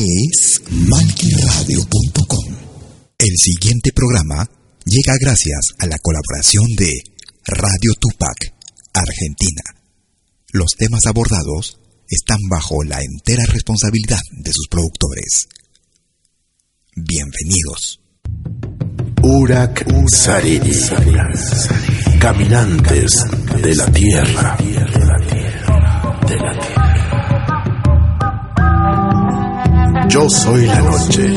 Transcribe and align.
Es 0.00 0.62
malquiradio.com. 0.70 2.54
El 3.18 3.34
siguiente 3.36 3.90
programa 3.92 4.48
llega 4.84 5.14
gracias 5.20 5.58
a 5.80 5.88
la 5.88 5.98
colaboración 5.98 6.66
de 6.76 7.02
Radio 7.44 7.94
Tupac, 7.98 8.54
Argentina. 8.94 9.62
Los 10.52 10.76
temas 10.78 11.04
abordados 11.06 11.80
están 12.08 12.38
bajo 12.48 12.84
la 12.84 13.00
entera 13.00 13.44
responsabilidad 13.46 14.20
de 14.30 14.52
sus 14.52 14.68
productores. 14.68 15.48
Bienvenidos. 16.94 18.00
Urak 19.20 19.84
Sariri. 20.14 20.78
Caminantes 22.20 23.24
de 23.60 23.74
la 23.74 23.90
Tierra. 23.90 24.56
Yo 30.08 30.26
soy 30.28 30.66
la 30.66 30.80
noche, 30.80 31.34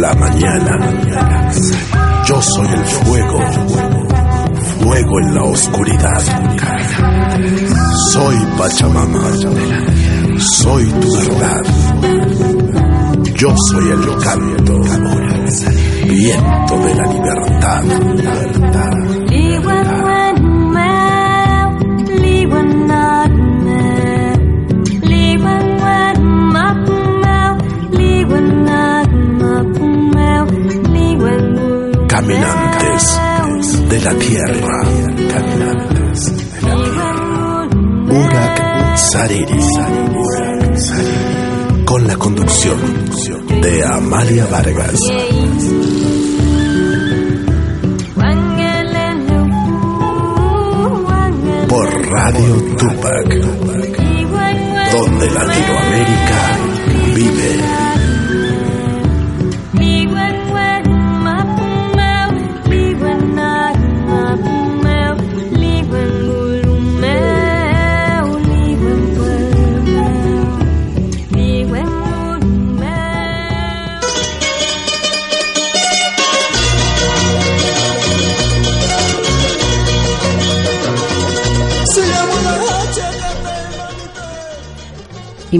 la 0.00 0.14
mañana. 0.14 1.50
Yo 2.26 2.40
soy 2.40 2.68
el 2.68 2.84
fuego, 2.84 3.40
fuego 4.80 5.20
en 5.20 5.34
la 5.34 5.42
oscuridad. 5.44 6.22
Soy 8.12 8.36
Pachamama, 8.56 9.32
soy 10.38 10.84
tu 10.84 11.12
verdad. 11.16 11.62
Yo 13.34 13.54
soy 13.68 13.90
el 13.90 14.16
canto, 14.22 14.80
viento 16.08 16.78
de 16.78 16.94
la 16.94 17.12
libertad. 17.12 17.56
Caminantes 17.60 19.25
de 33.96 34.02
la 34.02 34.14
tierra, 34.18 34.82
caminantes 35.32 36.36
de 36.36 36.68
la 36.68 36.74
tierra. 36.76 37.68
Urak 38.10 38.96
Sariri, 38.98 39.58
con 41.86 42.06
la 42.06 42.16
conducción 42.16 42.78
de 43.62 43.84
Amalia 43.84 44.46
Vargas. 44.50 45.00
Por 51.68 52.10
Radio 52.10 52.54
Tupac, 52.76 53.75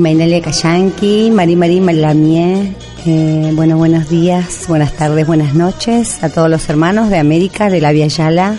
y 0.06 0.15
Mainelia 0.15 0.41
Cayanqui, 0.41 1.31
Mari 1.33 1.56
Mari 1.56 1.81
Malamie. 1.81 2.75
Eh, 3.06 3.50
bueno, 3.55 3.77
buenos 3.77 4.09
días, 4.09 4.67
buenas 4.69 4.93
tardes, 4.93 5.27
buenas 5.27 5.55
noches 5.55 6.22
a 6.22 6.28
todos 6.28 6.49
los 6.49 6.69
hermanos 6.69 7.11
de 7.11 7.19
América, 7.19 7.71
de 7.71 7.81
la 7.81 7.91
Via 7.91 8.06
Yala. 8.06 8.56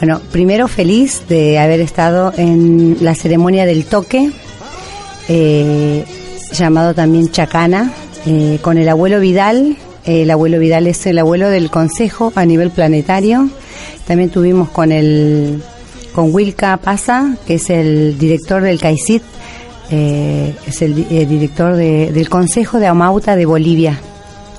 Bueno, 0.00 0.20
primero 0.32 0.66
feliz 0.66 1.22
de 1.28 1.60
haber 1.60 1.80
estado 1.80 2.32
en 2.36 2.96
la 3.00 3.14
ceremonia 3.14 3.66
del 3.66 3.84
toque, 3.84 4.32
eh, 5.28 6.04
llamado 6.52 6.92
también 6.92 7.30
Chacana, 7.30 7.92
eh, 8.26 8.58
con 8.60 8.78
el 8.78 8.88
abuelo 8.88 9.20
Vidal. 9.20 9.76
El 10.04 10.30
abuelo 10.30 10.58
Vidal 10.58 10.88
es 10.88 11.06
el 11.06 11.18
abuelo 11.18 11.50
del 11.50 11.70
consejo 11.70 12.32
a 12.34 12.44
nivel 12.44 12.70
planetario. 12.70 13.48
También 14.06 14.30
tuvimos 14.30 14.70
con 14.70 14.90
el 14.90 15.62
con 16.12 16.34
Wilka 16.34 16.78
Pasa, 16.78 17.36
que 17.46 17.54
es 17.54 17.70
el 17.70 18.18
director 18.18 18.62
del 18.62 18.80
CAICIT, 18.80 19.22
eh, 19.90 20.54
es 20.66 20.82
el, 20.82 20.94
director 20.94 21.74
del 21.76 22.28
Consejo 22.28 22.78
de 22.78 22.86
Amauta 22.86 23.36
de 23.36 23.46
Bolivia. 23.46 23.98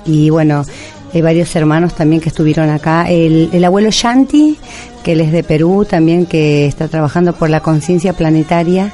Y 0.04 0.30
bueno, 0.30 0.64
hay 1.12 1.20
varios 1.20 1.54
hermanos 1.54 1.94
también 1.94 2.20
que 2.20 2.28
estuvieron 2.28 2.70
acá. 2.70 3.06
El, 3.08 3.64
abuelo 3.64 3.90
Shanti, 3.90 4.58
que 5.02 5.12
él 5.12 5.20
es 5.20 5.32
de 5.32 5.42
Perú 5.42 5.86
también, 5.88 6.26
que 6.26 6.66
está 6.66 6.88
trabajando 6.88 7.32
por 7.32 7.50
la 7.50 7.60
conciencia 7.60 8.12
planetaria. 8.12 8.92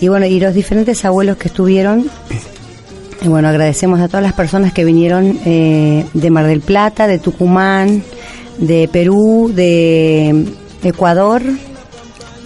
Y 0.00 0.08
bueno, 0.08 0.26
y 0.26 0.40
los 0.40 0.54
diferentes 0.54 1.04
abuelos 1.04 1.36
que 1.36 1.48
estuvieron. 1.48 2.08
Y 3.22 3.28
bueno, 3.28 3.48
agradecemos 3.48 4.00
a 4.00 4.08
todas 4.08 4.22
las 4.22 4.34
personas 4.34 4.72
que 4.72 4.84
vinieron 4.84 5.38
eh, 5.44 6.04
de 6.12 6.30
Mar 6.30 6.46
del 6.46 6.60
Plata, 6.60 7.06
de 7.06 7.18
Tucumán, 7.18 8.02
de 8.58 8.88
Perú, 8.88 9.50
de 9.54 10.46
Ecuador 10.82 11.42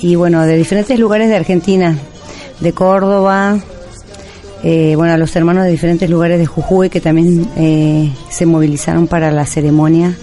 y 0.01 0.15
bueno, 0.15 0.45
de 0.47 0.57
diferentes 0.57 0.99
lugares 0.99 1.29
de 1.29 1.37
Argentina 1.37 1.99
de 2.61 2.73
Córdoba, 2.73 3.61
eh, 4.65 4.95
bueno, 4.97 5.13
a 5.13 5.19
los 5.19 5.35
hermanos 5.37 5.65
de 5.65 5.71
diferentes 5.71 6.11
lugares 6.11 6.39
de 6.39 6.47
Jujuy 6.47 6.91
que 6.91 7.01
también 7.01 7.49
eh, 7.57 8.11
se 8.29 8.45
movilizaron 8.45 9.07
para 9.07 9.31
la 9.31 9.47
ceremonia. 9.47 10.17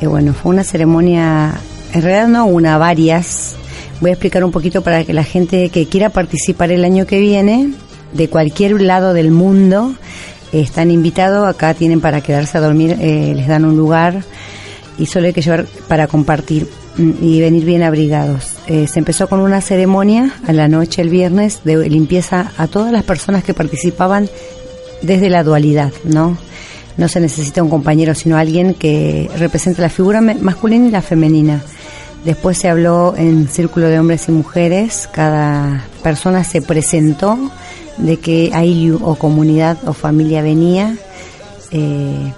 Eh, 0.00 0.06
bueno, 0.06 0.32
fue 0.32 0.52
una 0.52 0.64
ceremonia, 0.64 1.52
en 1.92 2.02
realidad 2.02 2.28
no 2.28 2.46
una, 2.46 2.78
varias. 2.78 3.56
Voy 4.00 4.10
a 4.10 4.14
explicar 4.14 4.44
un 4.44 4.50
poquito 4.50 4.82
para 4.82 5.04
que 5.04 5.12
la 5.12 5.24
gente 5.24 5.68
que 5.68 5.86
quiera 5.86 6.08
participar 6.08 6.72
el 6.72 6.84
año 6.84 7.06
que 7.06 7.20
viene, 7.20 7.72
de 8.14 8.28
cualquier 8.28 8.80
lado 8.80 9.12
del 9.12 9.30
mundo, 9.30 9.94
están 10.52 10.90
invitados. 10.90 11.46
Acá 11.46 11.74
tienen 11.74 12.00
para 12.00 12.22
quedarse 12.22 12.56
a 12.56 12.62
dormir, 12.62 12.96
les 12.98 13.46
dan 13.46 13.66
un 13.66 13.76
lugar 13.76 14.22
y 14.98 15.04
solo 15.04 15.26
hay 15.26 15.34
que 15.34 15.42
llevar 15.42 15.66
para 15.86 16.06
compartir 16.06 16.66
y 16.96 17.40
venir 17.40 17.66
bien 17.66 17.82
abrigados. 17.82 18.59
Eh, 18.70 18.86
se 18.86 19.00
empezó 19.00 19.28
con 19.28 19.40
una 19.40 19.60
ceremonia 19.60 20.32
a 20.46 20.52
la 20.52 20.68
noche 20.68 21.02
el 21.02 21.08
viernes 21.08 21.62
de 21.64 21.88
limpieza 21.88 22.52
a 22.56 22.68
todas 22.68 22.92
las 22.92 23.02
personas 23.02 23.42
que 23.42 23.52
participaban 23.52 24.30
desde 25.02 25.28
la 25.28 25.42
dualidad, 25.42 25.92
¿no? 26.04 26.38
No 26.96 27.08
se 27.08 27.18
necesita 27.18 27.64
un 27.64 27.68
compañero, 27.68 28.14
sino 28.14 28.36
alguien 28.36 28.74
que 28.74 29.28
represente 29.36 29.82
la 29.82 29.88
figura 29.88 30.20
masculina 30.20 30.86
y 30.86 30.92
la 30.92 31.02
femenina. 31.02 31.60
Después 32.24 32.58
se 32.58 32.68
habló 32.68 33.16
en 33.16 33.48
círculo 33.48 33.88
de 33.88 33.98
hombres 33.98 34.28
y 34.28 34.30
mujeres, 34.30 35.08
cada 35.10 35.84
persona 36.04 36.44
se 36.44 36.62
presentó 36.62 37.50
de 37.96 38.18
qué 38.18 38.52
ailiu 38.54 39.00
o 39.02 39.16
comunidad 39.16 39.78
o 39.84 39.92
familia 39.92 40.42
venía 40.42 40.94
eh, 41.72 42.32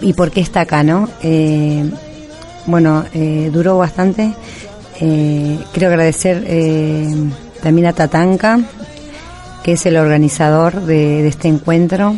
y 0.00 0.14
por 0.14 0.30
qué 0.30 0.40
está 0.40 0.62
acá, 0.62 0.82
¿no? 0.82 1.10
Eh, 1.22 1.84
bueno, 2.64 3.04
duró 3.52 3.76
bastante. 3.76 4.32
Eh, 5.00 5.58
quiero 5.72 5.88
agradecer 5.88 6.44
eh, 6.46 7.12
también 7.62 7.86
a 7.86 7.92
Tatanka, 7.92 8.60
que 9.62 9.72
es 9.72 9.86
el 9.86 9.96
organizador 9.96 10.82
de, 10.82 11.26
este 11.26 11.48
encuentro. 11.48 12.16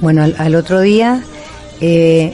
Bueno, 0.00 0.22
al, 0.22 0.54
otro 0.54 0.80
día 0.80 1.22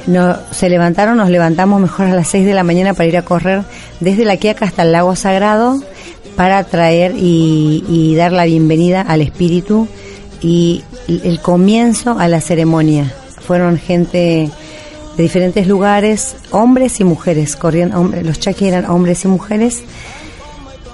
no, 0.06 0.37
se 0.50 0.69
levantaron, 0.69 1.17
nos 1.17 1.31
levantamos 1.31 1.81
mejor 1.81 2.06
a 2.06 2.14
las 2.14 2.28
6 2.28 2.46
de 2.46 2.55
la 2.55 2.62
mañana 2.62 2.94
para 2.94 3.08
ir 3.08 3.17
a 3.17 3.23
correr 3.23 3.62
desde 4.00 4.25
la 4.25 4.37
Quiaca 4.37 4.67
hasta 4.67 4.82
el 4.82 4.93
lago 4.93 5.17
Sagrado 5.17 5.81
para 6.37 6.62
traer 6.64 7.14
y, 7.17 7.84
y 7.88 8.14
dar 8.14 8.32
la 8.32 8.44
bienvenida 8.44 9.00
al 9.00 9.22
espíritu 9.22 9.88
y 10.40 10.84
el 11.08 11.40
comienzo 11.40 12.19
a 12.19 12.29
la 12.29 12.40
ceremonia. 12.40 13.12
Fueron 13.46 13.79
gente 13.79 14.50
de 15.16 15.22
diferentes 15.22 15.66
lugares, 15.66 16.36
hombres 16.50 17.00
y 17.00 17.04
mujeres, 17.04 17.56
corrían, 17.56 17.92
los 18.24 18.38
chaquis 18.38 18.68
eran 18.68 18.86
hombres 18.86 19.24
y 19.24 19.28
mujeres, 19.28 19.82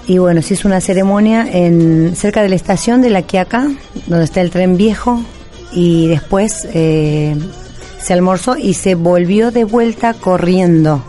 y 0.05 0.17
bueno, 0.17 0.41
se 0.41 0.55
hizo 0.55 0.67
una 0.67 0.81
ceremonia 0.81 1.47
en 1.49 2.15
cerca 2.15 2.41
de 2.41 2.49
la 2.49 2.55
estación 2.55 3.01
de 3.01 3.09
La 3.09 3.21
Quiaca, 3.21 3.69
donde 4.07 4.25
está 4.25 4.41
el 4.41 4.49
tren 4.49 4.75
viejo, 4.75 5.21
y 5.71 6.07
después 6.07 6.67
eh, 6.73 7.35
se 8.01 8.13
almorzó 8.13 8.57
y 8.57 8.73
se 8.73 8.95
volvió 8.95 9.51
de 9.51 9.63
vuelta 9.63 10.13
corriendo. 10.13 11.03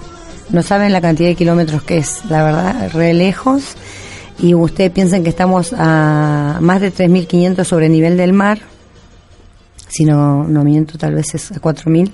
No 0.50 0.62
saben 0.62 0.92
la 0.92 1.00
cantidad 1.00 1.28
de 1.28 1.34
kilómetros 1.34 1.82
que 1.82 1.98
es, 1.98 2.24
la 2.28 2.44
verdad, 2.44 2.90
re 2.92 3.14
lejos. 3.14 3.76
Y 4.38 4.54
ustedes 4.54 4.90
piensan 4.90 5.22
que 5.22 5.30
estamos 5.30 5.74
a 5.76 6.58
más 6.60 6.80
de 6.80 6.92
3.500 6.92 7.64
sobre 7.64 7.88
nivel 7.88 8.16
del 8.16 8.32
mar, 8.32 8.58
si 9.88 10.04
no, 10.04 10.44
no 10.44 10.64
miento, 10.64 10.98
tal 10.98 11.14
vez 11.14 11.34
es 11.34 11.52
a 11.52 11.56
4.000 11.56 12.10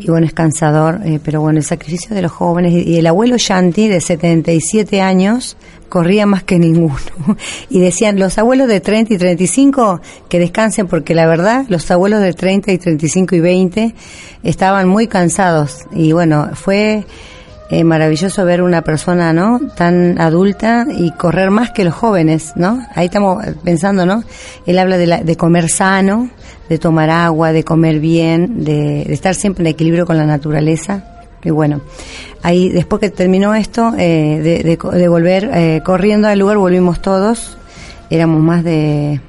y 0.00 0.10
bueno, 0.10 0.26
es 0.26 0.32
cansador, 0.32 1.00
eh, 1.04 1.20
pero 1.22 1.40
bueno, 1.40 1.58
el 1.58 1.64
sacrificio 1.64 2.14
de 2.14 2.22
los 2.22 2.32
jóvenes 2.32 2.72
y, 2.72 2.98
el 2.98 3.06
abuelo 3.06 3.36
Shanti 3.38 3.88
de 3.88 4.00
77 4.00 5.00
años 5.00 5.56
corría 5.88 6.26
más 6.26 6.42
que 6.42 6.58
ninguno. 6.58 6.96
Y 7.68 7.80
decían, 7.80 8.18
los 8.18 8.38
abuelos 8.38 8.68
de 8.68 8.80
30 8.80 9.14
y 9.14 9.18
35 9.18 10.00
que 10.28 10.38
descansen 10.38 10.86
porque 10.86 11.14
la 11.14 11.26
verdad, 11.26 11.66
los 11.68 11.90
abuelos 11.90 12.20
de 12.20 12.32
30 12.32 12.72
y 12.72 12.78
35 12.78 13.36
y 13.36 13.40
20 13.40 13.94
estaban 14.42 14.88
muy 14.88 15.06
cansados 15.06 15.84
y 15.92 16.12
bueno, 16.12 16.50
fue 16.54 17.04
eh, 17.72 17.84
maravilloso 17.84 18.44
ver 18.44 18.62
una 18.62 18.82
persona, 18.82 19.32
¿no? 19.32 19.60
Tan 19.76 20.20
adulta 20.20 20.86
y 20.90 21.12
correr 21.12 21.52
más 21.52 21.70
que 21.70 21.84
los 21.84 21.94
jóvenes, 21.94 22.52
¿no? 22.56 22.80
Ahí 22.96 23.06
estamos 23.06 23.44
pensando, 23.62 24.04
¿no? 24.04 24.24
Él 24.66 24.76
habla 24.76 24.98
de, 24.98 25.06
la, 25.06 25.22
de 25.22 25.36
comer 25.36 25.68
sano, 25.68 26.30
de 26.68 26.78
tomar 26.78 27.10
agua, 27.10 27.52
de 27.52 27.62
comer 27.62 28.00
bien, 28.00 28.64
de, 28.64 29.02
estar 29.12 29.36
siempre 29.36 29.62
en 29.62 29.68
equilibrio 29.68 30.04
con 30.04 30.16
la 30.16 30.26
naturaleza. 30.26 31.04
Y 31.44 31.50
bueno, 31.50 31.80
ahí 32.42 32.70
después 32.70 32.98
que 32.98 33.10
terminó 33.10 33.54
esto, 33.54 33.92
eh, 33.96 34.66
de, 34.66 35.08
volver 35.08 35.48
eh, 35.54 35.80
corriendo 35.84 36.26
al 36.26 36.40
lugar, 36.40 36.58
volvimos 36.58 37.00
todos. 37.00 37.56
Éramos 38.10 38.42
más 38.42 38.64
de, 38.64 39.20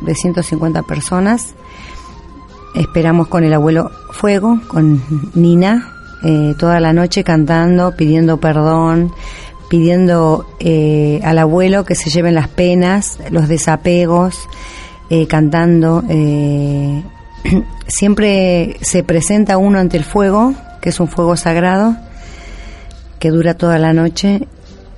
de 0.00 0.14
150 0.16 0.82
personas. 0.82 1.54
Esperamos 2.74 3.28
con 3.28 3.44
el 3.44 3.54
abuelo 3.54 3.92
Fuego, 4.10 4.60
con 4.66 5.00
Nina, 5.34 5.97
eh, 6.24 6.54
toda 6.58 6.80
la 6.80 6.92
noche 6.92 7.22
cantando, 7.22 7.94
pidiendo 7.94 8.38
perdón, 8.38 9.12
pidiendo 9.68 10.46
eh, 10.60 11.20
al 11.22 11.38
abuelo 11.38 11.84
que 11.84 11.94
se 11.94 12.10
lleven 12.10 12.34
las 12.34 12.48
penas, 12.48 13.18
los 13.30 13.48
desapegos, 13.48 14.48
eh, 15.10 15.26
cantando. 15.26 16.02
siempre 17.86 18.76
se 18.80 19.02
presenta 19.04 19.58
uno 19.58 19.78
ante 19.78 19.96
el 19.96 20.04
fuego, 20.04 20.54
que 20.80 20.88
es 20.90 21.00
un 21.00 21.08
fuego 21.08 21.36
sagrado, 21.36 21.96
que 23.18 23.30
dura 23.30 23.54
toda 23.54 23.78
la 23.78 23.92
noche, 23.92 24.46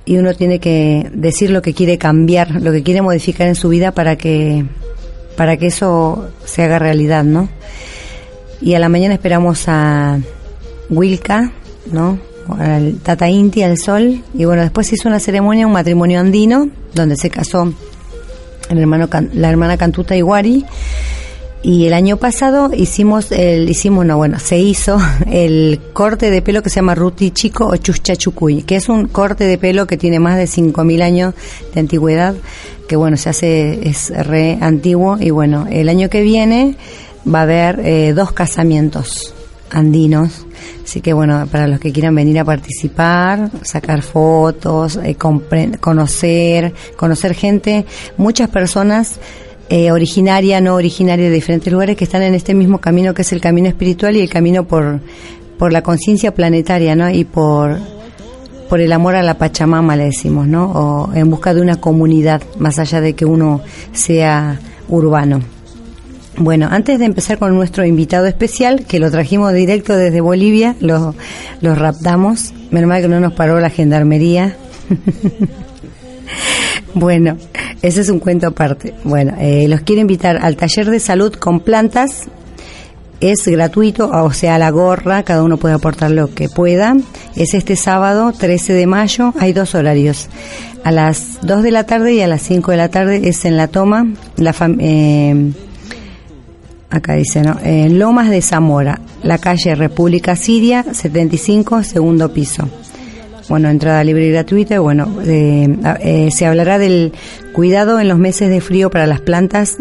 y 0.05 0.17
uno 0.17 0.33
tiene 0.33 0.59
que 0.59 1.09
decir 1.13 1.51
lo 1.51 1.61
que 1.61 1.73
quiere 1.73 1.97
cambiar, 1.97 2.61
lo 2.61 2.71
que 2.71 2.83
quiere 2.83 3.01
modificar 3.01 3.47
en 3.47 3.55
su 3.55 3.69
vida 3.69 3.91
para 3.91 4.15
que, 4.15 4.65
para 5.37 5.57
que 5.57 5.67
eso 5.67 6.29
se 6.45 6.63
haga 6.63 6.79
realidad, 6.79 7.23
¿no? 7.23 7.49
Y 8.61 8.73
a 8.73 8.79
la 8.79 8.89
mañana 8.89 9.13
esperamos 9.13 9.63
a 9.67 10.19
Wilca, 10.91 11.51
¿no? 11.91 12.19
Al 12.59 12.97
Tata 13.01 13.29
Inti, 13.29 13.63
al 13.63 13.77
Sol. 13.77 14.21
Y 14.33 14.45
bueno, 14.45 14.61
después 14.61 14.91
hizo 14.93 15.07
una 15.07 15.19
ceremonia, 15.19 15.65
un 15.65 15.73
matrimonio 15.73 16.19
andino, 16.19 16.69
donde 16.93 17.15
se 17.15 17.29
casó 17.29 17.73
el 18.69 18.77
hermano, 18.77 19.09
la 19.33 19.49
hermana 19.49 19.77
Cantuta 19.77 20.15
Iguari. 20.15 20.65
Y 21.63 21.85
el 21.85 21.93
año 21.93 22.17
pasado 22.17 22.71
hicimos, 22.73 23.31
el, 23.31 23.69
hicimos, 23.69 24.03
no, 24.05 24.17
bueno, 24.17 24.39
se 24.39 24.57
hizo 24.57 24.97
el 25.31 25.79
corte 25.93 26.31
de 26.31 26.41
pelo 26.41 26.63
que 26.63 26.69
se 26.69 26.77
llama 26.77 26.95
Ruti 26.95 27.31
Chico 27.31 27.67
o 27.67 27.75
Chuschachucuy, 27.77 28.63
que 28.63 28.77
es 28.77 28.89
un 28.89 29.07
corte 29.07 29.43
de 29.43 29.57
pelo 29.59 29.85
que 29.85 29.97
tiene 29.97 30.19
más 30.19 30.37
de 30.37 30.45
5.000 30.45 31.01
años 31.03 31.33
de 31.73 31.79
antigüedad, 31.79 32.33
que 32.87 32.95
bueno, 32.95 33.15
se 33.15 33.29
hace, 33.29 33.87
es 33.87 34.09
re 34.09 34.57
antiguo. 34.59 35.17
Y 35.19 35.29
bueno, 35.29 35.67
el 35.69 35.87
año 35.87 36.09
que 36.09 36.21
viene 36.21 36.77
va 37.31 37.39
a 37.39 37.43
haber 37.43 37.79
eh, 37.81 38.13
dos 38.13 38.31
casamientos 38.31 39.35
andinos. 39.69 40.47
Así 40.83 41.01
que 41.01 41.13
bueno, 41.13 41.47
para 41.51 41.67
los 41.67 41.79
que 41.79 41.91
quieran 41.91 42.15
venir 42.15 42.39
a 42.39 42.45
participar, 42.45 43.49
sacar 43.61 44.01
fotos, 44.01 44.99
eh, 45.03 45.15
conocer, 45.15 46.73
conocer 46.95 47.33
gente, 47.33 47.85
muchas 48.17 48.49
personas 48.49 49.19
eh, 49.69 49.91
originaria, 49.91 50.59
no 50.59 50.75
originaria 50.75 51.29
de 51.29 51.35
diferentes 51.35 51.71
lugares 51.71 51.95
que 51.95 52.03
están 52.03 52.23
en 52.23 52.33
este 52.33 52.53
mismo 52.53 52.79
camino 52.79 53.13
que 53.13 53.21
es 53.21 53.31
el 53.31 53.39
camino 53.39 53.69
espiritual 53.69 54.17
y 54.17 54.19
el 54.21 54.29
camino 54.29 54.67
por, 54.67 54.99
por 55.57 55.71
la 55.71 55.81
conciencia 55.81 56.33
planetaria, 56.33 56.93
¿no? 56.95 57.09
Y 57.09 57.23
por, 57.23 57.77
por 58.67 58.81
el 58.81 58.91
amor 58.91 59.15
a 59.15 59.23
la 59.23 59.37
Pachamama, 59.37 59.95
le 59.95 60.05
decimos, 60.05 60.47
¿no? 60.47 60.71
O 60.71 61.13
en 61.13 61.29
busca 61.29 61.53
de 61.53 61.61
una 61.61 61.79
comunidad, 61.79 62.41
más 62.57 62.79
allá 62.79 62.99
de 62.99 63.13
que 63.13 63.25
uno 63.25 63.61
sea 63.93 64.59
urbano. 64.89 65.41
Bueno, 66.37 66.67
antes 66.71 66.97
de 66.97 67.05
empezar 67.05 67.37
con 67.37 67.53
nuestro 67.55 67.85
invitado 67.85 68.25
especial, 68.25 68.85
que 68.85 68.99
lo 68.99 69.11
trajimos 69.11 69.53
directo 69.53 69.95
desde 69.95 70.21
Bolivia, 70.21 70.75
lo, 70.79 71.13
raptamos, 71.61 72.53
menos 72.71 72.87
mal 72.87 73.01
que 73.01 73.09
no 73.09 73.19
nos 73.19 73.33
paró 73.33 73.59
la 73.59 73.69
gendarmería. 73.69 74.55
bueno, 76.93 77.37
ese 77.81 78.01
es 78.01 78.09
un 78.09 78.19
cuento 78.19 78.47
aparte. 78.47 78.93
Bueno, 79.03 79.35
eh, 79.39 79.67
los 79.67 79.81
quiero 79.81 80.01
invitar 80.01 80.39
al 80.41 80.55
taller 80.55 80.89
de 80.89 80.99
salud 80.99 81.33
con 81.33 81.59
plantas. 81.59 82.29
Es 83.19 83.45
gratuito, 83.45 84.09
o 84.09 84.31
sea, 84.31 84.57
la 84.57 84.71
gorra, 84.71 85.21
cada 85.21 85.43
uno 85.43 85.57
puede 85.57 85.75
aportar 85.75 86.09
lo 86.09 86.33
que 86.33 86.49
pueda. 86.49 86.95
Es 87.35 87.53
este 87.53 87.75
sábado 87.75 88.31
13 88.31 88.73
de 88.73 88.87
mayo, 88.87 89.33
hay 89.37 89.53
dos 89.53 89.75
horarios. 89.75 90.27
A 90.83 90.91
las 90.91 91.37
2 91.43 91.61
de 91.61 91.71
la 91.71 91.85
tarde 91.85 92.13
y 92.13 92.21
a 92.21 92.27
las 92.27 92.41
5 92.41 92.71
de 92.71 92.77
la 92.77 92.89
tarde 92.89 93.29
es 93.29 93.45
en 93.45 93.57
la 93.57 93.67
toma, 93.67 94.07
la 94.37 94.55
eh, 94.79 95.51
acá 96.91 97.13
dice, 97.13 97.41
¿no? 97.41 97.57
En 97.63 97.97
Lomas 97.97 98.29
de 98.29 98.41
Zamora, 98.41 99.01
la 99.23 99.37
calle 99.39 99.73
República 99.75 100.35
Siria, 100.35 100.85
75, 100.91 101.83
segundo 101.83 102.31
piso. 102.31 102.69
Bueno, 103.49 103.69
entrada 103.69 104.03
libre 104.03 104.27
y 104.27 104.31
gratuita. 104.31 104.79
Bueno, 104.79 105.17
eh, 105.25 106.29
se 106.31 106.45
hablará 106.45 106.77
del 106.77 107.11
cuidado 107.51 107.99
en 107.99 108.07
los 108.07 108.17
meses 108.17 108.49
de 108.49 108.61
frío 108.61 108.89
para 108.89 109.07
las 109.07 109.19
plantas, 109.19 109.77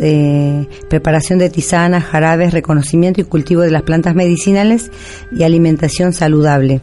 preparación 0.88 1.38
de 1.38 1.50
tisanas, 1.50 2.04
jarabes, 2.04 2.52
reconocimiento 2.52 3.20
y 3.20 3.24
cultivo 3.24 3.60
de 3.62 3.70
las 3.70 3.82
plantas 3.82 4.14
medicinales 4.14 4.90
y 5.30 5.44
alimentación 5.44 6.12
saludable. 6.12 6.80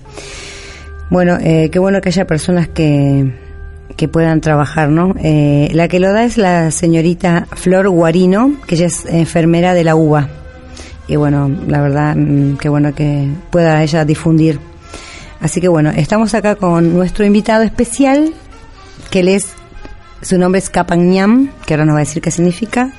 Bueno, 1.10 1.38
eh, 1.42 1.70
qué 1.72 1.80
bueno 1.80 2.02
que 2.02 2.10
haya 2.10 2.28
personas 2.28 2.68
que, 2.68 3.34
que 3.98 4.08
puedan 4.08 4.40
trabajar, 4.42 4.90
¿no? 4.90 5.16
Eh, 5.22 5.70
la 5.74 5.88
que 5.88 6.00
lo 6.00 6.14
da 6.14 6.24
es 6.24 6.38
la 6.38 6.70
señorita 6.70 7.48
Flor 7.56 7.90
Guarino, 7.90 8.54
que 8.68 8.76
ella 8.76 8.86
es 8.86 9.06
enfermera 9.06 9.74
de 9.74 9.84
la 9.84 9.96
UBA. 9.96 10.30
Y 11.08 11.16
bueno, 11.16 11.50
la 11.68 11.82
verdad, 11.82 12.16
mm, 12.16 12.58
qué 12.58 12.70
bueno 12.70 12.94
que 12.94 13.28
pueda 13.50 13.82
ella 13.82 14.06
difundir. 14.06 14.60
Así 15.42 15.60
que 15.60 15.68
bueno, 15.68 15.90
estamos 15.90 16.34
acá 16.36 16.56
con 16.56 16.94
nuestro 16.94 17.26
invitado 17.26 17.64
especial, 17.64 18.34
que 19.10 19.22
él 19.22 19.30
es, 19.30 19.48
su 20.22 20.38
nombre 20.38 20.60
es 20.60 20.70
Capañam, 20.70 21.50
que 21.66 21.74
ahora 21.74 21.86
nos 21.86 21.96
va 21.96 22.00
a 22.00 22.04
decir 22.04 22.22
qué 22.22 22.30
significa, 22.30 22.92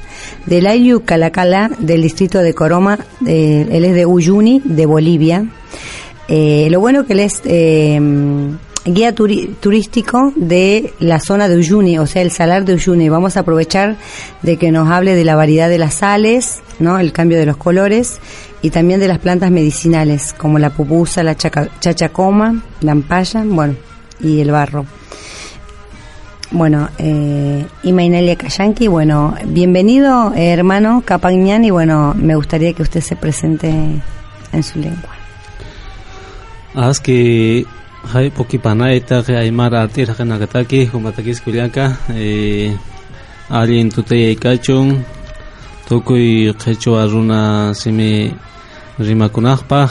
del 0.47 0.67
Ayu 0.67 1.05
Calacala, 1.05 1.71
del 1.79 2.03
distrito 2.03 2.41
de 2.41 2.55
Coroma, 2.55 2.99
él 3.25 3.85
es 3.85 3.95
de 3.95 4.05
Uyuni, 4.05 4.63
de 4.65 4.87
Bolivia. 4.87 5.45
Eh, 6.27 6.69
lo 6.71 6.81
bueno 6.81 7.07
que 7.07 7.13
él 7.13 7.21
es... 7.21 7.41
Eh, 7.45 8.01
guía 8.85 9.15
turístico 9.15 10.33
de 10.37 10.93
la 11.01 11.21
zona 11.21 11.49
de 11.49 11.57
Uyuni, 11.57 11.99
o 11.99 12.07
sea, 12.07 12.23
el 12.23 12.31
salar 12.31 12.65
de 12.65 12.75
Uyuni. 12.75 13.09
Vamos 13.09 13.37
a 13.37 13.41
aprovechar 13.41 13.97
de 14.43 14.57
que 14.57 14.71
nos 14.71 14.89
hable 14.89 15.15
de 15.15 15.25
la 15.25 15.37
variedad 15.37 15.69
de 15.69 15.79
las 15.79 15.95
sales, 15.95 16.61
¿no? 16.79 16.99
El 16.99 17.13
cambio 17.13 17.39
de 17.39 17.47
los 17.47 17.57
colores 17.57 18.21
y 18.63 18.71
también 18.71 19.01
de 19.01 19.09
las 19.09 19.19
plantas 19.19 19.51
medicinales, 19.51 20.35
como 20.37 20.59
la 20.59 20.71
pupusa, 20.71 21.23
la 21.23 21.37
chachacoma, 21.37 22.63
la 22.81 22.93
ampalla, 22.93 23.45
bueno, 23.45 23.75
y 24.21 24.41
el 24.41 24.51
barro. 24.51 24.87
Bueno, 26.51 26.89
eh, 26.97 27.67
Imainelia 27.83 28.37
Kayanki, 28.37 28.87
bueno, 28.87 29.35
bienvenido 29.45 30.33
hermano 30.35 31.03
Capañán 31.05 31.67
y 31.67 31.71
bueno, 31.71 32.15
me 32.17 32.37
gustaría 32.37 32.73
que 32.73 32.83
usted 32.83 33.03
se 33.03 33.17
presente 33.17 33.69
en 33.69 34.63
su 34.63 34.79
lengua. 34.79 35.11
Haz 36.75 37.01
que 37.01 37.67
hay 38.13 38.31
poki 38.31 38.59
panaita 38.59 39.23
que 39.23 39.37
hay 39.37 39.51
mar 39.51 39.75
artir 39.75 40.15
que 40.15 40.25
nakataki 40.25 40.91
humatakis 40.93 41.41
kulianka 41.41 41.99
eh 42.15 42.77
alien 43.51 43.91
tutay 43.91 44.37
kachun 44.37 45.05
tukuy 45.89 46.55
qechua 46.55 47.07
runa 47.07 47.75
simi 47.75 48.35
rimakunaqpaq 48.99 49.91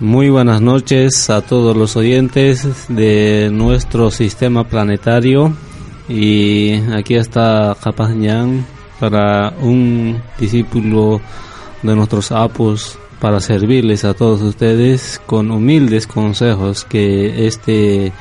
muy 0.00 0.28
buenas 0.28 0.60
noches 0.60 1.30
a 1.30 1.40
todos 1.40 1.76
los 1.76 1.96
oyentes 1.96 2.86
de 2.88 3.48
nuestro 3.52 4.10
sistema 4.10 4.64
planetario 4.64 5.54
y 6.08 6.74
aquí 6.92 7.14
está 7.14 7.76
Kapañán 7.82 8.66
para 9.00 9.54
un 9.60 10.20
discípulo 10.38 11.20
de 11.82 11.94
nuestros 11.94 12.32
apos 12.32 12.98
para 13.24 13.40
servirles 13.40 14.04
a 14.04 14.12
todos 14.12 14.42
ustedes 14.42 15.18
con 15.24 15.50
humildes 15.50 16.06
consejos 16.06 16.84
que 16.84 17.46
este 17.46 18.12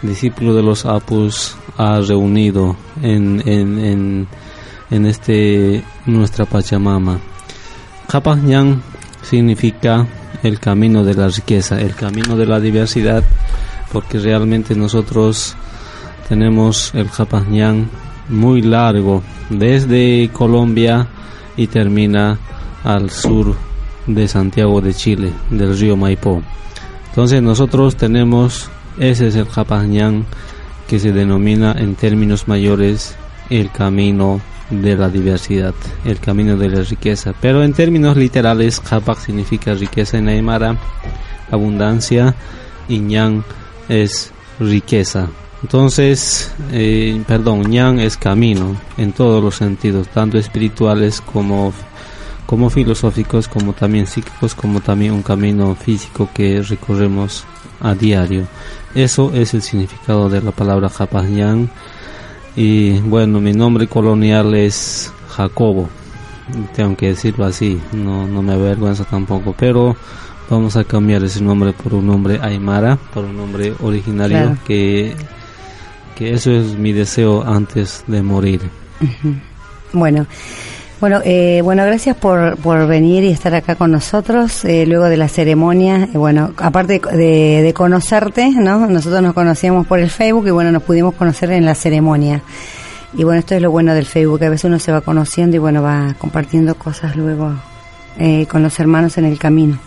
discípulo 0.00 0.54
de 0.54 0.62
los 0.62 0.86
Apus, 0.86 1.56
ha 1.76 1.98
reunido 1.98 2.76
en, 3.02 3.42
en, 3.48 4.28
en, 4.92 5.06
este 5.06 5.82
nuestra 6.06 6.44
Pachamama. 6.44 7.18
Kapahñan 8.06 8.80
significa 9.22 10.06
el 10.44 10.60
camino 10.60 11.02
de 11.02 11.14
la 11.14 11.26
riqueza, 11.26 11.80
el 11.80 11.96
camino 11.96 12.36
de 12.36 12.46
la 12.46 12.60
diversidad, 12.60 13.24
porque 13.92 14.20
realmente 14.20 14.76
nosotros 14.76 15.56
tenemos 16.28 16.94
el 16.94 17.10
Kapahñan 17.10 17.90
muy 18.28 18.62
largo, 18.62 19.20
desde 19.50 20.30
Colombia 20.32 21.08
y 21.56 21.66
termina 21.66 22.38
al 22.84 23.10
sur 23.10 23.73
de 24.06 24.28
Santiago 24.28 24.80
de 24.80 24.94
Chile, 24.94 25.32
del 25.50 25.78
río 25.78 25.96
Maipó. 25.96 26.42
Entonces 27.08 27.42
nosotros 27.42 27.96
tenemos, 27.96 28.70
ese 28.98 29.28
es 29.28 29.36
el 29.36 29.46
Japañán 29.46 30.26
que 30.88 30.98
se 30.98 31.12
denomina 31.12 31.72
en 31.78 31.94
términos 31.94 32.48
mayores 32.48 33.16
el 33.50 33.70
camino 33.70 34.40
de 34.70 34.96
la 34.96 35.08
diversidad, 35.08 35.74
el 36.04 36.18
camino 36.18 36.56
de 36.56 36.68
la 36.68 36.82
riqueza. 36.82 37.34
Pero 37.40 37.62
en 37.62 37.72
términos 37.72 38.16
literales, 38.16 38.80
Japak 38.80 39.18
significa 39.18 39.74
riqueza 39.74 40.18
en 40.18 40.28
Aymara, 40.28 40.76
abundancia, 41.50 42.34
y 42.88 42.98
Ñan 42.98 43.44
es 43.88 44.32
riqueza. 44.60 45.28
Entonces, 45.62 46.52
eh, 46.72 47.22
perdón, 47.26 47.70
Ñan 47.70 47.98
es 47.98 48.16
camino 48.16 48.76
en 48.98 49.12
todos 49.12 49.42
los 49.42 49.54
sentidos, 49.56 50.08
tanto 50.08 50.38
espirituales 50.38 51.20
como 51.20 51.72
como 52.46 52.70
filosóficos, 52.70 53.48
como 53.48 53.72
también 53.72 54.06
psíquicos, 54.06 54.54
como 54.54 54.80
también 54.80 55.12
un 55.12 55.22
camino 55.22 55.74
físico 55.74 56.28
que 56.32 56.62
recorremos 56.62 57.44
a 57.80 57.94
diario. 57.94 58.46
Eso 58.94 59.32
es 59.34 59.54
el 59.54 59.62
significado 59.62 60.28
de 60.28 60.40
la 60.40 60.52
palabra 60.52 60.88
Japanyang. 60.88 61.68
Y 62.56 63.00
bueno, 63.00 63.40
mi 63.40 63.52
nombre 63.52 63.88
colonial 63.88 64.54
es 64.54 65.12
Jacobo. 65.28 65.88
Tengo 66.76 66.96
que 66.96 67.08
decirlo 67.08 67.46
así, 67.46 67.80
no, 67.92 68.26
no 68.26 68.42
me 68.42 68.52
avergüenza 68.52 69.04
tampoco, 69.04 69.54
pero 69.58 69.96
vamos 70.50 70.76
a 70.76 70.84
cambiar 70.84 71.24
ese 71.24 71.42
nombre 71.42 71.72
por 71.72 71.94
un 71.94 72.06
nombre 72.06 72.38
aymara, 72.40 72.96
por 72.96 73.24
un 73.24 73.36
nombre 73.36 73.74
originario, 73.80 74.56
que, 74.66 75.16
que 76.14 76.34
eso 76.34 76.50
es 76.52 76.76
mi 76.76 76.92
deseo 76.92 77.42
antes 77.42 78.04
de 78.06 78.22
morir. 78.22 78.60
Bueno, 79.92 80.26
bueno, 81.04 81.20
eh, 81.22 81.60
bueno, 81.62 81.84
gracias 81.84 82.16
por, 82.16 82.56
por 82.56 82.86
venir 82.86 83.24
y 83.24 83.28
estar 83.28 83.54
acá 83.54 83.74
con 83.74 83.92
nosotros 83.92 84.64
eh, 84.64 84.86
luego 84.86 85.04
de 85.04 85.18
la 85.18 85.28
ceremonia. 85.28 86.08
Bueno, 86.14 86.54
aparte 86.56 86.98
de, 86.98 87.60
de, 87.60 87.74
conocerte, 87.74 88.48
¿no? 88.48 88.86
Nosotros 88.86 89.20
nos 89.20 89.34
conocíamos 89.34 89.86
por 89.86 89.98
el 89.98 90.08
Facebook 90.08 90.46
y 90.46 90.50
bueno, 90.50 90.72
nos 90.72 90.82
pudimos 90.82 91.14
conocer 91.14 91.50
en 91.50 91.66
la 91.66 91.74
ceremonia. 91.74 92.40
Y 93.12 93.22
bueno, 93.22 93.40
esto 93.40 93.54
es 93.54 93.60
lo 93.60 93.70
bueno 93.70 93.92
del 93.92 94.06
Facebook, 94.06 94.38
que 94.38 94.46
a 94.46 94.48
veces 94.48 94.64
uno 94.64 94.78
se 94.78 94.92
va 94.92 95.02
conociendo 95.02 95.56
y 95.56 95.58
bueno, 95.58 95.82
va 95.82 96.14
compartiendo 96.16 96.74
cosas 96.74 97.14
luego 97.16 97.52
eh, 98.18 98.46
con 98.46 98.62
los 98.62 98.80
hermanos 98.80 99.18
en 99.18 99.26
el 99.26 99.38
camino, 99.38 99.78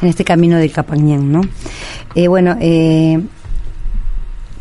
en 0.00 0.08
este 0.08 0.22
camino 0.22 0.56
del 0.56 0.70
Capañán, 0.70 1.32
¿no? 1.32 1.40
Eh, 2.14 2.28
bueno, 2.28 2.56
eh, 2.60 3.20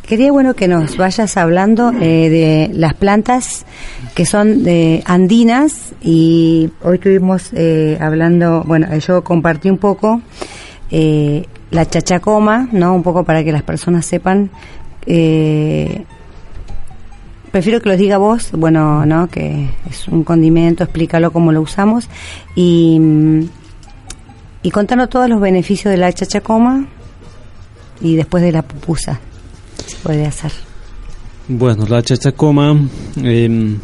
Quería 0.10 0.32
bueno 0.32 0.56
que 0.56 0.68
nos 0.68 0.98
vayas 0.98 1.38
hablando 1.38 1.92
eh, 1.92 2.30
de 2.32 2.72
las 2.74 2.96
plantas 2.96 3.68
que 4.16 4.26
son 4.26 4.64
de 4.64 5.04
andinas 5.06 5.94
y 6.02 6.72
hoy 6.82 6.96
estuvimos 6.96 7.52
eh, 7.54 7.96
hablando, 8.02 8.64
bueno, 8.66 8.88
yo 8.98 9.24
compartí 9.24 9.70
un 9.70 9.78
poco 9.78 10.20
eh, 10.90 11.46
la 11.70 11.88
chachacoma, 11.88 12.68
¿no? 12.72 12.96
Un 12.96 13.04
poco 13.04 13.24
para 13.24 13.44
que 13.44 13.52
las 13.52 13.62
personas 13.62 14.04
sepan. 14.04 14.50
Eh, 15.06 16.06
prefiero 17.52 17.80
que 17.80 17.90
los 17.90 18.00
diga 18.00 18.18
vos, 18.18 18.50
bueno, 18.54 19.06
¿no? 19.06 19.28
Que 19.28 19.70
es 19.88 20.08
un 20.08 20.24
condimento, 20.24 20.86
explícalo 20.86 21.30
cómo 21.30 21.52
lo 21.52 21.62
usamos 21.62 22.10
y, 22.56 23.00
y 24.64 24.72
contanos 24.72 25.08
todos 25.10 25.30
los 25.30 25.40
beneficios 25.40 25.92
de 25.92 25.98
la 25.98 26.12
chachacoma 26.12 26.88
y 28.02 28.16
después 28.16 28.42
de 28.42 28.52
la 28.52 28.64
pupusa 28.64 29.20
puede 29.96 30.26
hacer? 30.26 30.52
Bueno, 31.48 31.86
la 31.88 32.04
chachacoma 32.04 32.78
en, 33.18 33.80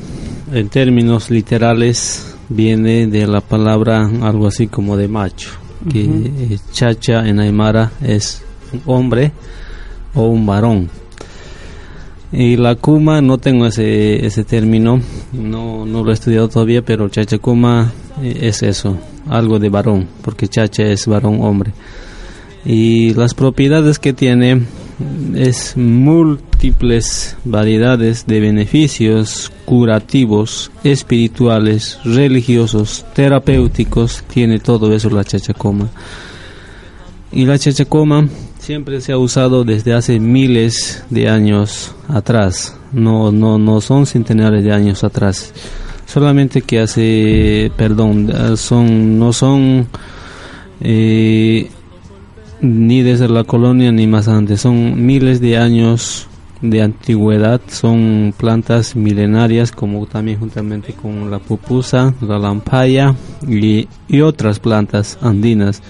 en 0.54 0.70
términos 0.70 1.30
literales 1.32 2.36
viene 2.50 3.08
de 3.08 3.26
la 3.26 3.42
palabra 3.42 4.08
algo 4.22 4.48
así 4.48 4.68
como 4.68 4.98
de 4.98 5.08
macho, 5.08 5.50
que 5.92 6.04
uh 6.04 6.12
-huh. 6.12 6.60
chacha 6.72 7.28
en 7.28 7.40
aymara 7.40 7.92
es 8.02 8.44
un 8.72 8.82
hombre 8.86 9.32
o 10.14 10.28
un 10.28 10.46
varón. 10.46 10.90
Y 12.32 12.58
la 12.58 12.76
kuma, 12.76 13.22
no 13.22 13.38
tengo 13.38 13.66
ese, 13.66 14.26
ese 14.26 14.44
término, 14.44 15.00
no, 15.32 15.86
no 15.86 16.04
lo 16.04 16.12
he 16.12 16.14
estudiado 16.14 16.50
todavía, 16.50 16.82
pero 16.84 17.08
chachacuma 17.10 17.94
es 18.22 18.62
eso, 18.62 18.98
algo 19.28 19.58
de 19.58 19.70
varón, 19.70 20.08
porque 20.22 20.48
chacha 20.48 20.84
es 20.84 21.08
varón 21.08 21.40
hombre. 21.42 21.72
Y 22.66 23.14
las 23.14 23.34
propiedades 23.34 24.00
que 24.00 24.12
tiene 24.14 24.64
es 25.36 25.76
múltiples 25.76 27.36
variedades 27.44 28.26
de 28.26 28.40
beneficios 28.40 29.52
curativos, 29.66 30.72
espirituales, 30.84 32.00
religiosos, 32.04 33.06
terapéuticos, 33.14 34.24
tiene 34.24 34.60
todo 34.60 34.94
eso 34.94 35.10
la 35.10 35.24
chachacoma. 35.24 35.90
Y 37.32 37.46
la 37.46 37.60
chachacoma 37.60 38.28
siempre 38.60 39.02
se 39.02 39.12
ha 39.12 39.18
usado 39.18 39.64
desde 39.64 39.94
hace 39.94 40.20
miles 40.20 41.04
de 41.10 41.30
años 41.30 41.94
atrás, 42.08 42.78
no, 42.94 43.32
no, 43.32 43.60
no 43.60 43.82
son 43.82 44.06
centenares 44.06 44.64
de 44.64 44.72
años 44.72 45.04
atrás, 45.04 45.54
solamente 46.06 46.62
que 46.62 46.80
hace, 46.80 47.72
perdón, 47.76 48.32
son, 48.58 49.20
no 49.20 49.34
son 49.34 49.88
eh, 50.82 51.70
ni 52.66 53.04
desde 53.04 53.30
la 53.30 53.44
colonia 53.44 53.92
ni 53.92 54.08
más 54.08 54.28
antes. 54.28 54.62
Son 54.62 55.06
miles 55.06 55.40
de 55.40 55.58
años 55.58 56.28
de 56.62 56.82
antigüedad, 56.82 57.62
son 57.68 58.34
plantas 58.36 58.96
milenarias 58.96 59.72
como 59.72 60.06
también 60.08 60.40
juntamente 60.40 60.94
con 60.94 61.30
la 61.30 61.40
pupusa, 61.40 62.14
la 62.22 62.40
lampaya 62.40 63.16
y, 63.48 63.88
y 64.08 64.22
otras 64.22 64.60
plantas 64.60 65.18
andinas. 65.22 65.82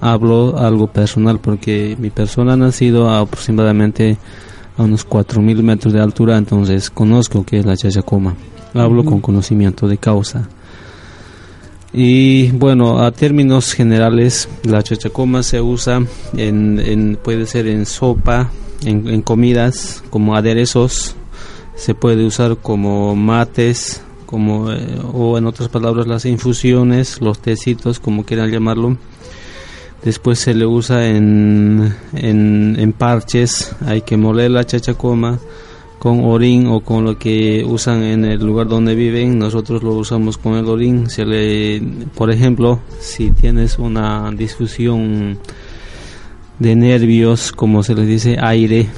Hablo 0.00 0.58
algo 0.58 0.88
personal 0.88 1.38
porque 1.38 1.96
mi 1.98 2.10
persona 2.10 2.54
ha 2.54 2.56
nacido 2.56 3.08
a 3.08 3.20
aproximadamente 3.20 4.16
a 4.76 4.82
unos 4.82 5.08
4.000 5.08 5.62
metros 5.62 5.92
de 5.92 6.00
altura, 6.00 6.36
entonces 6.36 6.90
conozco 6.90 7.44
que 7.44 7.60
es 7.60 7.66
la 7.66 7.76
chachacoma. 7.76 8.34
Hablo 8.74 9.04
con 9.04 9.20
conocimiento 9.20 9.86
de 9.86 9.98
causa. 9.98 10.48
Y 11.94 12.50
bueno, 12.52 13.00
a 13.00 13.10
términos 13.10 13.74
generales, 13.74 14.48
la 14.62 14.82
chachacoma 14.82 15.42
se 15.42 15.60
usa 15.60 16.02
en, 16.36 16.80
en 16.80 17.18
puede 17.22 17.44
ser 17.44 17.66
en 17.66 17.84
sopa, 17.84 18.50
en, 18.82 19.08
en, 19.08 19.20
comidas, 19.20 20.02
como 20.08 20.34
aderezos, 20.34 21.14
se 21.76 21.94
puede 21.94 22.24
usar 22.24 22.56
como 22.56 23.14
mates, 23.14 24.02
como 24.24 24.72
eh, 24.72 24.98
o 25.12 25.36
en 25.36 25.46
otras 25.46 25.68
palabras 25.68 26.06
las 26.06 26.24
infusiones, 26.24 27.20
los 27.20 27.40
tecitos, 27.40 28.00
como 28.00 28.24
quieran 28.24 28.50
llamarlo. 28.50 28.96
Después 30.02 30.38
se 30.38 30.54
le 30.54 30.64
usa 30.64 31.08
en, 31.08 31.94
en, 32.14 32.76
en 32.78 32.92
parches, 32.94 33.76
hay 33.86 34.00
que 34.00 34.16
moler 34.16 34.50
la 34.50 34.64
chachacoma 34.64 35.38
con 36.02 36.24
orín 36.24 36.66
o 36.66 36.80
con 36.80 37.04
lo 37.04 37.16
que 37.16 37.64
usan 37.64 38.02
en 38.02 38.24
el 38.24 38.44
lugar 38.44 38.66
donde 38.66 38.96
viven, 38.96 39.38
nosotros 39.38 39.84
lo 39.84 39.92
usamos 39.94 40.36
con 40.36 40.56
el 40.56 40.66
orín. 40.66 41.08
Se 41.08 41.24
le, 41.24 41.80
por 42.16 42.32
ejemplo, 42.32 42.80
si 42.98 43.30
tienes 43.30 43.78
una 43.78 44.28
disfusión 44.32 45.38
de 46.58 46.74
nervios, 46.74 47.52
como 47.52 47.84
se 47.84 47.94
les 47.94 48.08
dice 48.08 48.36
aire, 48.42 48.88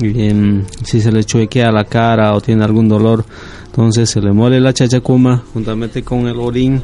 eh, 0.00 0.62
si 0.84 1.02
se 1.02 1.12
le 1.12 1.22
chuequea 1.24 1.70
la 1.70 1.84
cara 1.84 2.34
o 2.34 2.40
tiene 2.40 2.64
algún 2.64 2.88
dolor, 2.88 3.26
entonces 3.66 4.08
se 4.08 4.22
le 4.22 4.32
muele 4.32 4.58
la 4.58 4.72
chachacuma 4.72 5.42
juntamente 5.52 6.02
con 6.02 6.26
el 6.28 6.38
orín 6.38 6.82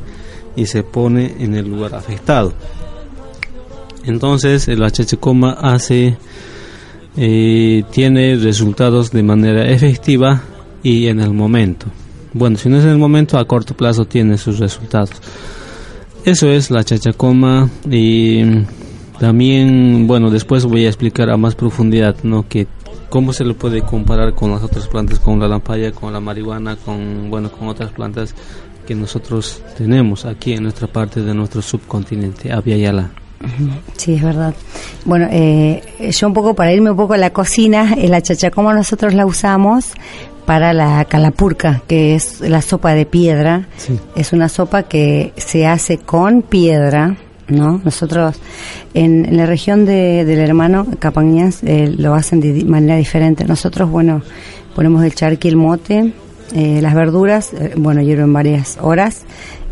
y 0.56 0.66
se 0.66 0.82
pone 0.82 1.36
en 1.38 1.54
el 1.54 1.66
lugar 1.66 1.94
afectado. 1.94 2.52
Entonces 4.04 4.68
la 4.68 4.90
chachacuma 4.90 5.52
hace 5.52 6.18
eh, 7.16 7.84
tiene 7.90 8.36
resultados 8.36 9.10
de 9.10 9.22
manera 9.22 9.68
efectiva 9.68 10.42
y 10.82 11.06
en 11.08 11.20
el 11.20 11.32
momento. 11.32 11.86
Bueno, 12.32 12.56
si 12.56 12.68
no 12.68 12.78
es 12.78 12.84
en 12.84 12.90
el 12.90 12.98
momento, 12.98 13.38
a 13.38 13.44
corto 13.44 13.74
plazo 13.74 14.04
tiene 14.04 14.38
sus 14.38 14.58
resultados. 14.58 15.10
Eso 16.24 16.48
es 16.48 16.70
la 16.70 16.84
chachacoma 16.84 17.68
y 17.90 18.42
también, 19.18 20.06
bueno, 20.06 20.30
después 20.30 20.64
voy 20.64 20.84
a 20.84 20.88
explicar 20.88 21.30
a 21.30 21.36
más 21.36 21.54
profundidad, 21.54 22.16
¿no? 22.22 22.46
Que 22.48 22.66
cómo 23.08 23.32
se 23.32 23.44
lo 23.44 23.54
puede 23.54 23.82
comparar 23.82 24.34
con 24.34 24.50
las 24.50 24.62
otras 24.62 24.86
plantas, 24.86 25.18
con 25.18 25.40
la 25.40 25.48
lampaya, 25.48 25.92
con 25.92 26.12
la 26.12 26.20
marihuana, 26.20 26.76
con, 26.76 27.28
bueno, 27.28 27.50
con 27.50 27.68
otras 27.68 27.90
plantas 27.90 28.34
que 28.86 28.94
nosotros 28.94 29.62
tenemos 29.76 30.24
aquí 30.24 30.52
en 30.52 30.62
nuestra 30.62 30.86
parte 30.86 31.22
de 31.22 31.34
nuestro 31.34 31.62
subcontinente, 31.62 32.52
Abya 32.52 32.76
Yala. 32.76 33.10
Sí, 33.96 34.14
es 34.14 34.22
verdad. 34.22 34.54
Bueno, 35.04 35.28
eh, 35.30 35.82
yo 36.10 36.26
un 36.26 36.34
poco, 36.34 36.54
para 36.54 36.72
irme 36.72 36.90
un 36.90 36.96
poco 36.96 37.14
a 37.14 37.18
la 37.18 37.30
cocina, 37.30 37.94
la 37.96 38.20
chachacoma 38.20 38.74
nosotros 38.74 39.14
la 39.14 39.24
usamos 39.26 39.94
para 40.44 40.72
la 40.72 41.04
calapurca, 41.04 41.82
que 41.86 42.14
es 42.14 42.40
la 42.40 42.60
sopa 42.60 42.94
de 42.94 43.06
piedra. 43.06 43.68
Es 44.16 44.32
una 44.32 44.48
sopa 44.48 44.82
que 44.82 45.32
se 45.36 45.66
hace 45.66 45.98
con 45.98 46.42
piedra, 46.42 47.16
¿no? 47.48 47.80
Nosotros 47.84 48.36
en, 48.94 49.36
la 49.36 49.46
región 49.46 49.84
de, 49.86 50.24
del 50.24 50.40
hermano 50.40 50.86
Capañas 50.98 51.62
eh, 51.62 51.94
lo 51.96 52.14
hacen 52.14 52.40
de 52.40 52.64
manera 52.64 52.96
diferente. 52.96 53.44
Nosotros, 53.44 53.88
bueno, 53.90 54.22
ponemos 54.74 55.04
el 55.04 55.14
charqui, 55.14 55.48
el 55.48 55.56
mote, 55.56 56.12
eh, 56.54 56.80
las 56.82 56.94
verduras, 56.94 57.52
eh, 57.52 57.74
bueno, 57.76 58.02
hierven 58.02 58.32
varias 58.32 58.76
horas 58.80 59.22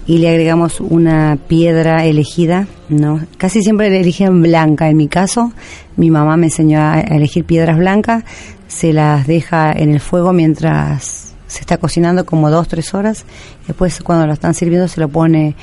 y 0.09 0.19
le 0.19 0.31
agregamos 0.31 0.81
una 0.81 1.39
piedra 1.49 2.07
elegida, 2.07 2.67
¿no? 2.89 3.21
Casi 3.37 3.63
siempre 3.63 3.91
le 3.91 4.01
eligen 4.01 4.43
blanca, 4.43 4.89
en 4.89 4.97
mi 4.97 5.07
caso, 5.07 5.53
mi 5.97 6.11
mamá 6.11 6.39
me 6.39 6.47
enseñó 6.47 6.81
a 6.81 7.01
elegir 7.01 7.45
piedras 7.45 7.77
blancas, 7.77 8.25
se 8.69 8.95
las 8.95 9.27
deja 9.27 9.71
en 9.71 9.91
el 9.91 10.01
fuego 10.01 10.33
mientras 10.33 11.35
se 11.47 11.61
está 11.61 11.77
cocinando 11.77 12.25
como 12.25 12.51
dos, 12.51 12.69
tres 12.69 12.95
horas, 12.95 13.27
después 13.67 14.01
cuando 14.03 14.27
lo 14.27 14.33
están 14.33 14.55
sirviendo 14.55 14.89
se 14.89 14.99
lo 14.99 15.11
pone 15.11 15.55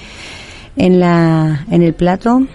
en 0.75 0.99
la 0.99 1.65
en 1.71 1.81
el 1.81 1.95
plato, 1.95 2.45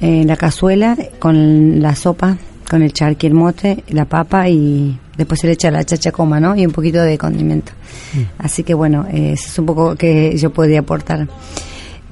en 0.00 0.26
la 0.26 0.36
cazuela, 0.36 0.96
con 1.18 1.82
la 1.82 1.94
sopa, 1.94 2.38
con 2.72 2.82
el 2.82 2.92
charqui, 2.92 3.26
el 3.26 3.34
mote, 3.34 3.84
la 3.90 4.06
papa 4.06 4.48
y 4.48 4.98
después 5.16 5.40
se 5.40 5.46
le 5.46 5.52
echa 5.52 5.70
la 5.70 5.84
chachacoma, 5.84 6.40
¿no? 6.40 6.56
Y 6.56 6.64
un 6.64 6.72
poquito 6.72 7.02
de 7.02 7.18
condimento. 7.18 7.72
Mm. 8.14 8.20
Así 8.38 8.62
que 8.62 8.72
bueno, 8.72 9.06
es 9.12 9.58
un 9.58 9.66
poco 9.66 9.94
que 9.94 10.36
yo 10.38 10.50
podría 10.50 10.80
aportar. 10.80 11.28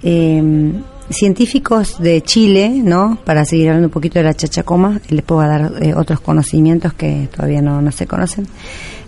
Eh, 0.03 0.73
científicos 1.09 1.99
de 1.99 2.21
Chile, 2.23 2.69
¿no? 2.69 3.19
Para 3.25 3.47
seguir 3.47 3.69
hablando 3.69 3.89
un 3.89 3.93
poquito 3.93 4.19
de 4.19 4.25
la 4.25 4.35
chachacoma, 4.35 5.01
les 5.09 5.23
puedo 5.23 5.41
dar 5.41 5.73
eh, 5.81 5.95
otros 5.95 6.21
conocimientos 6.21 6.93
que 6.93 7.29
todavía 7.35 7.63
no, 7.63 7.81
no 7.81 7.91
se 7.91 8.07
conocen. 8.07 8.47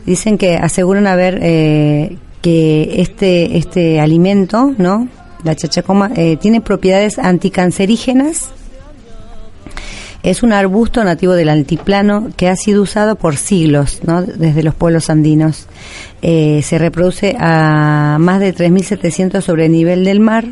Dicen 0.06 0.38
que 0.38 0.56
aseguran 0.56 1.06
haber 1.06 1.38
eh, 1.42 2.16
que 2.40 3.00
este 3.00 3.58
este 3.58 4.00
alimento, 4.00 4.74
¿no? 4.78 5.06
La 5.44 5.54
chachacoma 5.54 6.10
eh, 6.16 6.38
tiene 6.38 6.62
propiedades 6.62 7.18
anticancerígenas. 7.18 8.50
Es 10.22 10.42
un 10.42 10.52
arbusto 10.52 11.02
nativo 11.02 11.32
del 11.34 11.48
altiplano 11.48 12.30
que 12.36 12.48
ha 12.48 12.56
sido 12.56 12.82
usado 12.82 13.16
por 13.16 13.36
siglos, 13.36 14.00
¿no? 14.04 14.22
Desde 14.22 14.62
los 14.62 14.74
pueblos 14.74 15.10
andinos. 15.10 15.66
se 16.20 16.78
reproduce 16.78 17.36
a 17.38 18.18
más 18.20 18.40
de 18.40 18.54
3.700 18.54 19.40
sobre 19.40 19.66
el 19.66 19.72
nivel 19.72 20.04
del 20.04 20.20
mar 20.20 20.44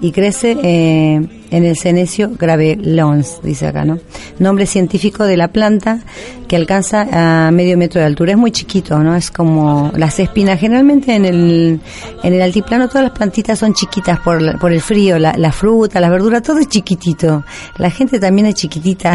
y 0.00 0.12
crece 0.12 0.56
eh, 0.62 1.20
en 1.50 1.64
el 1.64 1.76
senecio 1.76 2.30
gravelons, 2.38 3.40
dice 3.42 3.66
acá, 3.66 3.84
¿no? 3.84 3.98
Nombre 4.38 4.66
científico 4.66 5.24
de 5.24 5.36
la 5.36 5.48
planta 5.48 6.00
que 6.48 6.56
alcanza 6.56 7.06
a 7.12 7.50
medio 7.50 7.76
metro 7.76 8.00
de 8.00 8.06
altura. 8.06 8.32
Es 8.32 8.38
muy 8.38 8.50
chiquito, 8.50 8.98
¿no? 9.00 9.14
Es 9.14 9.30
como 9.30 9.92
las 9.96 10.18
espinas. 10.18 10.58
Generalmente 10.58 11.14
en 11.14 11.24
el, 11.24 11.80
en 12.22 12.32
el 12.32 12.40
altiplano 12.40 12.88
todas 12.88 13.04
las 13.04 13.12
plantitas 13.12 13.58
son 13.58 13.74
chiquitas 13.74 14.20
por, 14.20 14.58
por 14.58 14.72
el 14.72 14.80
frío, 14.80 15.18
la, 15.18 15.34
la 15.36 15.52
fruta, 15.52 16.00
la 16.00 16.08
verdura, 16.08 16.40
todo 16.40 16.58
es 16.58 16.68
chiquitito. 16.68 17.44
La 17.76 17.90
gente 17.90 18.18
también 18.18 18.46
es 18.46 18.54
chiquitita. 18.54 19.14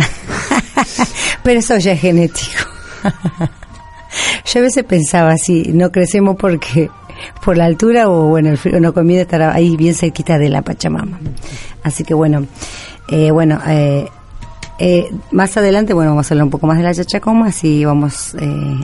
Pero 1.43 1.59
eso 1.59 1.77
ya 1.77 1.93
es 1.93 2.01
genético. 2.01 2.63
Yo 4.45 4.59
a 4.59 4.63
veces 4.63 4.83
pensaba 4.85 5.31
así, 5.31 5.71
no 5.73 5.91
crecemos 5.91 6.35
porque 6.37 6.89
por 7.43 7.57
la 7.57 7.65
altura 7.65 8.09
o 8.09 8.27
bueno, 8.27 8.49
el 8.49 8.57
frío 8.57 8.79
no 8.79 8.93
conviene 8.93 9.23
estar 9.23 9.41
ahí 9.41 9.75
bien 9.77 9.93
cerquita 9.93 10.37
de 10.37 10.49
la 10.49 10.61
Pachamama. 10.61 11.19
Así 11.83 12.03
que 12.03 12.13
bueno, 12.13 12.45
eh, 13.07 13.31
bueno, 13.31 13.59
eh, 13.67 14.07
eh, 14.77 15.09
más 15.31 15.55
adelante, 15.55 15.93
bueno, 15.93 16.11
vamos 16.11 16.29
a 16.29 16.33
hablar 16.33 16.45
un 16.45 16.49
poco 16.49 16.67
más 16.67 16.77
de 16.77 16.83
la 16.83 16.93
chachacoma, 16.93 17.47
así 17.47 17.85
vamos 17.85 18.35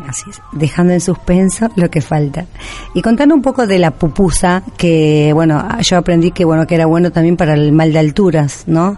así 0.07 0.31
dejando 0.53 0.93
en 0.93 1.01
suspenso 1.01 1.69
lo 1.75 1.89
que 1.89 2.01
falta. 2.01 2.45
Y 2.93 3.01
contando 3.01 3.35
un 3.35 3.41
poco 3.41 3.67
de 3.67 3.79
la 3.79 3.91
pupusa, 3.91 4.63
que 4.77 5.31
bueno, 5.33 5.67
yo 5.81 5.97
aprendí 5.97 6.31
que 6.31 6.45
bueno, 6.45 6.65
que 6.67 6.75
era 6.75 6.85
bueno 6.85 7.11
también 7.11 7.35
para 7.35 7.53
el 7.53 7.71
mal 7.71 7.91
de 7.91 7.99
alturas, 7.99 8.63
¿no? 8.67 8.97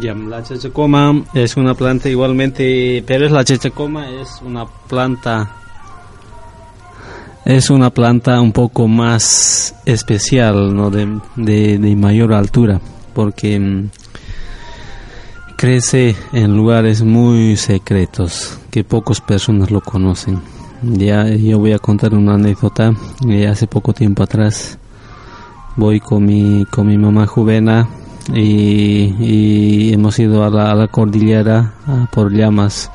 Ya, 0.00 0.12
la 0.12 0.42
chachacoma 0.42 1.22
es 1.34 1.56
una 1.56 1.74
planta 1.74 2.08
igualmente, 2.08 3.04
pero 3.06 3.28
la 3.28 3.44
chachacoma 3.44 4.10
es 4.10 4.40
una 4.44 4.66
planta 4.66 5.52
es 7.44 7.70
una 7.70 7.90
planta 7.90 8.40
un 8.40 8.52
poco 8.52 8.88
más 8.88 9.74
especial, 9.84 10.74
¿no? 10.74 10.90
de, 10.90 11.20
de, 11.36 11.96
mayor 11.96 12.32
altura, 12.32 12.80
porque 13.12 13.58
mm, 13.60 13.90
crece 15.56 16.16
en 16.32 16.56
lugares 16.56 17.02
muy 17.02 17.56
secretos, 17.56 18.58
que 18.70 18.82
pocas 18.82 19.20
personas 19.20 19.70
lo 19.70 19.80
conocen. 19.80 20.40
Ya 20.82 21.28
yo 21.28 21.58
voy 21.58 21.72
a 21.72 21.78
contar 21.78 22.14
una 22.14 22.34
anécdota. 22.34 22.94
Hace 23.48 23.66
poco 23.66 23.92
tiempo 23.92 24.22
atrás 24.22 24.78
voy 25.76 26.00
con 26.00 26.24
mi, 26.26 26.66
con 26.70 26.86
mi 26.86 26.98
mamá 26.98 27.26
Juvena 27.26 27.88
y, 28.34 29.14
y 29.18 29.92
hemos 29.92 30.18
ido 30.18 30.44
a 30.44 30.50
la, 30.50 30.70
a 30.70 30.74
la 30.74 30.88
cordillera 30.88 31.74
por 32.12 32.32
llamas 32.32 32.90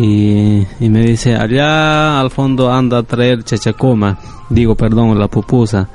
y, 0.00 0.88
me 0.88 1.00
dice, 1.00 1.34
allá 1.34 2.20
al 2.20 2.30
fondo 2.30 2.70
anda 2.70 2.98
a 2.98 3.02
traer 3.02 3.42
chachacoma, 3.42 4.16
digo, 4.48 4.76
perdón, 4.76 5.18
la 5.18 5.26
pupusa. 5.26 5.88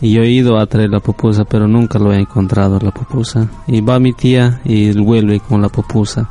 Y 0.00 0.14
yo 0.14 0.22
he 0.22 0.30
ido 0.30 0.58
a 0.58 0.66
traer 0.66 0.90
la 0.90 0.98
pupusa, 0.98 1.44
pero 1.44 1.68
nunca 1.68 2.00
lo 2.00 2.12
he 2.12 2.18
encontrado 2.18 2.80
la 2.80 2.90
pupusa. 2.90 3.48
Y 3.68 3.82
va 3.82 4.00
mi 4.00 4.14
tía 4.14 4.60
y 4.64 4.92
vuelve 4.98 5.38
con 5.38 5.62
la 5.62 5.68
pupusa. 5.68 6.28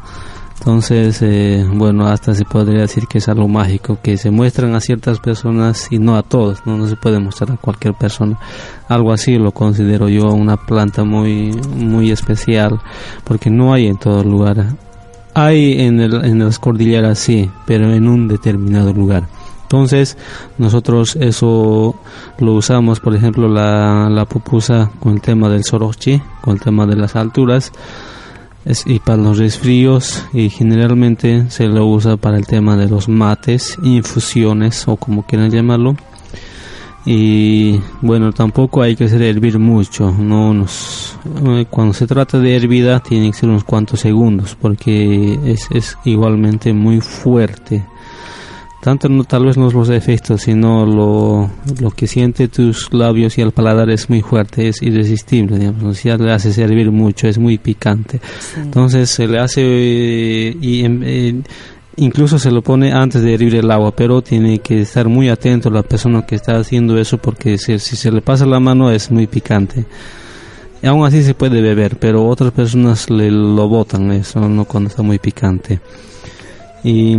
Entonces, 0.57 1.21
eh, 1.21 1.65
bueno, 1.73 2.05
hasta 2.05 2.33
se 2.33 2.43
podría 2.43 2.81
decir 2.81 3.05
que 3.07 3.19
es 3.19 3.29
algo 3.29 3.47
mágico, 3.47 3.99
que 4.03 4.17
se 4.17 4.29
muestran 4.29 4.75
a 4.75 4.81
ciertas 4.81 5.19
personas 5.19 5.87
y 5.91 5.99
no 5.99 6.17
a 6.17 6.23
todos, 6.23 6.65
no, 6.65 6.77
no 6.77 6.85
se 6.85 6.97
puede 6.97 7.21
mostrar 7.21 7.53
a 7.53 7.57
cualquier 7.57 7.93
persona. 7.93 8.37
Algo 8.89 9.13
así 9.13 9.37
lo 9.37 9.53
considero 9.53 10.09
yo 10.09 10.33
una 10.33 10.57
planta 10.57 11.05
muy, 11.05 11.51
muy 11.77 12.11
especial, 12.11 12.81
porque 13.23 13.49
no 13.49 13.71
hay 13.71 13.87
en 13.87 13.97
todo 13.97 14.21
lugar 14.21 14.75
hay 15.33 15.81
en, 15.81 15.99
el, 15.99 16.25
en 16.25 16.39
las 16.39 16.59
cordilleras, 16.59 17.19
sí, 17.19 17.49
pero 17.65 17.93
en 17.93 18.07
un 18.07 18.27
determinado 18.27 18.93
lugar. 18.93 19.27
Entonces, 19.63 20.17
nosotros 20.57 21.15
eso 21.15 21.95
lo 22.39 22.53
usamos, 22.53 22.99
por 22.99 23.15
ejemplo, 23.15 23.47
la, 23.47 24.09
la 24.09 24.25
pupusa 24.25 24.89
con 24.99 25.13
el 25.13 25.21
tema 25.21 25.47
del 25.47 25.63
sorochi, 25.63 26.19
con 26.41 26.55
el 26.55 26.59
tema 26.59 26.87
de 26.87 26.95
las 26.95 27.15
alturas, 27.15 27.71
y 28.85 28.99
para 28.99 29.21
los 29.21 29.37
resfríos, 29.37 30.25
y 30.33 30.49
generalmente 30.49 31.49
se 31.49 31.67
lo 31.67 31.85
usa 31.85 32.17
para 32.17 32.37
el 32.37 32.47
tema 32.47 32.75
de 32.77 32.89
los 32.89 33.07
mates, 33.07 33.77
infusiones 33.83 34.87
o 34.87 34.95
como 34.95 35.23
quieran 35.23 35.51
llamarlo 35.51 35.95
y 37.05 37.79
bueno 38.01 38.33
tampoco 38.33 38.81
hay 38.81 38.95
que 38.95 39.05
hacer 39.05 39.21
hervir 39.21 39.57
mucho 39.57 40.11
no 40.11 40.53
nos, 40.53 41.17
eh, 41.45 41.65
cuando 41.69 41.93
se 41.93 42.05
trata 42.05 42.39
de 42.39 42.55
hervida 42.55 42.99
tiene 42.99 43.31
que 43.31 43.37
ser 43.37 43.49
unos 43.49 43.63
cuantos 43.63 44.01
segundos 44.01 44.57
porque 44.59 45.39
es, 45.45 45.67
es 45.71 45.97
igualmente 46.05 46.73
muy 46.73 47.01
fuerte. 47.01 47.83
Tanto 48.81 49.09
no 49.09 49.25
tal 49.25 49.45
vez 49.45 49.57
no 49.57 49.69
los 49.69 49.89
efectos 49.89 50.43
sino 50.43 50.85
lo, 50.85 51.49
lo 51.81 51.91
que 51.91 52.07
siente 52.07 52.47
tus 52.47 52.93
labios 52.93 53.37
y 53.37 53.41
el 53.41 53.51
paladar 53.51 53.89
es 53.89 54.09
muy 54.09 54.21
fuerte 54.21 54.69
es 54.69 54.81
irresistible 54.81 55.59
digamos 55.59 55.97
si 55.97 56.09
le 56.09 56.31
hace 56.31 56.61
hervir 56.61 56.89
mucho 56.89 57.27
es 57.27 57.37
muy 57.37 57.57
picante. 57.57 58.21
Entonces 58.55 59.09
se 59.09 59.27
le 59.27 59.39
hace 59.39 59.61
eh, 59.63 60.57
y 60.61 60.85
eh, 60.85 61.41
incluso 61.99 62.39
se 62.39 62.51
lo 62.51 62.61
pone 62.61 62.91
antes 62.91 63.21
de 63.21 63.33
hervir 63.33 63.55
el 63.55 63.71
agua, 63.71 63.91
pero 63.95 64.21
tiene 64.21 64.59
que 64.59 64.81
estar 64.81 65.07
muy 65.07 65.29
atento 65.29 65.69
la 65.69 65.83
persona 65.83 66.25
que 66.25 66.35
está 66.35 66.57
haciendo 66.57 66.97
eso 66.97 67.17
porque 67.17 67.57
si, 67.57 67.77
se 67.79 68.11
le 68.11 68.21
pasa 68.21 68.45
la 68.45 68.59
mano 68.59 68.91
es 68.91 69.11
muy 69.11 69.27
picante. 69.27 69.85
Y 70.81 70.87
aún 70.87 71.05
así 71.05 71.23
se 71.23 71.33
puede 71.33 71.61
beber, 71.61 71.97
pero 71.97 72.25
otras 72.25 72.51
personas 72.53 73.09
le 73.09 73.29
lo 73.29 73.67
botan 73.67 74.11
eso, 74.11 74.47
no 74.47 74.65
cuando 74.65 74.89
está 74.89 75.03
muy 75.03 75.19
picante. 75.19 75.81
Y 76.83 77.17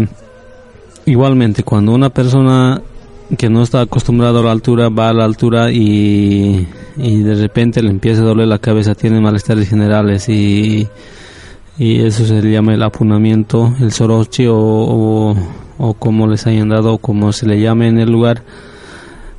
igualmente 1.04 1.62
cuando 1.62 1.92
una 1.92 2.08
persona 2.08 2.80
que 3.36 3.50
no 3.50 3.62
está 3.62 3.82
acostumbrado 3.82 4.40
a 4.40 4.44
la 4.44 4.50
altura 4.50 4.88
va 4.88 5.10
a 5.10 5.12
la 5.12 5.24
altura 5.24 5.70
y 5.70 6.66
de 6.96 7.34
repente 7.34 7.82
le 7.82 7.90
empieza 7.90 8.22
a 8.22 8.24
doler 8.24 8.48
la 8.48 8.58
cabeza, 8.58 8.94
tiene 8.94 9.20
malestares 9.20 9.68
generales 9.68 10.28
y 10.28 10.88
y 11.80 12.02
eso 12.02 12.26
se 12.26 12.42
llama 12.42 12.74
el 12.74 12.82
apunamiento, 12.82 13.74
el 13.80 13.90
soroche 13.90 14.46
o, 14.50 15.34
o, 15.78 15.94
como 15.94 16.26
les 16.26 16.46
hayan 16.46 16.68
dado, 16.68 16.98
como 16.98 17.32
se 17.32 17.46
le 17.46 17.58
llame 17.58 17.88
en 17.88 17.98
el 17.98 18.12
lugar. 18.12 18.42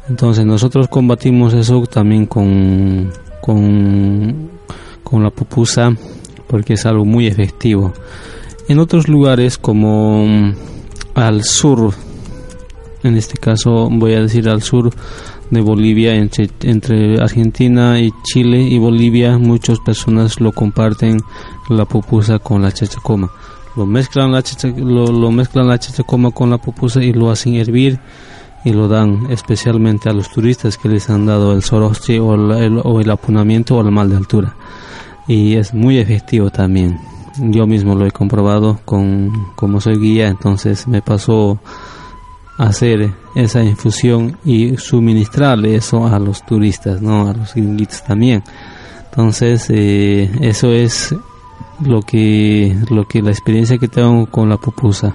Entonces 0.09 0.43
nosotros 0.43 0.87
combatimos 0.87 1.53
eso 1.53 1.83
también 1.83 2.25
con, 2.25 3.11
con, 3.41 4.49
con 5.03 5.21
la 5.21 5.29
pupusa 5.29 5.95
porque 6.47 6.73
es 6.73 6.85
algo 6.87 7.05
muy 7.05 7.27
efectivo. 7.27 7.93
En 8.67 8.79
otros 8.79 9.07
lugares 9.07 9.59
como 9.59 10.25
mm, 10.25 10.55
al 11.13 11.43
sur, 11.43 11.93
en 13.03 13.17
este 13.17 13.37
caso 13.37 13.87
voy 13.91 14.13
a 14.15 14.21
decir 14.21 14.49
al 14.49 14.63
sur 14.63 14.89
de 15.51 15.61
Bolivia 15.61 16.15
entre, 16.15 16.49
entre 16.63 17.21
Argentina 17.21 17.99
y 17.99 18.09
Chile 18.23 18.61
y 18.63 18.79
Bolivia 18.79 19.37
muchas 19.37 19.79
personas 19.79 20.41
lo 20.41 20.53
comparten 20.53 21.17
la 21.69 21.85
pupusa 21.85 22.39
con 22.39 22.61
la 22.61 22.71
chachacoma. 22.71 23.29
Lo 23.75 23.85
mezclan 23.85 24.31
la 24.31 24.43
lo, 24.77 25.31
mezclan 25.31 25.67
la 25.67 25.79
chachacoma 25.79 26.31
con 26.31 26.49
la 26.49 26.57
pupusa 26.57 27.01
y 27.01 27.13
lo 27.13 27.31
hacen 27.31 27.55
hervir 27.55 27.99
y 28.63 28.73
lo 28.73 28.87
dan 28.87 29.27
especialmente 29.29 30.09
a 30.09 30.13
los 30.13 30.29
turistas 30.29 30.77
que 30.77 30.89
les 30.89 31.09
han 31.09 31.25
dado 31.25 31.53
el 31.53 31.63
el, 31.63 32.81
o 32.83 32.99
el 32.99 33.09
apunamiento 33.09 33.77
o 33.77 33.81
el 33.81 33.91
mal 33.91 34.09
de 34.09 34.17
altura. 34.17 34.55
Y 35.27 35.55
es 35.55 35.73
muy 35.73 35.97
efectivo 35.97 36.49
también. 36.49 36.99
Yo 37.37 37.65
mismo 37.65 37.95
lo 37.95 38.05
he 38.05 38.11
comprobado 38.11 38.79
con 38.83 39.31
como 39.55 39.79
soy 39.79 39.97
guía 39.97 40.27
entonces 40.27 40.85
me 40.85 41.01
pasó 41.01 41.59
hacer 42.57 43.13
esa 43.35 43.63
infusión 43.63 44.37
y 44.43 44.75
suministrarle 44.75 45.75
eso 45.75 46.05
a 46.05 46.19
los 46.19 46.45
turistas 46.45 47.01
no 47.01 47.29
a 47.29 47.33
los 47.33 47.53
gringuitos 47.55 48.03
también. 48.03 48.43
Entonces 49.09 49.67
eh, 49.69 50.29
eso 50.41 50.71
es 50.71 51.15
lo 51.85 52.01
que 52.01 52.75
lo 52.89 53.07
que 53.07 53.21
la 53.21 53.31
experiencia 53.31 53.77
que 53.77 53.87
tengo 53.87 54.25
con 54.27 54.49
la 54.49 54.57
pupusa 54.57 55.13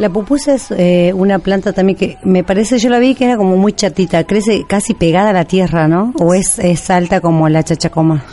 la 0.00 0.08
pupusa 0.08 0.54
es 0.54 0.70
eh, 0.70 1.12
una 1.14 1.40
planta 1.40 1.74
también 1.74 1.98
que 1.98 2.16
me 2.24 2.42
parece, 2.42 2.78
yo 2.78 2.88
la 2.88 2.98
vi 2.98 3.14
que 3.14 3.26
era 3.26 3.36
como 3.36 3.58
muy 3.58 3.74
chatita, 3.74 4.24
crece 4.24 4.64
casi 4.66 4.94
pegada 4.94 5.28
a 5.28 5.32
la 5.34 5.44
tierra, 5.44 5.88
¿no? 5.88 6.14
¿O 6.18 6.32
es, 6.32 6.58
es 6.58 6.88
alta 6.88 7.20
como 7.20 7.50
la 7.50 7.62
chachacoma? 7.62 8.24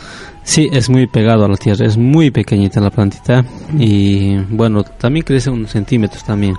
Sí, 0.44 0.66
es 0.72 0.88
muy 0.88 1.06
pegado 1.06 1.44
a 1.44 1.48
la 1.48 1.58
tierra, 1.58 1.84
es 1.84 1.98
muy 1.98 2.30
pequeñita 2.30 2.80
la 2.80 2.88
plantita 2.88 3.44
y 3.78 4.36
bueno, 4.48 4.82
también 4.82 5.26
crece 5.26 5.50
unos 5.50 5.72
centímetros 5.72 6.24
también 6.24 6.54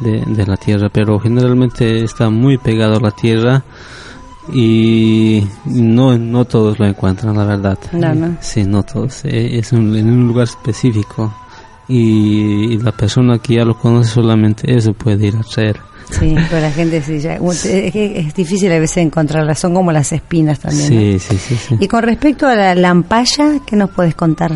de, 0.00 0.22
de 0.26 0.46
la 0.46 0.56
tierra, 0.56 0.88
pero 0.90 1.18
generalmente 1.20 2.02
está 2.02 2.30
muy 2.30 2.56
pegado 2.56 2.96
a 2.96 3.00
la 3.00 3.10
tierra 3.10 3.62
y 4.52 5.46
no 5.64 6.18
no 6.18 6.44
todos 6.44 6.78
lo 6.78 6.86
encuentran 6.86 7.36
la 7.36 7.44
verdad. 7.44 7.78
No, 7.92 8.14
no. 8.14 8.36
sí 8.40 8.64
no 8.64 8.82
todos. 8.82 9.24
Eh, 9.24 9.58
es 9.58 9.72
en 9.72 10.08
un 10.08 10.28
lugar 10.28 10.44
específico. 10.44 11.32
Y, 11.86 12.78
la 12.78 12.92
persona 12.92 13.38
que 13.38 13.56
ya 13.56 13.64
lo 13.64 13.76
conoce 13.76 14.10
solamente 14.10 14.74
eso 14.74 14.94
puede 14.94 15.26
ir 15.26 15.36
a 15.36 15.42
traer 15.42 15.78
sí 16.10 16.34
pero 16.48 16.62
la 16.62 16.70
gente 16.70 17.02
sí 17.02 17.18
ya, 17.18 17.36
es, 17.36 17.64
es, 17.66 18.34
difícil 18.34 18.72
a 18.72 18.78
veces 18.78 18.98
encontrarlas 18.98 19.58
son 19.58 19.74
como 19.74 19.92
las 19.92 20.10
espinas 20.12 20.60
también 20.60 20.88
sí, 20.88 21.18
sí, 21.18 21.36
sí, 21.36 21.56
sí, 21.56 21.76
y 21.78 21.88
con 21.88 22.02
respecto 22.02 22.46
a 22.46 22.54
la 22.54 22.74
lampaya 22.74 23.60
qué 23.66 23.76
nos 23.76 23.90
puedes 23.90 24.14
contar 24.14 24.52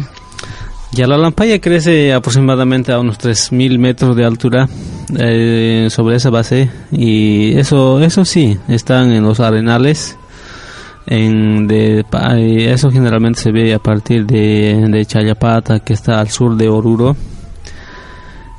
ya 0.93 1.07
la 1.07 1.19
lampaya 1.19 1.61
crece 1.61 2.13
aproximadamente 2.13 2.93
a 2.93 3.01
unos 3.01 3.19
3.000 3.19 3.79
metros 3.79 4.17
de 4.17 4.25
altura 4.25 4.69
eh, 5.19 5.89
sobre 5.91 6.17
esa 6.17 6.31
base. 6.31 6.71
Y 6.91 7.59
eso 7.59 8.01
eso 8.01 8.25
sí 8.25 8.59
están 8.69 9.13
en 9.13 9.23
los 9.23 9.41
arenales 9.41 10.19
eso 11.11 12.91
generalmente 12.91 13.41
se 13.41 13.53
ve 13.53 13.73
a 13.73 13.79
partir 13.79 14.27
de, 14.27 14.87
de 14.89 15.07
Chayapata 15.07 15.81
que 15.81 15.95
está 15.95 16.21
al 16.21 16.29
sur 16.29 16.57
de 16.57 16.69
Oruro. 16.69 17.17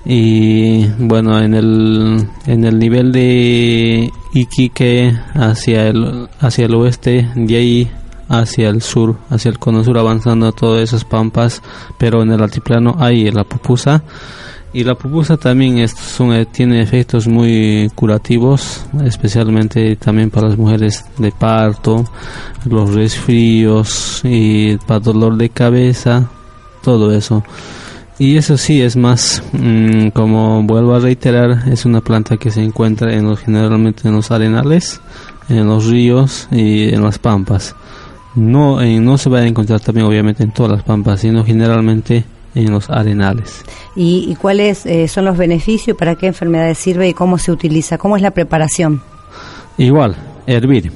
Y 0.05 0.87
bueno 0.97 1.39
en 1.39 1.53
el 1.53 2.27
en 2.47 2.63
el 2.63 2.79
nivel 2.79 3.11
de 3.11 4.09
Iquique 4.33 5.13
hacia 5.35 5.87
el 5.87 6.27
hacia 6.39 6.65
el 6.65 6.73
oeste 6.73 7.29
de 7.35 7.55
ahí 7.55 7.91
hacia 8.29 8.69
el 8.69 8.81
sur, 8.81 9.17
hacia 9.29 9.49
el 9.49 9.59
cono 9.59 9.83
sur, 9.83 9.97
avanzando 9.97 10.47
a 10.47 10.51
todas 10.51 10.83
esas 10.83 11.03
pampas, 11.03 11.61
pero 11.97 12.21
en 12.21 12.31
el 12.31 12.41
altiplano 12.41 12.95
hay 12.99 13.29
la 13.31 13.43
pupusa. 13.43 14.03
Y 14.71 14.83
la 14.83 14.93
pupusa 14.93 15.35
también 15.35 15.79
es, 15.79 15.95
eh, 16.19 16.45
tiene 16.51 16.79
efectos 16.81 17.27
muy 17.27 17.89
curativos, 17.95 18.85
especialmente 19.03 19.95
también 19.95 20.29
para 20.29 20.49
las 20.49 20.59
mujeres 20.59 21.05
de 21.17 21.31
parto, 21.31 22.05
los 22.65 22.93
resfríos 22.93 24.21
y 24.23 24.77
para 24.77 24.99
dolor 24.99 25.37
de 25.37 25.49
cabeza, 25.49 26.29
todo 26.83 27.11
eso. 27.11 27.43
Y 28.19 28.37
eso 28.37 28.57
sí 28.57 28.79
es 28.79 28.95
más, 28.95 29.41
mm, 29.53 30.09
como 30.09 30.61
vuelvo 30.61 30.93
a 30.93 30.99
reiterar, 30.99 31.67
es 31.71 31.85
una 31.85 32.01
planta 32.01 32.37
que 32.37 32.51
se 32.51 32.61
encuentra 32.61 33.11
en 33.15 33.25
los, 33.25 33.39
generalmente 33.39 34.07
en 34.07 34.13
los 34.13 34.29
arenales, 34.29 35.01
en 35.47 35.65
los 35.65 35.87
ríos 35.87 36.47
y 36.51 36.93
en 36.93 37.01
las 37.01 37.17
pampas 37.17 37.75
no, 38.35 38.81
eh, 38.81 38.99
no 38.99 39.17
se 39.17 39.29
va 39.29 39.39
a 39.39 39.47
encontrar 39.47 39.79
también 39.79 40.05
obviamente 40.05 40.43
en 40.43 40.51
todas 40.51 40.71
las 40.71 40.83
pampas, 40.83 41.21
sino 41.21 41.43
generalmente 41.43 42.23
en 42.55 42.71
los 42.71 42.89
arenales. 42.89 43.63
¿Y, 43.95 44.35
cuáles 44.35 44.85
eh, 44.85 45.07
son 45.07 45.25
los 45.25 45.37
beneficios? 45.37 45.97
¿Para 45.97 46.15
qué 46.15 46.27
enfermedades 46.27 46.77
sirve 46.77 47.09
y 47.09 47.13
cómo 47.13 47.37
se 47.37 47.51
utiliza? 47.51 47.97
¿Cómo 47.97 48.15
es 48.15 48.21
la 48.21 48.31
preparación? 48.31 49.01
Igual, 49.77 50.15
hervir. 50.45 50.91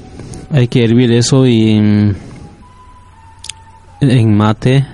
Hay 0.51 0.67
que 0.67 0.83
hervir 0.83 1.11
eso 1.11 1.47
y 1.47 1.79
mm, 1.79 2.15
en 4.01 4.37
mate 4.37 4.85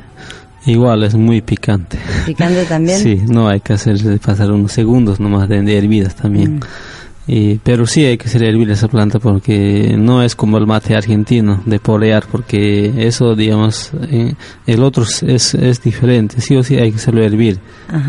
igual 0.66 1.04
es 1.04 1.16
muy 1.16 1.42
picante. 1.42 2.00
¿Picante 2.26 2.66
también? 2.66 3.00
sí, 3.04 3.22
no 3.28 3.48
hay 3.50 3.60
que 3.60 3.74
hacer 3.74 4.20
pasar 4.20 4.52
unos 4.52 4.72
segundos 4.72 5.20
nomás 5.20 5.50
de, 5.50 5.78
hervidas 5.78 6.16
también. 6.16 6.56
Mm 6.56 6.60
pero 7.64 7.86
sí 7.86 8.06
hay 8.06 8.18
que 8.18 8.28
ser 8.28 8.44
hervir 8.44 8.72
esa 8.72 8.88
planta 8.88 9.20
porque 9.20 9.96
no 9.98 10.24
es 10.24 10.36
como 10.36 10.58
el 10.58 10.66
mate 10.66 10.96
argentino 10.96 11.62
de 11.66 11.80
polear, 11.80 12.24
porque 12.32 13.06
eso, 13.06 13.36
digamos, 13.36 13.92
eh, 14.10 14.34
el 14.66 14.84
otro 14.84 15.04
es, 15.04 15.54
es 15.54 15.82
diferente. 15.82 16.42
Sí 16.42 16.56
o 16.56 16.64
sí 16.64 16.78
hay 16.78 16.92
que 16.92 16.98
hacerlo 16.98 17.24
hervir, 17.24 17.60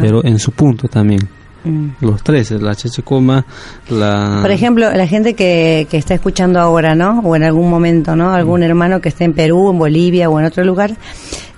pero 0.00 0.24
en 0.24 0.38
su 0.38 0.52
punto 0.52 0.88
también. 0.88 1.28
Mm. 1.64 1.88
Los 2.00 2.22
tres, 2.22 2.50
la 2.52 2.74
chachacoma, 2.74 3.44
la... 3.90 4.38
Por 4.40 4.50
ejemplo, 4.50 4.90
la 4.90 5.06
gente 5.06 5.34
que, 5.34 5.86
que 5.90 5.98
está 5.98 6.14
escuchando 6.14 6.58
ahora, 6.58 6.94
¿no? 6.94 7.20
O 7.20 7.36
en 7.36 7.42
algún 7.42 7.68
momento, 7.68 8.16
¿no? 8.16 8.32
Algún 8.32 8.60
mm. 8.60 8.64
hermano 8.64 9.00
que 9.00 9.10
esté 9.10 9.24
en 9.24 9.34
Perú, 9.34 9.70
en 9.70 9.78
Bolivia 9.78 10.30
o 10.30 10.40
en 10.40 10.46
otro 10.46 10.64
lugar, 10.64 10.96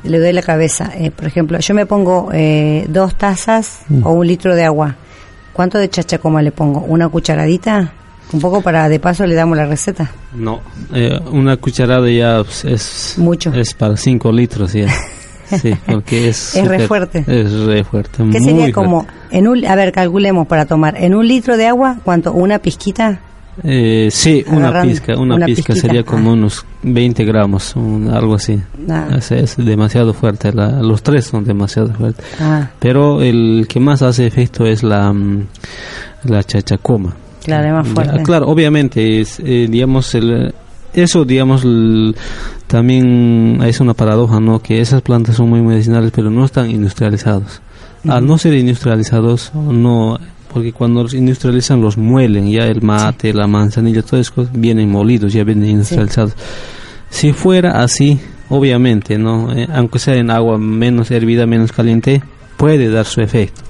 le 0.03 0.19
doy 0.19 0.33
la 0.33 0.43
cabeza. 0.43 0.91
Eh, 0.97 1.13
por 1.13 1.27
ejemplo, 1.27 1.59
yo 1.61 1.75
me 1.75 1.87
pongo 1.87 2.31
eh, 2.33 2.85
dos 2.89 3.15
tazas 3.15 3.83
mm. 3.89 4.05
o 4.05 4.13
un 4.13 4.27
litro 4.27 4.57
de 4.57 4.65
agua 4.65 4.97
¿Cuánto 5.53 5.79
de 5.79 5.89
chachacoma 5.89 6.43
le 6.43 6.53
pongo? 6.53 6.81
¿Una 6.81 7.09
cucharadita? 7.09 7.93
Un 8.33 8.41
poco 8.41 8.63
para 8.63 8.89
de 8.89 8.99
paso 8.99 9.27
le 9.27 9.35
damos 9.35 9.57
la 9.57 9.67
receta. 9.67 10.11
No, 10.35 10.61
eh, 10.95 11.19
una 11.31 11.57
cucharada 11.59 12.09
ya 12.11 12.43
es 12.65 13.15
mucho. 13.19 13.53
Es 13.53 13.75
para 13.75 13.97
5 13.97 14.33
litros 14.33 14.73
ya. 14.73 14.89
Sí, 15.61 15.75
porque 15.87 16.29
es 16.31 16.57
es 16.57 16.67
re 16.67 16.87
fuerte. 16.87 17.25
Es 17.27 17.53
re 17.53 17.85
fuerte. 17.85 18.25
¿Qué 18.33 18.41
sería 18.41 18.73
como 18.73 19.07
en 19.31 19.47
un 19.47 19.67
a 19.67 19.75
ver, 19.75 19.93
calculemos 19.93 20.47
para 20.47 20.65
tomar 20.65 20.97
en 20.97 21.15
un 21.15 21.29
litro 21.29 21.59
de 21.59 21.67
agua, 21.67 21.99
¿cuánto? 22.03 22.33
Una 22.33 22.59
pizquita. 22.59 23.21
Eh, 23.63 24.09
sí, 24.11 24.43
una 24.49 24.83
pizca, 24.83 25.19
una, 25.19 25.45
pizca 25.45 25.75
sería 25.75 26.05
como 26.05 26.31
ah. 26.31 26.33
unos 26.33 26.65
20 26.83 27.25
gramos, 27.25 27.75
algo 27.77 28.35
así. 28.35 28.59
Ah. 28.89 29.09
Es, 29.19 29.57
demasiado 29.57 30.15
fuerte, 30.15 30.53
los 30.53 31.03
tres 31.03 31.27
son 31.27 31.45
demasiado 31.45 31.93
fuertes. 31.93 32.25
Ah. 32.41 32.71
Pero 32.79 33.21
el 33.21 33.67
que 33.69 33.79
más 33.79 34.03
hace 34.03 34.27
efecto 34.27 34.65
es 34.65 34.83
la, 34.83 35.13
mm, 35.13 35.47
la 36.25 36.43
chachacoma. 36.43 37.15
Claro, 37.45 37.67
es 37.69 37.73
más 37.73 37.89
fuerte. 37.89 38.23
Claro, 38.23 38.49
obviamente, 38.49 39.21
es, 39.21 39.39
eh, 39.41 39.67
digamos, 39.69 40.15
el, 40.15 40.55
eso, 40.95 41.25
digamos, 41.25 41.67
también 42.67 43.61
es 43.65 43.81
una 43.81 43.95
paradoja, 43.95 44.41
¿no? 44.41 44.61
Que 44.61 44.81
esas 44.81 45.03
plantas 45.03 45.37
son 45.37 45.51
muy 45.51 45.61
medicinales, 45.61 46.13
pero 46.15 46.31
no 46.31 46.45
están 46.45 46.71
industrializados. 46.71 47.61
Al 48.09 48.27
no 48.27 48.37
ser 48.37 48.55
industrializados, 48.55 49.53
no 49.55 50.19
porque 50.53 50.73
cuando 50.73 51.03
los 51.03 51.15
industrializan 51.15 51.81
los 51.81 51.97
muelen, 51.97 52.51
ya 52.51 52.67
el 52.67 52.83
mate, 52.83 53.33
la 53.33 53.47
manzanilla, 53.47 54.01
esas 54.01 54.31
cosas 54.31 54.53
vienen 54.53 54.91
molidos, 54.91 55.33
ya 55.33 55.45
vienen 55.45 55.71
industrializados. 55.71 56.35
Si 57.11 57.33
fuera 57.33 57.83
así, 57.83 58.21
obviamente, 58.49 59.19
¿no? 59.19 59.53
Eh, 59.53 59.69
aunque 59.73 59.99
sea 59.99 60.15
en 60.15 60.31
agua 60.31 60.59
menos 60.59 61.11
hervida, 61.11 61.47
menos 61.47 61.73
caliente, 61.73 62.23
puede 62.57 62.89
dar 62.91 63.07
su 63.07 63.21
efecto. 63.21 63.63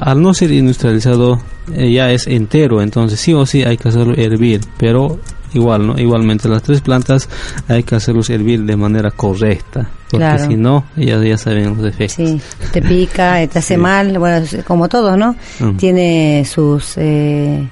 Al 0.00 0.22
no 0.22 0.34
ser 0.34 0.52
industrializado, 0.52 1.40
eh, 1.74 1.92
ya 1.92 2.12
es 2.12 2.26
entero, 2.26 2.80
entonces 2.80 3.18
sí 3.18 3.32
o 3.32 3.44
sí 3.46 3.62
hay 3.62 3.76
que 3.76 3.88
hacerlo 3.88 4.14
hervir, 4.16 4.60
pero 4.78 5.18
igual, 5.52 5.86
¿no? 5.86 5.98
Igualmente 5.98 6.48
las 6.48 6.62
tres 6.62 6.80
plantas 6.80 7.28
hay 7.68 7.82
que 7.82 7.94
hacerlos 7.94 8.30
hervir 8.30 8.62
de 8.64 8.76
manera 8.76 9.10
correcta, 9.10 9.88
porque 10.10 10.38
si 10.38 10.56
no, 10.56 10.84
ya, 10.96 11.22
ya 11.22 11.36
saben 11.36 11.76
los 11.76 11.86
efectos. 11.86 12.28
Sí, 12.28 12.40
te 12.72 12.82
pica, 12.82 13.46
te 13.52 13.58
hace 13.58 13.76
mal, 13.76 14.18
bueno, 14.18 14.44
como 14.66 14.88
todos, 14.88 15.16
¿no? 15.16 15.36
Mm. 15.58 15.76
Tiene 15.76 16.44
sus... 16.44 16.94
Eh, 16.96 17.66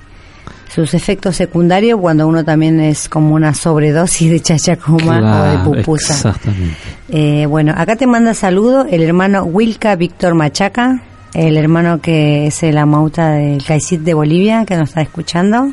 sus 0.75 0.93
efectos 0.95 1.35
secundarios 1.35 1.99
cuando 1.99 2.29
uno 2.29 2.45
también 2.45 2.79
es 2.79 3.09
como 3.09 3.35
una 3.35 3.55
sobredosis 3.55 4.31
de 4.31 4.41
chachacoma 4.41 5.41
o 5.41 5.73
de 5.73 5.77
pupusa. 5.79 6.13
Exactamente. 6.13 6.77
Eh, 7.09 7.47
bueno, 7.47 7.73
acá 7.77 7.97
te 7.97 8.07
manda 8.07 8.35
saludo 8.35 8.87
el 8.89 9.03
hermano 9.03 9.45
Wilka 9.45 9.97
Víctor 9.97 10.35
Machaca, 10.35 11.03
el 11.35 11.57
hermano 11.57 12.01
que 12.01 12.47
es 12.47 12.63
la 12.63 12.87
mauta 12.87 13.31
del 13.33 13.65
Caicit 13.65 14.03
de 14.03 14.15
Bolivia, 14.15 14.65
que 14.67 14.77
nos 14.77 14.91
está 14.91 15.01
escuchando. 15.01 15.73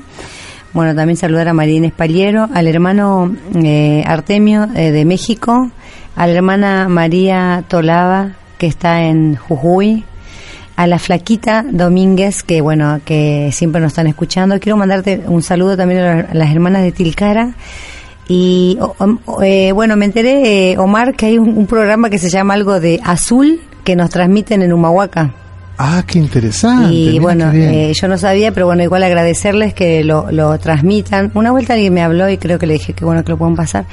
Bueno, 0.75 0.93
también 0.93 1.15
saludar 1.15 1.47
a 1.47 1.53
María 1.53 1.81
Espaliero, 1.87 2.49
al 2.53 2.67
hermano 2.67 3.33
eh, 3.55 4.03
Artemio 4.05 4.67
eh, 4.75 4.91
de 4.91 5.05
México, 5.05 5.71
a 6.17 6.27
la 6.27 6.33
hermana 6.33 6.89
María 6.89 7.63
Tolava, 7.69 8.33
que 8.57 8.67
está 8.67 9.03
en 9.03 9.37
Jujuy, 9.37 10.03
a 10.75 10.85
la 10.85 10.99
flaquita 10.99 11.63
Domínguez, 11.71 12.43
que 12.43 12.59
bueno, 12.59 12.99
que 13.05 13.51
siempre 13.53 13.79
nos 13.79 13.93
están 13.93 14.07
escuchando. 14.07 14.59
Quiero 14.59 14.75
mandarte 14.75 15.21
un 15.25 15.41
saludo 15.41 15.77
también 15.77 16.01
a 16.01 16.33
las 16.33 16.51
hermanas 16.51 16.83
de 16.83 16.91
Tilcara. 16.91 17.53
Y 18.27 18.77
eh, 19.43 19.71
bueno, 19.71 19.95
me 19.95 20.03
enteré, 20.03 20.71
eh, 20.71 20.77
Omar, 20.77 21.15
que 21.15 21.27
hay 21.27 21.37
un, 21.37 21.67
programa 21.67 22.09
que 22.09 22.17
se 22.17 22.29
llama 22.29 22.53
algo 22.53 22.81
de 22.81 22.99
Azul 23.01 23.61
que 23.85 23.95
nos 23.95 24.09
transmiten 24.09 24.61
en 24.61 24.73
Humahuaca. 24.73 25.33
Ah, 25.77 26.03
qué 26.07 26.19
interesante. 26.19 26.93
Y 26.93 27.19
bueno, 27.19 27.51
eh, 27.53 27.91
yo 27.93 28.07
no 28.07 28.17
sabía, 28.17 28.51
pero 28.51 28.65
bueno, 28.65 28.83
igual 28.83 29.03
agradecerles 29.03 29.73
que 29.73 30.03
lo, 30.03 30.31
lo 30.31 30.57
transmitan. 30.57 31.31
Una 31.33 31.51
vuelta 31.51 31.73
alguien 31.73 31.93
me 31.93 32.01
habló 32.01 32.29
y 32.29 32.37
creo 32.37 32.57
que 32.57 32.65
le 32.65 32.73
dije 32.73 32.93
que 32.93 33.03
bueno 33.03 33.23
que 33.23 33.31
lo 33.31 33.37
puedan 33.37 33.55
pasar. 33.55 33.85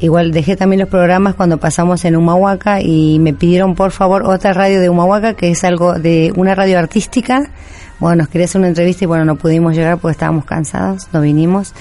Igual 0.00 0.30
dejé 0.30 0.56
también 0.56 0.80
los 0.80 0.88
programas 0.88 1.34
cuando 1.34 1.58
pasamos 1.58 2.04
en 2.04 2.14
Humahuaca 2.16 2.80
y 2.80 3.18
me 3.18 3.34
pidieron 3.34 3.74
por 3.74 3.90
favor 3.90 4.22
otra 4.22 4.52
radio 4.52 4.80
de 4.80 4.88
Humahuaca 4.88 5.34
que 5.34 5.50
es 5.50 5.64
algo 5.64 5.94
de 5.98 6.32
una 6.36 6.54
radio 6.54 6.78
artística. 6.78 7.50
Bueno, 7.98 8.22
nos 8.22 8.28
quería 8.28 8.44
hacer 8.44 8.60
una 8.60 8.68
entrevista 8.68 9.04
y 9.04 9.06
bueno, 9.08 9.24
no 9.24 9.34
pudimos 9.34 9.74
llegar 9.74 9.98
porque 9.98 10.12
estábamos 10.12 10.44
cansados, 10.44 11.08
no 11.12 11.20
vinimos. 11.20 11.74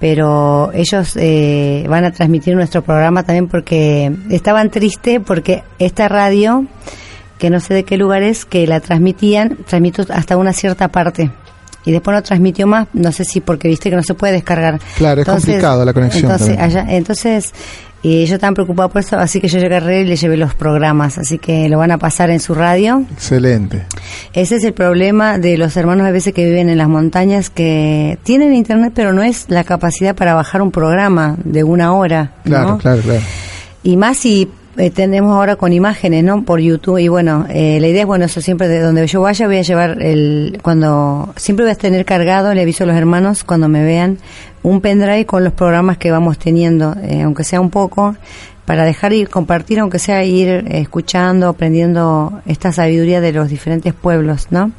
Pero 0.00 0.72
ellos 0.74 1.16
eh, 1.16 1.86
van 1.88 2.04
a 2.04 2.10
transmitir 2.10 2.56
nuestro 2.56 2.82
programa 2.82 3.22
también 3.22 3.46
porque 3.46 4.12
estaban 4.30 4.70
tristes 4.70 5.20
porque 5.24 5.62
esta 5.78 6.08
radio, 6.08 6.66
que 7.38 7.50
no 7.50 7.60
sé 7.60 7.74
de 7.74 7.84
qué 7.84 7.96
lugar 7.96 8.22
es, 8.22 8.44
que 8.44 8.66
la 8.66 8.80
transmitían, 8.80 9.58
transmito 9.66 10.04
hasta 10.10 10.36
una 10.36 10.52
cierta 10.52 10.88
parte 10.88 11.30
y 11.84 11.92
después 11.92 12.14
no 12.14 12.22
transmitió 12.22 12.66
más, 12.66 12.88
no 12.92 13.12
sé 13.12 13.24
si 13.24 13.40
porque 13.40 13.68
viste 13.68 13.90
que 13.90 13.96
no 13.96 14.02
se 14.02 14.14
puede 14.14 14.32
descargar. 14.32 14.80
Claro, 14.96 15.20
es 15.20 15.26
complicado 15.26 15.84
la 15.84 15.92
conexión. 15.92 16.30
Entonces, 16.30 16.58
allá, 16.58 16.86
entonces 16.88 17.52
y 18.04 18.18
ellos 18.18 18.32
estaban 18.32 18.52
preocupados 18.52 18.92
por 18.92 19.00
eso, 19.00 19.16
así 19.16 19.40
que 19.40 19.48
yo 19.48 19.58
llegué 19.58 20.02
y 20.02 20.04
le 20.04 20.16
llevé 20.16 20.36
los 20.36 20.54
programas, 20.54 21.16
así 21.16 21.38
que 21.38 21.70
lo 21.70 21.78
van 21.78 21.90
a 21.90 21.96
pasar 21.96 22.28
en 22.28 22.38
su 22.38 22.54
radio. 22.54 23.02
Excelente. 23.10 23.86
Ese 24.34 24.56
es 24.56 24.64
el 24.64 24.74
problema 24.74 25.38
de 25.38 25.56
los 25.56 25.74
hermanos 25.78 26.06
a 26.06 26.10
veces 26.10 26.34
que 26.34 26.44
viven 26.44 26.68
en 26.68 26.76
las 26.76 26.88
montañas, 26.88 27.48
que 27.48 28.18
tienen 28.22 28.52
internet, 28.52 28.92
pero 28.94 29.14
no 29.14 29.22
es 29.22 29.46
la 29.48 29.64
capacidad 29.64 30.14
para 30.14 30.34
bajar 30.34 30.60
un 30.60 30.70
programa 30.70 31.38
de 31.44 31.64
una 31.64 31.94
hora. 31.94 32.32
Claro, 32.44 32.76
claro, 32.76 33.00
claro. 33.00 33.20
Y 33.82 33.96
más 33.96 34.18
si 34.18 34.50
eh, 34.76 34.90
tenemos 34.90 35.32
ahora 35.32 35.54
con 35.56 35.72
imágenes, 35.72 36.24
¿no? 36.24 36.42
Por 36.42 36.60
YouTube. 36.60 36.98
Y 36.98 37.08
bueno, 37.08 37.46
eh, 37.48 37.78
la 37.80 37.86
idea 37.86 38.02
es, 38.02 38.06
bueno, 38.06 38.24
eso 38.24 38.40
siempre 38.40 38.66
de 38.66 38.80
donde 38.80 39.06
yo 39.06 39.20
vaya 39.20 39.46
voy 39.46 39.58
a 39.58 39.62
llevar 39.62 40.02
el, 40.02 40.58
cuando, 40.62 41.32
siempre 41.36 41.64
voy 41.64 41.72
a 41.72 41.76
tener 41.76 42.04
cargado, 42.04 42.52
le 42.54 42.62
aviso 42.62 42.84
a 42.84 42.86
los 42.88 42.96
hermanos 42.96 43.44
cuando 43.44 43.68
me 43.68 43.84
vean, 43.84 44.18
un 44.62 44.80
pendrive 44.80 45.26
con 45.26 45.44
los 45.44 45.52
programas 45.52 45.98
que 45.98 46.10
vamos 46.10 46.38
teniendo, 46.38 46.96
eh, 47.02 47.22
aunque 47.22 47.44
sea 47.44 47.60
un 47.60 47.70
poco, 47.70 48.16
para 48.64 48.84
dejar 48.84 49.12
y 49.12 49.26
compartir, 49.26 49.78
aunque 49.78 49.98
sea 49.98 50.24
ir 50.24 50.64
escuchando, 50.68 51.48
aprendiendo 51.48 52.40
esta 52.46 52.72
sabiduría 52.72 53.20
de 53.20 53.32
los 53.32 53.50
diferentes 53.50 53.92
pueblos, 53.92 54.48
¿no? 54.50 54.72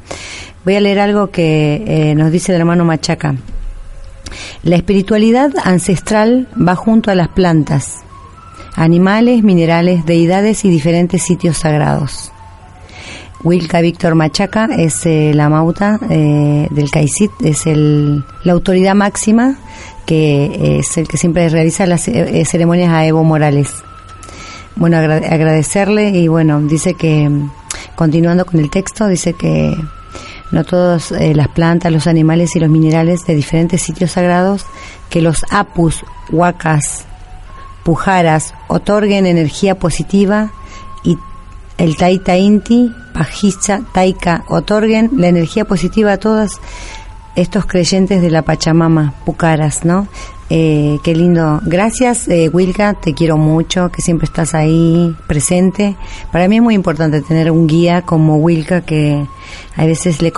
Voy 0.64 0.74
a 0.74 0.80
leer 0.80 0.98
algo 0.98 1.30
que 1.30 2.12
nos 2.16 2.32
dice 2.32 2.52
el 2.52 2.58
hermano 2.58 2.84
Machaca. 2.84 3.36
La 4.64 4.74
espiritualidad 4.74 5.52
ancestral 5.62 6.48
va 6.60 6.74
junto 6.74 7.12
a 7.12 7.14
las 7.14 7.28
plantas 7.28 8.05
animales, 8.76 9.42
minerales, 9.42 10.04
deidades 10.04 10.64
y 10.64 10.70
diferentes 10.70 11.22
sitios 11.22 11.58
sagrados. 11.58 12.30
Wilka 13.42 13.80
Víctor 13.80 14.14
Machaca 14.14 14.68
es 14.76 15.06
eh, 15.06 15.32
la 15.34 15.48
mauta 15.48 15.98
eh, 16.10 16.68
del 16.70 16.90
CAICIT, 16.90 17.30
es 17.42 17.66
el, 17.66 18.24
la 18.44 18.52
autoridad 18.52 18.94
máxima 18.94 19.56
que 20.04 20.78
es 20.78 20.96
el 20.98 21.08
que 21.08 21.16
siempre 21.16 21.48
realiza 21.48 21.84
las 21.84 22.06
eh, 22.06 22.44
ceremonias 22.44 22.92
a 22.92 23.04
Evo 23.04 23.24
Morales. 23.24 23.74
Bueno, 24.76 24.98
agradecerle 24.98 26.10
y 26.10 26.28
bueno, 26.28 26.60
dice 26.60 26.94
que, 26.94 27.28
continuando 27.96 28.44
con 28.44 28.60
el 28.60 28.70
texto, 28.70 29.08
dice 29.08 29.32
que 29.32 29.74
no 30.52 30.64
todas 30.64 31.10
las 31.10 31.48
plantas, 31.48 31.90
los 31.90 32.06
animales 32.06 32.54
y 32.54 32.60
los 32.60 32.70
minerales 32.70 33.26
de 33.26 33.34
diferentes 33.34 33.82
sitios 33.82 34.12
sagrados, 34.12 34.64
que 35.10 35.22
los 35.22 35.44
apus, 35.50 36.04
huacas, 36.30 37.04
pujaras 37.86 38.52
otorguen 38.66 39.26
energía 39.26 39.78
positiva 39.78 40.50
y 41.04 41.16
el 41.78 41.96
Taita 41.96 42.36
Inti, 42.36 42.92
Pajicha, 43.14 43.82
Taika 43.94 44.42
otorguen 44.48 45.10
la 45.16 45.28
energía 45.28 45.64
positiva 45.64 46.14
a 46.14 46.16
todos 46.16 46.60
estos 47.36 47.64
creyentes 47.64 48.22
de 48.22 48.30
la 48.30 48.42
Pachamama, 48.42 49.14
Pucaras, 49.24 49.84
¿no? 49.84 50.08
Eh, 50.48 51.00
qué 51.02 51.12
lindo. 51.12 51.60
Gracias, 51.64 52.28
eh, 52.28 52.48
Wilka, 52.52 52.94
te 52.94 53.14
quiero 53.14 53.36
mucho, 53.36 53.90
que 53.90 54.00
siempre 54.00 54.26
estás 54.26 54.54
ahí 54.54 55.16
presente. 55.26 55.96
Para 56.30 56.46
mí 56.46 56.56
es 56.56 56.62
muy 56.62 56.74
importante 56.74 57.20
tener 57.20 57.50
un 57.50 57.66
guía 57.66 58.02
como 58.02 58.36
Wilka 58.36 58.82
que 58.82 59.26
a 59.76 59.84
veces 59.86 60.22
le, 60.22 60.32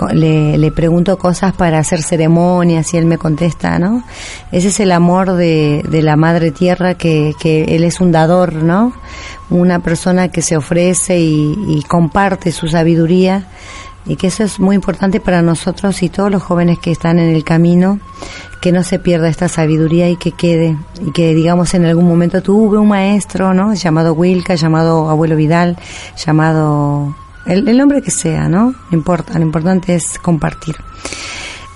le, 0.57 0.71
pregunto 0.71 1.19
cosas 1.19 1.53
para 1.53 1.77
hacer 1.77 2.01
ceremonias 2.01 2.91
y 2.93 2.97
él 2.97 3.05
me 3.05 3.19
contesta, 3.19 3.77
¿no? 3.77 4.03
Ese 4.51 4.69
es 4.69 4.79
el 4.79 4.91
amor 4.91 5.33
de, 5.33 5.83
de 5.87 6.01
la 6.01 6.15
Madre 6.15 6.49
Tierra, 6.49 6.95
que, 6.95 7.33
que 7.39 7.75
él 7.75 7.83
es 7.83 8.01
un 8.01 8.11
dador, 8.11 8.53
¿no? 8.53 8.93
Una 9.51 9.79
persona 9.79 10.29
que 10.29 10.41
se 10.41 10.57
ofrece 10.57 11.19
y, 11.19 11.55
y 11.67 11.83
comparte 11.83 12.51
su 12.51 12.67
sabiduría 12.67 13.45
y 14.09 14.15
que 14.15 14.27
eso 14.27 14.43
es 14.43 14.59
muy 14.59 14.75
importante 14.75 15.19
para 15.19 15.43
nosotros 15.43 16.01
y 16.01 16.09
todos 16.09 16.31
los 16.31 16.41
jóvenes 16.41 16.79
que 16.79 16.91
están 16.91 17.19
en 17.19 17.33
el 17.33 17.43
camino, 17.43 17.99
que 18.59 18.71
no 18.71 18.81
se 18.81 18.97
pierda 18.97 19.29
esta 19.29 19.47
sabiduría 19.47 20.09
y 20.09 20.17
que 20.17 20.31
quede, 20.31 20.75
y 20.99 21.11
que 21.11 21.35
digamos 21.35 21.75
en 21.75 21.85
algún 21.85 22.07
momento 22.07 22.41
tuve 22.41 22.79
un 22.79 22.87
maestro, 22.87 23.53
¿no? 23.53 23.75
Llamado 23.75 24.13
Wilka, 24.13 24.55
llamado 24.55 25.09
Abuelo 25.11 25.35
Vidal, 25.35 25.77
llamado 26.17 27.15
el, 27.45 27.77
nombre 27.77 28.01
que 28.01 28.09
sea, 28.09 28.49
¿no? 28.49 28.73
No 28.89 28.97
importa, 28.97 29.37
lo 29.37 29.45
importante 29.45 29.93
es 29.93 30.17
compartir. 30.17 30.75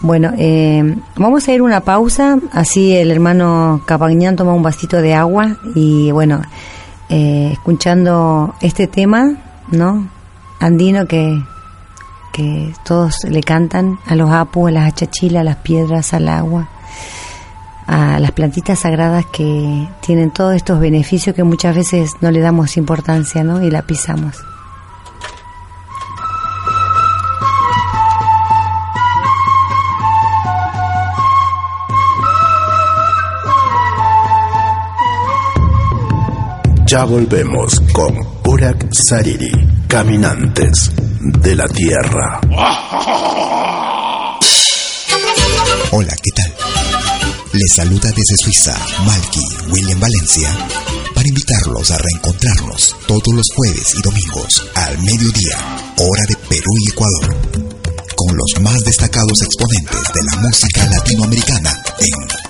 Bueno, 0.02 0.34
eh, 0.36 0.98
vamos 1.15 1.48
a 1.48 1.54
ir 1.54 1.62
una 1.62 1.82
pausa, 1.82 2.39
así 2.52 2.96
el 2.96 3.12
hermano 3.12 3.84
Capañán 3.86 4.36
toma 4.36 4.54
un 4.54 4.63
vasito 4.63 5.04
de 5.04 5.13
agua 5.13 5.58
y 5.76 6.12
bueno, 6.12 6.41
eh, 7.10 7.52
escuchando 7.54 8.56
este 8.60 8.88
tema, 8.88 9.36
¿no? 9.72 10.10
Andino 10.60 11.06
que, 11.06 11.39
que 12.34 12.74
todos 12.84 13.24
le 13.24 13.41
cantan 13.41 14.00
a 14.06 14.15
los 14.15 14.30
apus, 14.32 14.67
a 14.67 14.72
las 14.72 14.88
achachilas, 14.88 15.41
a 15.41 15.43
las 15.46 15.56
piedras, 15.58 16.13
al 16.13 16.28
agua, 16.28 16.67
a 17.88 18.19
las 18.19 18.32
plantitas 18.32 18.80
sagradas 18.80 19.26
que 19.28 19.88
tienen 20.02 20.32
todos 20.32 20.56
estos 20.56 20.80
beneficios 20.80 21.36
que 21.36 21.43
muchas 21.43 21.76
veces 21.76 22.12
no 22.19 22.32
le 22.32 22.41
damos 22.41 22.76
importancia, 22.76 23.43
¿no? 23.43 23.63
Y 23.63 23.72
la 23.72 23.84
pisamos. 23.84 24.43
Ya 36.86 37.06
volvemos 37.06 37.80
con 37.91 38.15
Urak 38.46 38.93
Sariri, 38.93 39.50
Caminantes 39.94 40.90
de 41.22 41.56
la 41.56 41.68
Tierra. 41.68 42.42
Hola, 45.92 46.16
¿qué 46.20 46.32
tal? 46.32 46.52
Les 47.52 47.76
saluda 47.76 48.10
desde 48.10 48.44
Suiza 48.44 48.76
Malky 49.06 49.46
William 49.70 50.00
Valencia 50.00 50.50
para 51.14 51.28
invitarlos 51.28 51.92
a 51.92 52.00
reencontrarnos 52.00 52.96
todos 53.06 53.36
los 53.36 53.46
jueves 53.56 53.94
y 53.96 54.02
domingos 54.02 54.66
al 54.74 54.98
mediodía, 54.98 55.60
hora 56.00 56.24
de 56.28 56.38
Perú 56.50 56.72
y 56.80 56.90
Ecuador, 56.90 57.38
con 58.16 58.36
los 58.36 58.62
más 58.62 58.84
destacados 58.84 59.44
exponentes 59.44 60.02
de 60.12 60.24
la 60.24 60.42
música 60.42 60.88
latinoamericana 60.88 61.72
en 62.00 62.44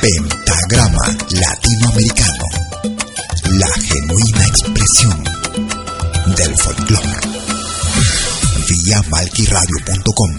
Pentagrama 0.00 1.18
Latinoamericano, 1.30 2.19
vía 8.90 9.02
malquiradio.com. 9.08 10.30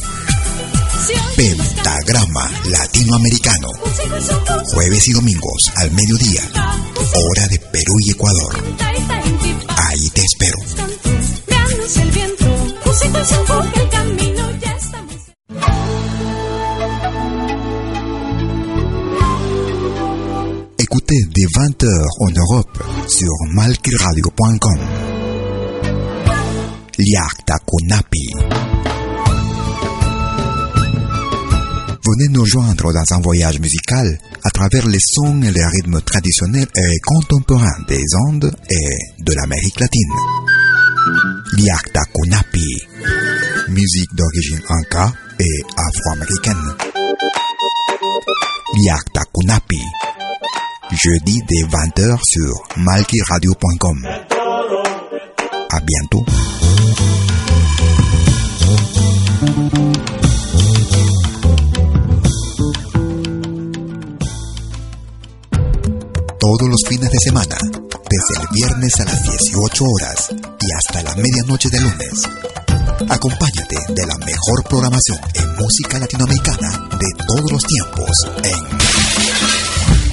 Pentagrama 1.37 2.51
Latinoamericano. 2.65 3.69
Jueves 4.73 5.07
y 5.07 5.13
domingos 5.13 5.71
al 5.77 5.91
mediodía. 5.91 6.41
Hora 7.15 7.47
de 7.47 7.59
Perú 7.59 7.95
y 7.99 8.11
Ecuador. 8.11 8.63
Ahí 9.77 10.09
te 10.09 10.21
espero. 10.21 10.57
Écoutez 20.77 21.19
des 21.29 21.47
20h 21.47 22.29
en 22.29 22.35
Europe 22.35 22.79
sur 23.07 23.53
malquiradio.com. 23.53 25.20
Venez 32.05 32.27
nous 32.29 32.45
joindre 32.45 32.93
dans 32.93 33.15
un 33.15 33.21
voyage 33.21 33.59
musical 33.59 34.19
à 34.43 34.49
travers 34.51 34.85
les 34.85 34.99
sons 34.99 35.41
et 35.41 35.51
les 35.51 35.65
rythmes 35.65 35.99
traditionnels 36.01 36.67
et 36.75 36.99
contemporains 37.03 37.79
des 37.87 38.03
Andes 38.27 38.51
et 38.69 39.23
de 39.23 39.33
l'Amérique 39.33 39.79
latine. 39.79 40.13
Liakta 41.57 42.01
Kunapi, 42.13 42.67
musique 43.69 44.13
d'origine 44.13 44.61
anka 44.69 45.11
et 45.39 45.63
afro-américaine. 45.75 46.75
Liakta 48.77 49.23
Kunapi, 49.33 49.81
jeudi 50.91 51.39
dès 51.49 51.63
20h 51.67 52.19
sur 52.23 52.53
malkiradio.com. 52.77 54.07
À 55.71 55.79
bientôt. 55.79 56.25
Todos 66.41 66.67
los 66.67 66.81
fines 66.89 67.11
de 67.11 67.19
semana, 67.19 67.55
desde 67.61 68.41
el 68.41 68.47
viernes 68.51 68.99
a 68.99 69.05
las 69.05 69.21
18 69.21 69.83
horas 69.85 70.27
y 70.31 70.71
hasta 70.73 71.03
la 71.03 71.13
medianoche 71.13 71.69
de 71.69 71.79
lunes. 71.79 72.27
Acompáñate 73.07 73.77
de 73.93 74.07
la 74.07 74.17
mejor 74.25 74.63
programación 74.67 75.19
en 75.35 75.55
música 75.55 75.99
latinoamericana 75.99 76.89
de 76.97 77.05
todos 77.27 77.51
los 77.51 77.63
tiempos 77.63 78.09
en 78.41 78.57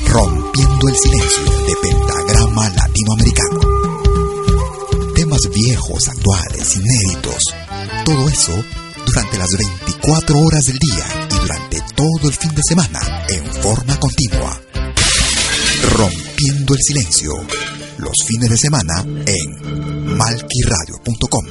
Rompiendo 0.07 0.89
el 0.89 0.97
Silencio 0.97 1.45
de 1.67 1.75
Pentagrama 1.81 2.69
Latinoamericano. 2.77 3.61
Temas 5.15 5.41
viejos, 5.51 6.09
actuales, 6.09 6.77
inéditos. 6.77 7.43
Todo 8.05 8.29
eso 8.29 8.53
durante 9.07 9.39
las 9.39 9.49
24 9.57 10.39
horas 10.41 10.67
del 10.67 10.79
día 10.79 11.07
y 11.31 11.39
durante 11.41 11.81
todo 11.97 12.29
el 12.29 12.35
fin 12.35 12.55
de 12.55 12.63
semana 12.69 13.01
en 13.31 13.47
forma 13.63 13.99
continua. 13.99 14.68
Rompiendo 15.83 16.75
el 16.75 16.81
Silencio 16.81 17.33
los 17.99 18.15
fines 18.27 18.51
de 18.51 18.57
semana 18.57 19.03
en 19.05 20.17
malquiradio.com. 20.17 21.47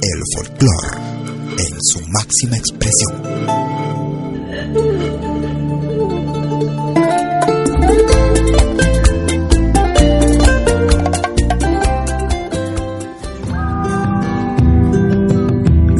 El 0.00 0.22
folclore 0.34 1.18
en 1.58 1.76
su 1.82 2.00
máxima 2.08 2.56
expresión. 2.56 3.68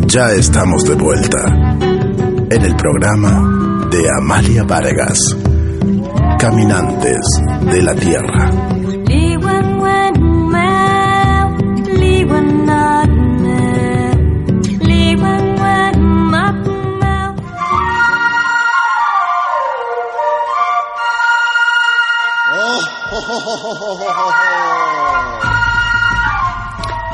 Ya 0.09 0.33
estamos 0.33 0.83
de 0.85 0.95
vuelta 0.95 1.39
en 2.51 2.63
el 2.63 2.75
programa 2.77 3.89
de 3.91 4.03
Amalia 4.19 4.65
Vargas, 4.65 5.19
Caminantes 6.39 7.21
de 7.63 7.83
la 7.83 7.95
Tierra. 7.97 8.51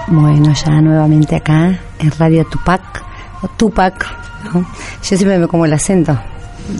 Bueno, 0.06 0.52
ya 0.52 0.80
nuevamente 0.82 1.36
acá 1.36 1.80
en 1.98 2.10
Radio 2.18 2.44
Tupac, 2.44 2.82
o 3.42 3.48
Tupac. 3.48 4.06
Yo 4.52 5.16
siempre 5.16 5.38
me 5.38 5.48
como 5.48 5.64
el 5.64 5.72
acento. 5.72 6.18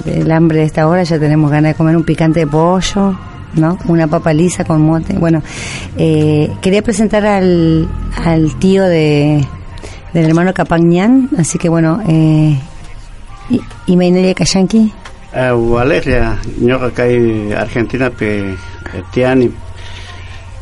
El 0.06 0.30
hambre 0.32 0.58
de 0.58 0.64
esta 0.64 0.86
hora, 0.88 1.02
ya 1.02 1.18
tenemos 1.18 1.50
ganas 1.50 1.72
de 1.72 1.76
comer 1.76 1.96
un 1.96 2.04
picante 2.04 2.40
de 2.40 2.46
pollo, 2.46 3.16
¿no? 3.54 3.78
Una 3.86 4.06
papa 4.06 4.32
lisa 4.32 4.64
con 4.64 4.80
mote. 4.82 5.14
Bueno, 5.14 5.42
eh, 5.96 6.50
quería 6.60 6.82
presentar 6.82 7.24
al, 7.26 7.88
al 8.24 8.58
tío 8.58 8.84
de, 8.84 9.46
del 10.12 10.24
hermano 10.26 10.52
Capañán, 10.54 11.28
así 11.38 11.58
que 11.58 11.68
bueno, 11.68 12.02
eh, 12.08 12.58
y, 13.50 13.60
y 13.86 13.96
Mainelia 13.96 14.34
Cayanqui. 14.34 14.92
Uh, 15.34 15.70
Valeria, 15.74 16.38
ñoqa 16.60 16.92
kay 16.92 17.52
Argentina 17.52 18.08
pe 18.08 18.54
tiani 19.10 19.50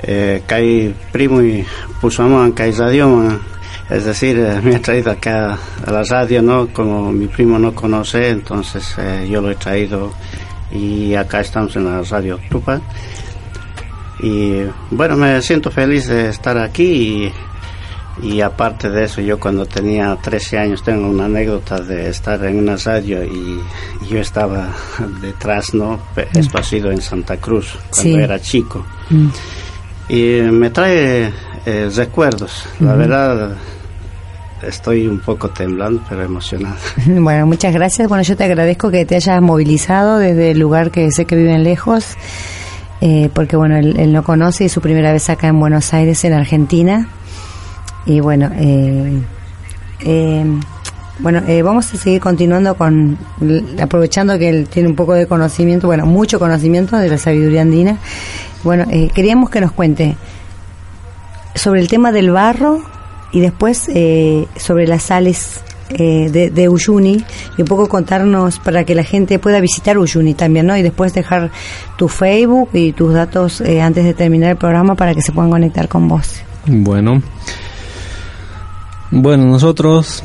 eh, 0.03 0.95
primo 1.13 1.43
y 1.43 1.63
pusamos 2.01 2.53
kay 2.55 2.73
radio 2.73 3.39
es 3.91 4.05
decir, 4.05 4.39
eh, 4.39 4.61
me 4.63 4.77
ha 4.77 4.83
traído 4.83 5.11
acá 5.11 5.59
a 5.87 5.91
la 5.91 6.03
radio, 6.05 6.41
¿no? 6.43 6.69
Como 6.69 7.13
mi 7.13 7.27
primo 7.27 7.59
no 7.59 7.75
conoce, 7.75 8.31
entonces 8.31 8.95
eh, 8.99 9.29
yo 9.31 9.41
lo 9.41 9.51
he 9.51 9.55
traído 9.57 10.13
y 10.71 11.15
acá 11.15 11.41
estamos 11.41 11.77
en 11.77 11.85
la 11.85 12.03
radio 12.03 12.39
Tupac. 12.51 12.81
Y 14.21 14.63
bueno, 14.91 15.17
me 15.17 15.41
siento 15.43 15.71
feliz 15.71 16.07
de 16.07 16.29
estar 16.29 16.57
aquí 16.57 17.33
y, 18.23 18.27
y 18.29 18.41
aparte 18.41 18.89
de 18.89 19.05
eso, 19.05 19.21
yo 19.21 19.41
cuando 19.41 19.67
tenía 19.67 20.17
13 20.17 20.59
años 20.59 20.83
tengo 20.85 21.09
una 21.09 21.25
anécdota 21.25 21.81
de 21.81 22.09
estar 22.09 22.43
en 22.45 22.59
una 22.59 22.77
radio 22.77 23.25
y, 23.25 23.61
y 24.03 24.09
yo 24.09 24.19
estaba 24.21 24.69
detrás, 25.21 25.75
¿no? 25.75 25.99
Esto 26.35 26.59
ha 26.59 26.63
sido 26.63 26.93
en 26.93 27.01
Santa 27.01 27.37
Cruz, 27.39 27.75
cuando 27.91 28.03
Sí. 28.03 28.15
era 28.15 28.41
chico. 28.41 28.87
Mm. 29.11 29.27
Y 30.09 30.41
me 30.53 30.71
trae 30.71 31.33
eh, 31.67 31.91
recuerdos, 31.95 32.67
la 32.81 32.95
verdad 32.95 33.57
estoy 34.63 35.09
un 35.09 35.19
poco 35.19 35.51
temblando, 35.51 36.03
pero 36.09 36.23
emocionado. 36.23 36.77
Bueno, 37.07 37.47
muchas 37.47 37.75
gracias. 37.75 38.09
Bueno, 38.09 38.23
yo 38.23 38.37
te 38.37 38.45
agradezco 38.45 38.91
que 38.91 39.05
te 39.05 39.17
hayas 39.17 39.43
movilizado 39.43 40.19
desde 40.19 40.53
el 40.53 40.59
lugar 40.59 40.91
que 40.91 41.11
sé 41.11 41.25
que 41.25 41.35
viven 41.37 41.65
lejos, 41.65 42.17
eh, 43.01 43.29
porque 43.35 43.57
bueno, 43.57 43.77
él, 43.77 43.99
él 43.99 44.13
no 44.13 44.23
conoce 44.23 44.65
y 44.65 44.67
es 44.67 44.73
su 44.73 44.81
primera 44.81 45.13
vez 45.13 45.29
acá 45.31 45.49
en 45.49 45.59
Buenos 45.59 45.93
Aires, 45.93 46.25
en 46.25 46.33
Argentina. 46.33 47.09
Y 48.07 48.21
bueno, 48.21 48.51
eh, 48.55 49.23
eh, 50.05 50.45
bueno, 51.19 51.43
eh, 51.47 51.63
vamos 51.63 51.93
a 51.93 51.97
seguir 51.97 52.21
continuando 52.21 52.75
con, 52.75 53.17
aprovechando 53.81 54.39
que 54.39 54.49
él 54.49 54.69
tiene 54.69 54.89
un 54.89 54.97
poco 54.97 55.15
de 55.15 55.27
conocimiento, 55.27 55.87
bueno, 55.87 56.07
mucho 56.07 56.39
conocimiento 56.39 56.97
de 56.97 57.09
la 57.09 57.19
sabiduría 57.19 57.63
andina. 57.63 57.99
Bueno, 58.65 58.87
eh, 58.91 59.09
queríamos 59.15 59.51
que 59.51 59.61
nos 59.61 59.73
cuente 59.73 60.17
sobre 61.55 61.81
el 61.81 61.89
tema 61.89 62.13
del 62.13 62.31
barro 62.31 62.83
y 63.33 63.41
después 63.41 63.89
eh, 63.95 64.47
sobre 64.57 64.87
las 64.87 65.05
sales 65.05 65.63
eh, 65.91 66.51
de, 66.53 66.69
Uyuni 66.69 67.23
y 67.59 67.63
un 67.63 67.69
poco 67.69 67.89
contarnos 67.89 68.59
para 68.59 68.85
que 68.85 68.95
la 68.95 69.05
gente 69.05 69.39
pueda 69.39 69.61
visitar 69.61 69.99
Uyuni 69.99 70.35
también, 70.35 70.67
¿no? 70.67 70.77
Y 70.77 70.83
después 70.83 71.13
dejar 71.13 71.51
tu 71.97 72.09
Facebook 72.09 72.71
y 72.73 72.93
tus 72.93 73.13
datos 73.13 73.61
eh, 73.61 73.83
antes 73.83 74.05
de 74.05 74.15
terminar 74.15 74.53
el 74.53 74.57
programa 74.57 74.95
para 74.95 75.15
que 75.15 75.21
se 75.21 75.33
puedan 75.33 75.51
conectar 75.51 75.89
con 75.89 76.09
vos. 76.09 76.41
Bueno. 76.67 77.21
Bueno, 79.11 79.45
nosotros 79.45 80.23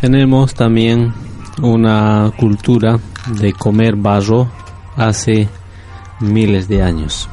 tenemos 0.00 0.54
también 0.54 1.12
una 1.60 2.30
cultura 2.36 3.00
de 3.26 3.52
comer 3.52 3.96
barro 3.96 4.48
hace 4.96 5.48
miles 6.20 6.68
de 6.68 6.82
años. 6.82 7.28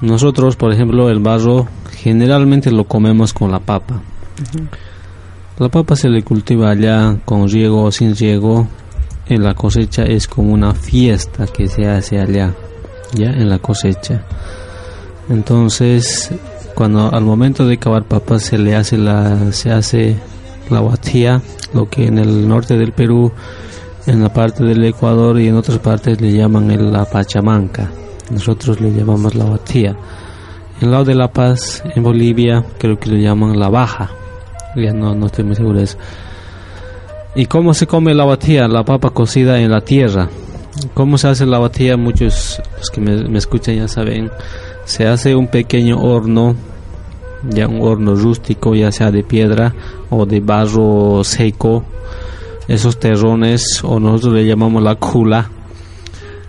Nosotros, 0.00 0.56
por 0.56 0.72
ejemplo, 0.72 1.08
el 1.10 1.20
barro 1.20 1.66
generalmente 1.90 2.70
lo 2.70 2.84
comemos 2.84 3.32
con 3.32 3.50
la 3.50 3.60
papa. 3.60 4.00
La 5.58 5.68
papa 5.70 5.96
se 5.96 6.08
le 6.10 6.22
cultiva 6.22 6.70
allá 6.70 7.16
con 7.24 7.48
riego 7.48 7.84
o 7.84 7.90
sin 7.92 8.14
riego. 8.14 8.68
En 9.28 9.42
la 9.42 9.54
cosecha 9.54 10.04
es 10.04 10.28
como 10.28 10.52
una 10.52 10.74
fiesta 10.74 11.46
que 11.46 11.66
se 11.66 11.86
hace 11.88 12.20
allá, 12.20 12.54
ya 13.14 13.30
en 13.30 13.48
la 13.48 13.58
cosecha. 13.58 14.22
Entonces, 15.28 16.30
cuando 16.74 17.12
al 17.12 17.24
momento 17.24 17.66
de 17.66 17.78
cavar 17.78 18.04
papas 18.04 18.42
se 18.44 18.58
le 18.58 18.76
hace 18.76 18.98
la 18.98 19.50
se 19.52 19.72
hace 19.72 20.16
la 20.70 20.80
guatía, 20.80 21.40
lo 21.74 21.88
que 21.88 22.06
en 22.06 22.18
el 22.18 22.46
norte 22.46 22.76
del 22.76 22.92
Perú, 22.92 23.32
en 24.06 24.22
la 24.22 24.32
parte 24.32 24.62
del 24.62 24.84
Ecuador 24.84 25.40
y 25.40 25.48
en 25.48 25.56
otras 25.56 25.78
partes 25.78 26.20
le 26.20 26.32
llaman 26.32 26.70
el- 26.70 26.92
la 26.92 27.04
pachamanca. 27.06 27.90
Nosotros 28.30 28.80
le 28.80 28.92
llamamos 28.92 29.34
la 29.34 29.44
guatía. 29.44 29.96
En 30.80 30.84
el 30.84 30.90
lado 30.90 31.04
de 31.04 31.14
La 31.14 31.32
Paz, 31.32 31.82
en 31.94 32.02
Bolivia, 32.02 32.64
creo 32.78 32.98
que 32.98 33.10
le 33.10 33.22
llaman 33.22 33.58
la 33.58 33.68
baja. 33.68 34.10
Ya 34.74 34.92
no, 34.92 35.14
no 35.14 35.26
estoy 35.26 35.44
muy 35.44 35.56
seguro 35.56 35.78
de 35.78 35.84
eso. 35.84 35.96
¿Y 37.34 37.46
cómo 37.46 37.72
se 37.74 37.86
come 37.86 38.14
la 38.14 38.24
batía? 38.24 38.66
La 38.68 38.84
papa 38.84 39.10
cocida 39.10 39.60
en 39.60 39.70
la 39.70 39.80
tierra. 39.80 40.28
¿Cómo 40.94 41.18
se 41.18 41.28
hace 41.28 41.46
la 41.46 41.58
batía? 41.58 41.96
Muchos 41.96 42.60
los 42.78 42.90
que 42.90 43.00
me, 43.00 43.28
me 43.28 43.38
escuchan 43.38 43.76
ya 43.76 43.88
saben. 43.88 44.30
Se 44.84 45.06
hace 45.06 45.34
un 45.34 45.48
pequeño 45.48 45.98
horno, 45.98 46.54
ya 47.48 47.68
un 47.68 47.80
horno 47.82 48.14
rústico, 48.14 48.74
ya 48.74 48.92
sea 48.92 49.10
de 49.10 49.22
piedra 49.22 49.74
o 50.10 50.26
de 50.26 50.40
barro 50.40 51.22
seco. 51.24 51.84
Esos 52.68 52.98
terrones, 52.98 53.82
o 53.84 54.00
nosotros 54.00 54.34
le 54.34 54.46
llamamos 54.46 54.82
la 54.82 54.96
cula. 54.96 55.50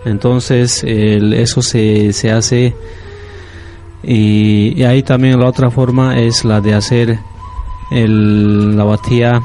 Entonces, 0.05 0.83
el- 0.83 1.33
eso 1.33 1.61
se, 1.61 2.13
se 2.13 2.31
hace. 2.31 2.75
Y, 4.03 4.83
ahí 4.83 5.03
también 5.03 5.39
la 5.39 5.47
otra 5.47 5.69
forma 5.69 6.19
es 6.19 6.45
la 6.45 6.61
de 6.61 6.73
hacer 6.73 7.19
el, 7.91 8.77
la 8.77 8.83
batía 8.83 9.41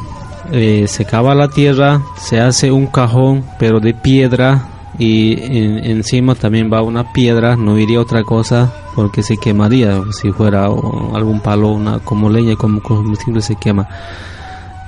eh, 0.53 0.85
se 0.89 1.05
cava 1.05 1.35
la 1.35 1.49
tierra, 1.49 2.03
se 2.19 2.41
hace 2.41 2.71
un 2.71 2.87
cajón, 2.87 3.45
pero 3.59 3.81
de 3.81 3.95
piedra, 3.95 4.69
y 4.99 5.41
en- 5.43 5.79
encima 5.85 6.35
también 6.35 6.71
va 6.71 6.83
una 6.83 7.13
piedra, 7.13 7.57
no 7.57 7.79
iría 7.79 8.01
otra 8.01 8.23
cosa 8.25 8.73
porque 8.95 9.23
se 9.23 9.39
quemaría 9.39 10.03
si 10.11 10.31
fuera 10.33 10.67
algún 10.67 11.41
palo, 11.41 11.69
una 11.71 12.01
como 12.01 12.29
leña, 12.29 12.57
como 12.57 12.83
combustible 12.83 13.41
se 13.41 13.57
quema. 13.57 13.89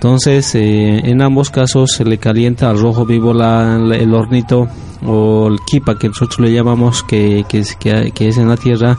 Entonces, 0.09 0.55
eh, 0.55 1.01
en 1.09 1.23
ambos 1.23 1.49
casos 1.49 1.93
se 1.97 2.05
le 2.05 2.19
calienta 2.19 2.69
al 2.69 2.79
rojo 2.79 3.07
vivo 3.07 3.33
la- 3.33 3.77
el 3.77 4.13
hornito 4.13 4.69
o 5.03 5.47
el 5.49 5.61
kipa 5.61 5.99
que 5.99 6.09
nosotros 6.09 6.41
le 6.41 6.53
llamamos, 6.53 7.03
que, 7.03 7.47
que, 7.49 7.61
es, 7.61 7.75
que 7.75 8.13
es 8.29 8.37
en 8.37 8.51
la 8.51 8.59
tierra, 8.59 8.99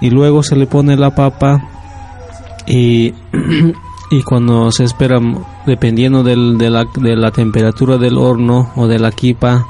y 0.00 0.10
luego 0.10 0.44
se 0.44 0.54
le 0.54 0.68
pone 0.68 0.96
la 0.96 1.12
papa 1.12 1.60
y, 2.68 3.14
y 4.12 4.22
cuando 4.22 4.70
se 4.70 4.84
espera, 4.84 5.18
dependiendo 5.66 6.22
del- 6.22 6.56
de, 6.56 6.70
la, 6.70 6.84
de 7.00 7.16
la 7.16 7.32
temperatura 7.32 7.98
del 7.98 8.16
horno 8.16 8.70
o 8.76 8.86
de 8.86 9.00
la 9.00 9.10
kipa, 9.10 9.66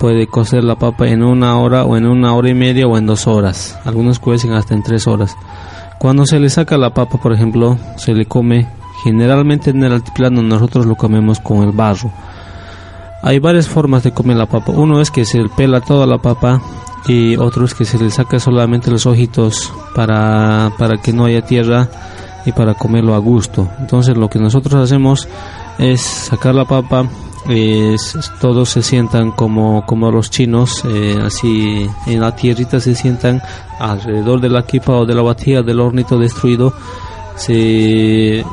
puede 0.00 0.26
cocer 0.28 0.64
la 0.64 0.76
papa 0.76 1.08
en 1.08 1.22
una 1.22 1.58
hora 1.58 1.84
o 1.84 1.98
en 1.98 2.06
una 2.06 2.32
hora 2.34 2.48
y 2.48 2.54
media 2.54 2.86
o 2.86 2.96
en 2.96 3.04
dos 3.04 3.26
horas. 3.26 3.78
Algunos 3.84 4.18
cuecen 4.18 4.54
hasta 4.54 4.72
en 4.72 4.82
tres 4.82 5.06
horas. 5.06 5.36
Cuando 5.98 6.24
se 6.24 6.40
le 6.40 6.48
saca 6.48 6.78
la 6.78 6.94
papa, 6.94 7.18
por 7.20 7.34
ejemplo, 7.34 7.76
se 7.98 8.14
le 8.14 8.24
come, 8.24 8.66
generalmente 9.02 9.70
en 9.70 9.82
el 9.84 9.92
altiplano 9.92 10.42
nosotros 10.42 10.86
lo 10.86 10.94
comemos 10.96 11.40
con 11.40 11.62
el 11.62 11.72
barro. 11.72 12.10
Hay 13.22 13.38
varias 13.38 13.66
formas 13.68 14.02
de 14.02 14.12
comer 14.12 14.36
la 14.36 14.46
papa. 14.46 14.72
Uno 14.72 15.00
es 15.00 15.10
que 15.10 15.24
se 15.24 15.42
pela 15.56 15.80
toda 15.80 16.06
la 16.06 16.18
papa 16.18 16.60
y 17.08 17.36
otro 17.36 17.64
es 17.64 17.74
que 17.74 17.84
se 17.84 17.98
le 17.98 18.10
saca 18.10 18.38
solamente 18.38 18.90
los 18.90 19.06
ojitos 19.06 19.72
para, 19.94 20.72
para 20.78 20.98
que 20.98 21.12
no 21.12 21.24
haya 21.24 21.40
tierra 21.42 21.88
y 22.46 22.52
para 22.52 22.74
comerlo 22.74 23.14
a 23.14 23.18
gusto. 23.18 23.68
Entonces 23.80 24.16
lo 24.16 24.28
que 24.28 24.38
nosotros 24.38 24.74
hacemos 24.74 25.26
es 25.78 26.02
sacar 26.02 26.54
la 26.54 26.66
papa, 26.66 27.06
es- 27.48 28.14
todos 28.40 28.68
se 28.68 28.82
sientan 28.82 29.30
como, 29.30 29.84
como 29.86 30.10
los 30.10 30.30
chinos, 30.30 30.84
eh, 30.86 31.18
así 31.24 31.86
en 32.06 32.20
la 32.20 32.36
tierrita 32.36 32.78
se 32.78 32.94
sientan 32.94 33.40
alrededor 33.80 34.40
de 34.42 34.50
la 34.50 34.62
kipa 34.66 34.92
o 34.92 35.06
de 35.06 35.14
la 35.14 35.22
batida 35.22 35.62
del 35.62 35.80
hornito 35.80 36.18
destruido. 36.18 36.74
Se, 37.36 38.44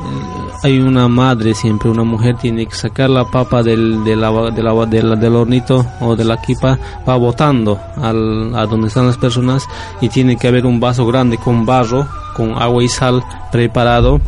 hay 0.62 0.78
una 0.80 1.08
madre 1.08 1.54
siempre, 1.54 1.88
una 1.90 2.04
mujer 2.04 2.36
tiene 2.36 2.66
que 2.66 2.74
sacar 2.74 3.10
la 3.10 3.24
papa 3.24 3.62
del, 3.62 4.02
de 4.04 4.16
la, 4.16 4.30
de 4.50 4.62
la- 4.62 4.86
de 4.86 5.02
la- 5.02 5.16
del 5.16 5.36
hornito 5.36 5.84
o 6.00 6.16
de 6.16 6.24
la 6.24 6.40
kipa, 6.40 6.78
va 7.08 7.16
botando 7.16 7.78
al, 7.96 8.54
a 8.54 8.66
donde 8.66 8.88
están 8.88 9.06
las 9.06 9.16
personas 9.18 9.66
y 10.00 10.08
tiene 10.08 10.36
que 10.36 10.48
haber 10.48 10.66
un 10.66 10.80
vaso 10.80 11.06
grande 11.06 11.38
con 11.38 11.64
barro, 11.64 12.06
con 12.36 12.52
agua 12.60 12.82
y 12.82 12.88
sal 12.88 13.22
preparado. 13.50 14.20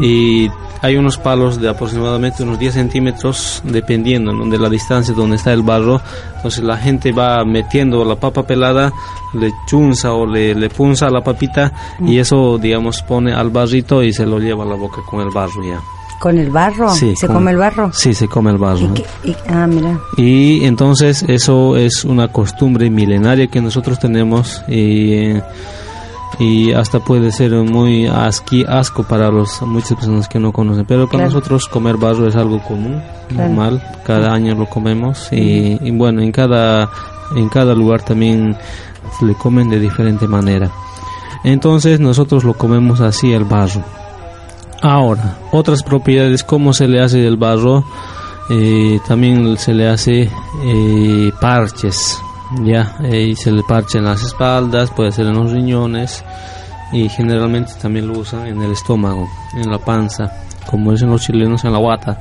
Y 0.00 0.48
hay 0.84 0.96
unos 0.96 1.16
palos 1.16 1.60
de 1.60 1.68
aproximadamente 1.68 2.42
unos 2.42 2.58
10 2.58 2.74
centímetros 2.74 3.62
dependiendo 3.64 4.32
de 4.46 4.58
la 4.58 4.68
distancia 4.68 5.14
donde 5.14 5.36
está 5.36 5.52
el 5.52 5.62
barro 5.62 6.00
entonces 6.36 6.62
la 6.62 6.76
gente 6.76 7.10
va 7.12 7.42
metiendo 7.44 8.04
la 8.04 8.16
papa 8.16 8.42
pelada 8.42 8.92
le 9.32 9.50
chunza 9.66 10.12
o 10.12 10.26
le, 10.26 10.54
le 10.54 10.68
punza 10.68 11.08
la 11.08 11.22
papita 11.22 11.72
y 12.00 12.18
eso 12.18 12.58
digamos 12.58 13.02
pone 13.02 13.32
al 13.32 13.48
barrito 13.50 14.02
y 14.02 14.12
se 14.12 14.26
lo 14.26 14.38
lleva 14.38 14.64
a 14.64 14.66
la 14.66 14.74
boca 14.74 15.00
con 15.08 15.20
el 15.20 15.30
barro 15.30 15.64
ya 15.66 15.80
¿Con 16.20 16.38
el 16.38 16.48
barro? 16.50 16.88
Sí, 16.94 17.14
¿Se 17.16 17.26
con- 17.26 17.36
come 17.36 17.50
el 17.50 17.56
barro? 17.58 17.90
sí 17.92 18.14
se 18.14 18.28
come 18.28 18.50
el 18.50 18.56
barro 18.58 18.78
¿Y 18.86 18.88
qué- 18.94 19.04
y- 19.24 19.36
ah, 19.48 19.66
mira. 19.66 19.98
y 20.16 20.64
entonces 20.64 21.24
eso 21.28 21.76
es 21.76 22.04
una 22.04 22.28
costumbre 22.28 22.88
milenaria 22.90 23.46
que 23.48 23.60
nosotros 23.60 23.98
tenemos 23.98 24.62
y, 24.68 25.34
y 26.38 26.72
hasta 26.72 27.00
puede 27.00 27.30
ser 27.32 27.52
muy 27.52 28.06
asqui, 28.06 28.64
asco 28.68 29.02
para 29.04 29.30
los, 29.30 29.62
muchas 29.62 29.94
personas 29.94 30.28
que 30.28 30.38
no 30.38 30.52
conocen. 30.52 30.84
Pero 30.86 31.06
para 31.06 31.24
Claro. 31.24 31.34
nosotros 31.34 31.68
comer 31.68 31.96
barro 31.96 32.26
es 32.26 32.36
algo 32.36 32.60
común, 32.62 33.02
Claro. 33.28 33.48
normal, 33.48 33.82
cada 34.04 34.32
año 34.32 34.54
lo 34.54 34.66
comemos 34.66 35.28
y, 35.32 35.78
y 35.80 35.90
bueno, 35.92 36.20
en 36.22 36.32
cada, 36.32 36.90
en 37.36 37.48
cada 37.48 37.74
lugar 37.74 38.02
también 38.02 38.56
le 39.22 39.34
comen 39.34 39.70
de 39.70 39.78
diferente 39.80 40.26
manera. 40.26 40.70
Entonces 41.44 42.00
nosotros 42.00 42.42
lo 42.44 42.54
comemos 42.54 43.00
así 43.00 43.32
el 43.32 43.44
barro. 43.44 43.82
Ahora, 44.82 45.38
otras 45.52 45.82
propiedades, 45.82 46.42
¿cómo 46.44 46.72
se 46.72 46.88
le 46.88 47.00
hace 47.00 47.26
el 47.26 47.36
barro? 47.36 47.84
Eh, 48.50 48.98
también 49.08 49.56
se 49.56 49.72
le 49.72 49.88
hace 49.88 50.30
eh, 50.64 51.32
parches, 51.40 52.20
ya, 52.62 52.96
eh, 53.02 53.28
y 53.28 53.36
se 53.36 53.50
le 53.50 53.62
parche 53.62 53.98
en 53.98 54.04
las 54.04 54.22
espaldas, 54.22 54.90
puede 54.90 55.12
ser 55.12 55.26
en 55.26 55.34
los 55.34 55.52
riñones 55.52 56.24
y 56.92 57.08
generalmente 57.08 57.72
también 57.80 58.06
lo 58.06 58.18
usan 58.18 58.46
en 58.46 58.62
el 58.62 58.72
estómago, 58.72 59.28
en 59.54 59.70
la 59.70 59.78
panza, 59.78 60.32
como 60.66 60.92
dicen 60.92 61.10
los 61.10 61.22
chilenos 61.22 61.64
en 61.64 61.72
la 61.72 61.78
guata. 61.78 62.20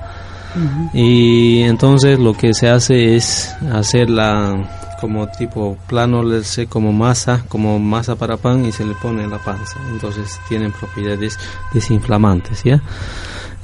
Y 0.94 1.62
entonces 1.64 2.20
lo 2.20 2.34
que 2.34 2.54
se 2.54 2.70
hace 2.70 3.16
es 3.16 3.56
hacer 3.72 4.10
la 4.10 4.56
como 5.02 5.28
tipo 5.28 5.78
plano, 5.88 6.24
como 6.70 6.94
masa, 6.94 7.44
como 7.50 7.78
masa 7.78 8.16
para 8.16 8.38
pan 8.38 8.64
y 8.66 8.72
se 8.72 8.86
le 8.86 8.94
pone 8.94 9.24
en 9.24 9.32
la 9.32 9.40
panza. 9.40 9.78
Entonces 9.92 10.40
tienen 10.48 10.72
propiedades 10.72 11.38
desinflamantes, 11.74 12.64
¿ya? 12.64 12.82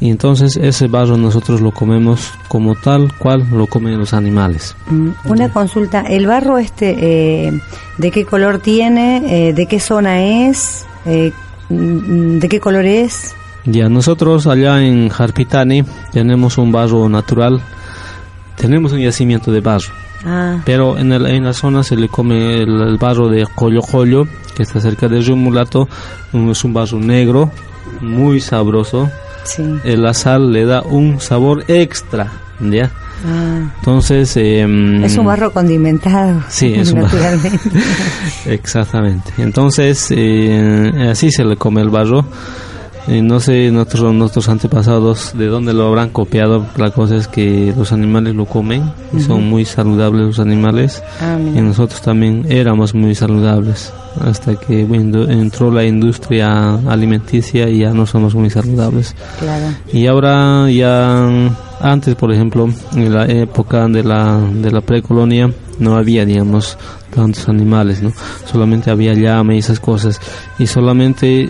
Y 0.02 0.10
entonces 0.12 0.56
ese 0.56 0.88
barro 0.88 1.18
nosotros 1.18 1.60
lo 1.60 1.72
comemos 1.72 2.32
como 2.48 2.74
tal 2.76 3.12
cual 3.18 3.46
lo 3.52 3.68
comen 3.68 3.98
los 3.98 4.14
animales. 4.14 4.76
Mm, 4.88 5.10
Una 5.26 5.52
consulta, 5.52 6.02
¿el 6.02 6.26
barro 6.26 6.58
este 6.58 6.96
eh, 7.48 7.60
de 7.98 8.12
qué 8.12 8.24
color 8.26 8.60
tiene? 8.60 9.50
Eh, 9.50 9.54
¿De 9.54 9.66
qué 9.66 9.80
zona 9.82 10.24
es? 10.48 10.86
Eh, 11.06 11.34
mm, 11.70 12.40
¿De 12.40 12.48
qué 12.48 12.60
color 12.62 12.86
es? 12.86 13.36
Ya 13.66 13.90
nosotros 13.90 14.48
allá 14.48 14.82
en 14.82 15.10
Jarpitani 15.10 15.84
tenemos 16.14 16.58
un 16.58 16.72
barro 16.72 17.10
natural, 17.10 17.62
tenemos 18.56 18.94
un 18.94 19.00
yacimiento 19.00 19.52
de 19.52 19.60
barro, 19.62 19.92
Ah, 20.26 20.60
pero 20.66 20.98
en, 20.98 21.12
el- 21.14 21.26
en 21.28 21.44
la 21.46 21.54
zona 21.54 21.84
se 21.84 21.96
le 21.96 22.08
come 22.10 22.62
el, 22.62 22.82
el 22.82 22.98
barro 22.98 23.28
de 23.30 23.46
Collo 23.54 23.82
Collo, 23.82 24.26
que 24.56 24.64
está 24.64 24.80
cerca 24.80 25.08
de 25.10 25.20
Río 25.22 25.36
Mulato, 25.36 25.88
es 26.34 26.64
un 26.64 26.74
barro 26.74 27.00
negro, 27.00 27.52
muy 28.02 28.40
sabroso, 28.42 29.10
sí. 29.44 29.64
Eh, 29.84 29.98
la 29.98 30.14
sal 30.14 30.52
le 30.52 30.66
da 30.66 30.82
un 30.82 31.20
sabor 31.20 31.64
extra, 31.68 32.32
¿ya? 32.60 32.92
Ah, 33.26 33.70
Entonces... 33.80 34.36
em, 34.38 35.04
es 35.04 35.18
un 35.18 35.26
barro 35.26 35.52
condimentado. 35.52 36.42
Sí, 36.48 36.74
es 36.74 36.92
un 36.92 37.02
barro. 37.02 37.18
naturalmente. 37.18 37.70
Exactamente. 38.46 39.32
Entonces, 39.38 40.08
eh, 40.12 41.10
así 41.12 41.32
se 41.32 41.44
le 41.44 41.58
come 41.58 41.82
el 41.82 41.90
barro. 41.90 42.26
Eh, 43.08 43.22
no 43.22 43.40
sé 43.40 43.72
nuestros, 43.72 44.14
nuestros 44.14 44.50
antepasados 44.50 45.32
de 45.36 45.48
dónde 45.48 45.74
lo 45.74 45.88
habrán 45.88 46.10
copiado. 46.10 46.66
La 46.78 46.92
cosa 46.92 47.16
es 47.16 47.28
que 47.28 47.74
los 47.76 47.92
animales 47.92 48.36
lo 48.36 48.46
comen 48.46 48.92
y 49.16 49.22
son 49.22 49.50
muy 49.50 49.66
saludables 49.66 50.26
los 50.28 50.40
animales. 50.40 51.02
Ah, 51.22 51.38
Y 51.40 51.62
nosotros 51.62 52.02
también 52.02 52.46
éramos 52.50 52.94
muy 52.94 53.16
saludables 53.16 53.92
hasta 54.22 54.56
que 54.56 54.84
bueno, 54.84 55.30
entró 55.30 55.72
la 55.72 55.86
industria 55.86 56.76
alimenticia 56.88 57.70
y 57.70 57.80
ya 57.80 57.94
no 57.94 58.06
somos 58.06 58.36
muy 58.36 58.50
saludables. 58.50 59.16
Claro. 59.40 59.76
Y 59.94 60.08
ahora 60.08 60.70
ya 60.70 61.28
antes, 61.82 62.16
por 62.16 62.32
ejemplo, 62.32 62.70
en 62.94 63.14
la 63.14 63.26
época 63.26 63.88
de 63.88 64.04
la, 64.04 64.40
de 64.54 64.72
la 64.72 64.82
precolonia, 64.82 65.52
no 65.80 65.96
había, 65.96 66.26
digamos, 66.26 66.78
tantos 67.16 67.48
animales, 67.48 68.02
¿no? 68.02 68.12
Solamente 68.52 68.92
había 68.92 69.14
llama 69.14 69.56
y 69.56 69.60
esas 69.60 69.80
cosas. 69.80 70.20
Y 70.58 70.68
solamente 70.68 71.50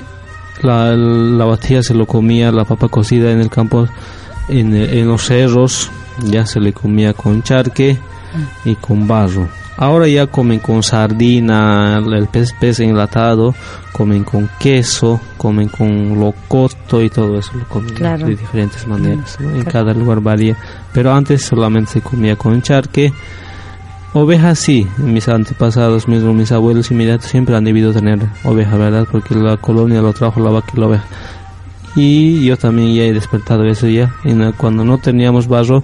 la, 0.62 0.96
la 0.96 1.46
batida 1.46 1.82
se 1.84 1.94
lo 1.94 2.06
comía, 2.06 2.52
la 2.52 2.66
papa 2.66 2.88
cocida 2.88 3.32
en 3.32 3.40
el 3.40 3.50
campo, 3.50 3.88
en, 4.48 4.76
en 4.76 5.08
los 5.08 5.24
cerros, 5.26 5.90
ya 6.24 6.46
se 6.46 6.60
le 6.60 6.74
comía 6.74 7.14
con 7.14 7.42
charque 7.44 7.98
y 8.66 8.76
con 8.76 9.08
barro. 9.08 9.48
Ahora 9.78 10.08
ya 10.10 10.28
comen 10.28 10.60
con 10.60 10.84
sardina, 10.84 12.00
el 12.00 12.28
pez, 12.28 12.54
pez 12.60 12.82
enlatado, 12.82 13.56
comen 13.94 14.26
con 14.26 14.50
queso, 14.60 15.22
comen 15.38 15.70
con 15.70 16.20
locoto 16.20 17.02
y 17.02 17.10
todo 17.10 17.40
eso 17.40 17.54
lo 17.56 17.64
comen 17.66 17.94
Claro. 17.94 18.26
de 18.26 18.36
diferentes 18.36 18.86
maneras. 18.86 19.38
¿no? 19.40 19.48
En 19.52 19.62
Claro. 19.64 19.72
cada 19.72 19.94
lugar 19.94 20.20
varía. 20.20 20.58
Pero 20.94 21.14
antes 21.14 21.44
solamente 21.46 21.92
se 21.94 22.02
comía 22.02 22.36
con 22.36 22.62
charque. 22.62 23.14
Ovejas 24.14 24.58
sí, 24.60 24.88
mis 24.98 25.28
antepasados, 25.30 26.08
mis, 26.08 26.22
mis 26.24 26.52
abuelos 26.52 26.90
inmediatos 26.90 27.30
siempre 27.30 27.56
han 27.56 27.64
debido 27.64 27.94
tener 27.94 28.20
oveja, 28.44 28.76
¿verdad? 28.76 29.08
Porque 29.12 29.36
la 29.36 29.58
colonia 29.58 30.02
lo 30.02 30.14
trajo 30.14 30.40
la 30.40 30.50
vaca 30.50 30.72
y 30.76 30.80
la 30.80 30.88
oveja. 30.88 31.04
Y 31.96 32.44
yo 32.46 32.58
también 32.58 32.94
ya 32.96 33.04
he 33.04 33.14
despertado 33.14 33.66
eso 33.66 33.88
ya. 33.88 34.14
La- 34.24 34.52
cuando 34.54 34.84
no 34.84 34.98
teníamos 34.98 35.48
barro, 35.48 35.84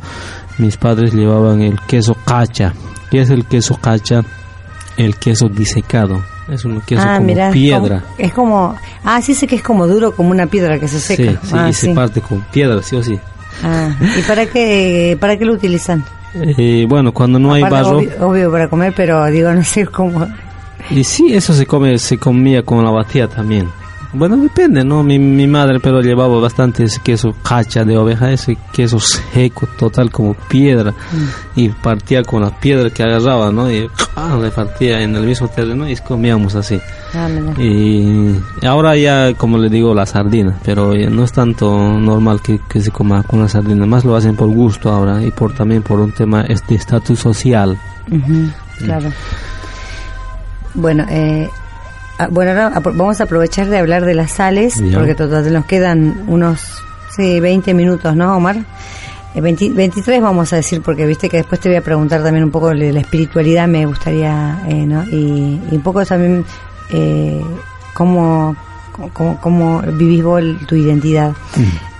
mis 0.58 0.76
padres 0.78 1.14
llevaban 1.14 1.62
el 1.62 1.80
queso 1.82 2.16
cacha. 2.26 2.74
¿Qué 3.12 3.22
es 3.22 3.30
el 3.30 3.46
queso 3.46 3.78
cacha? 3.80 4.24
El 4.98 5.18
queso 5.18 5.48
disecado. 5.48 6.20
Es 6.50 6.66
un 6.66 6.82
queso 6.82 7.04
ah, 7.06 7.16
como 7.18 7.28
mira, 7.28 7.52
piedra. 7.52 8.02
como- 8.02 8.16
es 8.18 8.34
como, 8.34 8.76
ah, 9.04 9.22
sí 9.22 9.36
sé 9.36 9.46
que 9.46 9.56
es 9.58 9.64
como 9.64 9.88
duro, 9.88 10.16
como 10.16 10.30
una 10.32 10.48
piedra 10.48 10.80
que 10.80 10.88
se 10.88 11.00
seca. 11.00 11.32
Sí, 11.44 11.48
sí, 11.50 11.56
ah, 11.56 11.70
y 11.70 11.74
se 11.74 11.94
parte 11.94 12.22
con 12.22 12.42
piedra, 12.52 12.82
sí 12.82 12.96
o 12.96 13.04
sí. 13.04 13.20
Ah, 13.64 13.90
¿y 14.18 14.22
para 14.24 14.46
qué, 14.48 15.16
para 15.20 15.38
qué 15.38 15.46
lo 15.46 15.54
utilizan? 15.54 16.04
Eh, 16.36 16.86
bueno, 16.88 17.14
cuando 17.14 17.40
no 17.40 17.54
hay 17.54 17.64
Aparte, 17.64 17.86
barro, 17.86 17.98
Obvio, 17.98 18.28
obvio 18.28 18.52
para 18.52 18.68
comer, 18.68 18.94
pero 18.96 19.26
digo, 19.28 19.52
no 19.54 19.64
sé 19.64 19.86
cómo. 19.86 20.28
y 20.90 21.04
sí, 21.04 21.34
eso 21.34 21.54
se 21.54 21.66
come, 21.66 21.98
se 21.98 22.18
comía 22.18 22.64
con 22.64 22.84
la 22.84 22.92
batida 22.92 23.28
también. 23.28 23.70
Bueno, 24.18 24.38
depende, 24.38 24.84
¿no? 24.84 25.04
Mi, 25.04 25.20
mi 25.20 25.48
madre, 25.48 25.80
pero 25.80 26.02
llevaba 26.02 26.40
bastante 26.40 26.84
ese 26.84 27.02
queso 27.02 27.36
cacha 27.44 27.84
de 27.84 27.98
oveja, 27.98 28.32
ese 28.32 28.58
queso 28.72 29.00
seco, 29.00 29.68
total, 29.78 30.10
como 30.10 30.34
piedra. 30.34 30.92
Mm. 30.92 31.60
Y 31.60 31.70
partía 31.70 32.24
con 32.24 32.42
la 32.42 32.58
piedra 32.60 32.90
que 32.90 33.04
agarraba, 33.04 33.52
¿no? 33.52 33.70
Y 33.70 33.90
¡ah! 34.16 34.38
le 34.42 34.52
partía 34.52 35.02
en 35.02 35.16
el 35.16 35.24
mismo 35.24 35.48
terreno 35.50 35.90
y 35.90 35.96
comíamos 35.98 36.56
así. 36.56 36.80
Ah. 37.14 37.28
Y 37.58 38.36
ahora 38.66 38.96
ya, 38.96 39.34
como 39.34 39.58
le 39.58 39.70
digo, 39.70 39.94
la 39.94 40.06
sardina, 40.06 40.58
pero 40.64 40.94
no 40.94 41.24
es 41.24 41.32
tanto 41.32 41.70
normal 42.00 42.42
que, 42.42 42.60
que 42.70 42.82
se 42.82 42.92
coma 42.92 43.24
con 43.24 43.42
la 43.42 43.50
sardina, 43.50 43.86
más 43.86 44.06
lo 44.06 44.16
hacen 44.16 44.36
por 44.36 44.50
gusto 44.50 44.92
ahora 44.92 45.22
y 45.22 45.32
por 45.32 45.54
también 45.54 45.82
por 45.82 46.00
un 46.00 46.12
tema 46.12 46.44
de 46.44 46.76
estatus 46.76 47.20
social. 47.20 47.78
Claro. 48.80 49.12
Bueno, 50.74 51.06
eh, 51.10 51.50
bueno, 52.30 52.52
ahora 52.52 52.80
vamos 52.80 53.20
a 53.22 53.26
aprovechar 53.26 53.68
de 53.68 53.78
hablar 53.78 54.06
de 54.06 54.14
las 54.14 54.32
sales, 54.32 54.82
porque 54.94 55.16
todavía 55.16 55.52
nos 55.52 55.66
quedan 55.66 56.26
unos 56.28 56.62
sí, 57.16 57.40
20 57.40 57.74
minutos, 57.74 58.16
¿no, 58.16 58.36
Omar? 58.36 58.58
Eh, 59.34 59.42
20 59.42 59.72
23 59.72 60.22
vamos 60.22 60.54
a 60.54 60.58
decir, 60.58 60.82
porque 60.82 61.06
viste 61.06 61.30
que 61.30 61.38
después 61.38 61.60
te 61.60 61.70
voy 61.70 61.78
a 61.78 61.82
preguntar 61.82 62.24
también 62.24 62.44
un 62.44 62.52
poco 62.52 62.70
de 62.70 62.94
la 62.94 63.02
espiritualidad, 63.02 63.68
me 63.68 63.86
gustaría, 63.86 64.60
eh, 64.68 64.86
¿no? 64.86 65.04
Y, 65.04 65.60
y 65.72 65.76
un 65.76 65.82
poco 65.82 66.06
también 66.06 66.46
eh, 66.92 67.42
cómo, 67.94 68.56
cómo, 69.14 69.40
cómo 69.42 69.82
vivís 69.82 70.24
vos 70.24 70.42
tu 70.68 70.76
identidad. 70.76 71.34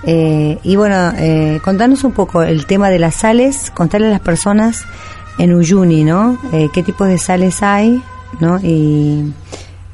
Eh, 0.08 0.58
y 0.62 0.76
bueno, 0.76 1.12
eh, 1.16 1.60
contanos 1.64 2.04
un 2.04 2.12
poco 2.12 2.42
el 2.42 2.66
tema 2.66 2.90
de 2.90 3.00
las 3.00 3.16
sales, 3.16 3.72
contarle 3.72 4.06
a 4.06 4.10
las 4.10 4.20
personas 4.20 4.84
en 5.38 5.52
Uyuni, 5.52 6.04
¿no? 6.04 6.38
Eh, 6.52 6.68
¿Qué 6.72 6.82
tipos 6.84 7.08
de 7.08 7.18
sales 7.18 7.62
hay, 7.62 8.02
¿no? 8.38 8.58
Y 8.62 9.32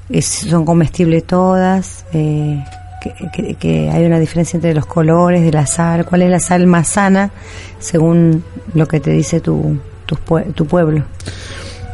es- 0.09 0.27
son 0.49 0.65
comestibles 0.65 1.25
todas, 1.25 2.05
eh, 2.13 2.63
que, 3.03 3.15
que- 3.33 3.55
que 3.57 3.91
hay 3.91 4.05
una 4.05 4.19
diferencia 4.21 4.57
entre 4.57 4.75
los 4.75 4.87
colores 4.87 5.43
de 5.43 5.51
la 5.53 5.67
sal, 5.67 6.05
cuál 6.05 6.23
es 6.23 6.31
la 6.31 6.39
sal 6.41 6.67
más 6.67 6.89
sana 6.89 7.31
según 7.79 8.45
lo 8.75 8.87
que 8.87 9.01
te 9.01 9.11
dice 9.11 9.41
tu, 9.41 9.77
tu, 10.07 10.17
tu 10.55 10.67
pueblo. 10.67 11.03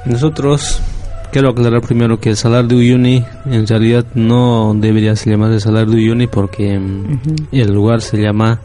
Nosotros, 0.04 0.80
quiero 1.32 1.50
aclarar 1.50 1.80
primero 1.82 2.20
que 2.20 2.30
el 2.30 2.36
salar 2.36 2.66
de 2.66 2.74
Uyuni 2.76 3.24
en 3.46 3.66
realidad 3.66 4.04
no 4.14 4.74
debería 4.74 5.16
se 5.16 5.30
llamar 5.30 5.52
el 5.52 5.60
salar 5.60 5.86
de 5.86 5.96
Uyuni 5.96 6.26
porque 6.26 6.78
mm, 6.78 7.20
el 7.52 7.72
lugar 7.72 8.00
se 8.00 8.18
llama 8.18 8.60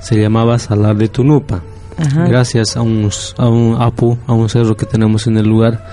se 0.00 0.16
llamaba 0.18 0.58
salar 0.58 0.96
de 0.96 1.08
Tunupa. 1.08 1.60
Ajá. 1.98 2.26
Gracias 2.26 2.74
a 2.78 2.80
un, 2.80 3.10
a 3.36 3.48
un 3.48 3.76
apu, 3.80 4.16
a 4.26 4.32
un 4.32 4.48
cerro 4.48 4.74
que 4.74 4.86
tenemos 4.86 5.26
en 5.26 5.36
el 5.36 5.46
lugar. 5.46 5.84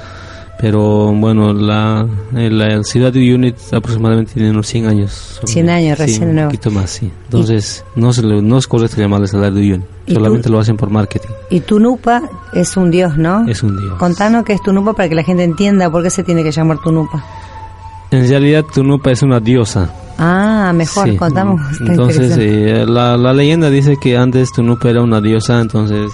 Pero 0.59 1.13
bueno, 1.13 1.53
la, 1.53 2.07
eh, 2.35 2.49
la 2.49 2.83
ciudad 2.83 3.13
de 3.13 3.19
Uyuni 3.19 3.53
aproximadamente 3.71 4.33
tiene 4.33 4.49
unos 4.49 4.65
100 4.67 4.87
años. 4.87 5.39
100 5.45 5.69
años, 5.69 5.99
recién 5.99 6.29
un 6.29 6.35
nuevo. 6.35 6.49
poquito 6.49 6.71
más, 6.71 6.89
sí. 6.89 7.11
Entonces, 7.25 7.85
no, 7.95 8.11
se 8.11 8.23
le- 8.23 8.41
no 8.41 8.57
es 8.57 8.65
correcto 8.67 8.97
llamarle 8.97 9.27
salar 9.27 9.53
de 9.53 9.61
Uyuni. 9.61 9.83
¿Y 10.07 10.13
tú? 10.13 10.13
Solamente 10.15 10.49
lo 10.49 10.59
hacen 10.59 10.75
por 10.75 10.89
marketing. 10.89 11.29
Y 11.51 11.59
Tunupa 11.59 12.23
es 12.53 12.75
un 12.75 12.89
dios, 12.89 13.17
¿no? 13.17 13.47
Es 13.47 13.61
un 13.61 13.77
dios. 13.77 13.93
Contanos 13.99 14.43
qué 14.45 14.53
es 14.53 14.61
Tunupa 14.63 14.93
para 14.93 15.07
que 15.07 15.13
la 15.15 15.23
gente 15.23 15.43
entienda 15.43 15.91
por 15.91 16.01
qué 16.01 16.09
se 16.09 16.23
tiene 16.23 16.43
que 16.43 16.51
llamar 16.51 16.79
Tunupa. 16.79 17.23
En 18.09 18.27
realidad, 18.27 18.63
Tunupa 18.73 19.11
es 19.11 19.21
una 19.21 19.39
diosa. 19.39 19.93
Ah, 20.17 20.71
mejor, 20.73 21.07
Sí. 21.09 21.17
contamos. 21.17 21.61
Entonces, 21.81 22.35
eh, 22.39 22.83
la, 22.87 23.15
la 23.15 23.31
leyenda 23.33 23.69
dice 23.69 23.97
que 24.01 24.17
antes 24.17 24.51
Tunupa 24.51 24.89
era 24.89 25.03
una 25.03 25.21
diosa, 25.21 25.59
entonces 25.61 26.11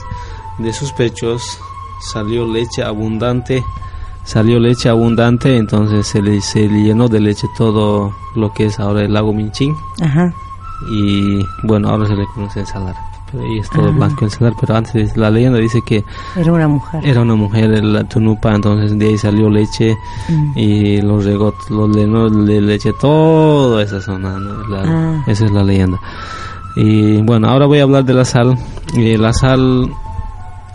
de 0.60 0.74
sus 0.74 0.92
pechos 0.92 1.42
salió 2.12 2.46
leche 2.52 2.84
abundante, 2.84 3.64
salió 4.24 4.60
leche 4.60 4.90
abundante, 4.90 5.58
entonces 5.58 6.08
se 6.08 6.22
le, 6.22 6.42
se 6.42 6.68
le 6.68 6.84
llenó 6.84 7.08
de 7.08 7.20
leche 7.20 7.48
todo 7.58 8.14
lo 8.36 8.54
que 8.54 8.66
es 8.68 8.80
ahora 8.80 9.02
el 9.04 9.14
lago 9.14 9.34
Minchín 9.34 9.76
Ajá. 10.02 10.34
y 10.90 11.40
bueno, 11.64 11.90
ahora 11.90 12.08
se 12.08 12.16
le 12.16 12.26
conoce 12.34 12.62
el 12.62 12.68
salar. 12.68 12.96
Ahí 13.34 13.58
es 13.58 13.70
todo 13.72 13.88
Ah. 13.88 13.92
blanco 13.92 14.26
el 14.26 14.32
salar, 14.32 14.54
pero 14.62 14.76
antes 14.76 15.18
la 15.18 15.32
leyenda 15.32 15.58
dice 15.58 15.82
que 15.84 16.04
Era 16.36 16.52
una 16.54 16.68
mujer. 16.68 17.02
era 17.04 17.22
una 17.22 17.34
mujer, 17.36 17.84
la 17.84 18.04
Tunupa, 18.04 18.54
entonces 18.54 18.98
de 19.00 19.08
ahí 19.08 19.18
salió 19.18 19.50
leche 19.50 19.98
Mm. 20.30 20.52
y 20.58 21.02
lo 21.02 21.20
regó, 21.20 21.52
lo 21.72 21.88
llenó 21.92 22.30
de 22.30 22.62
leche 22.62 22.94
toda 23.02 23.82
esa 23.82 24.00
zona, 24.02 24.38
¿no? 24.40 24.68
La- 24.68 24.84
Ah. 24.86 25.24
esa 25.26 25.46
es 25.46 25.52
la 25.52 25.64
leyenda. 25.64 26.00
Y 26.76 27.22
bueno, 27.24 27.50
ahora 27.50 27.66
voy 27.66 27.80
a 27.80 27.84
hablar 27.84 28.06
de 28.06 28.14
la 28.14 28.24
sal. 28.26 28.56
Y 28.94 29.18
la 29.18 29.34
sal 29.34 29.90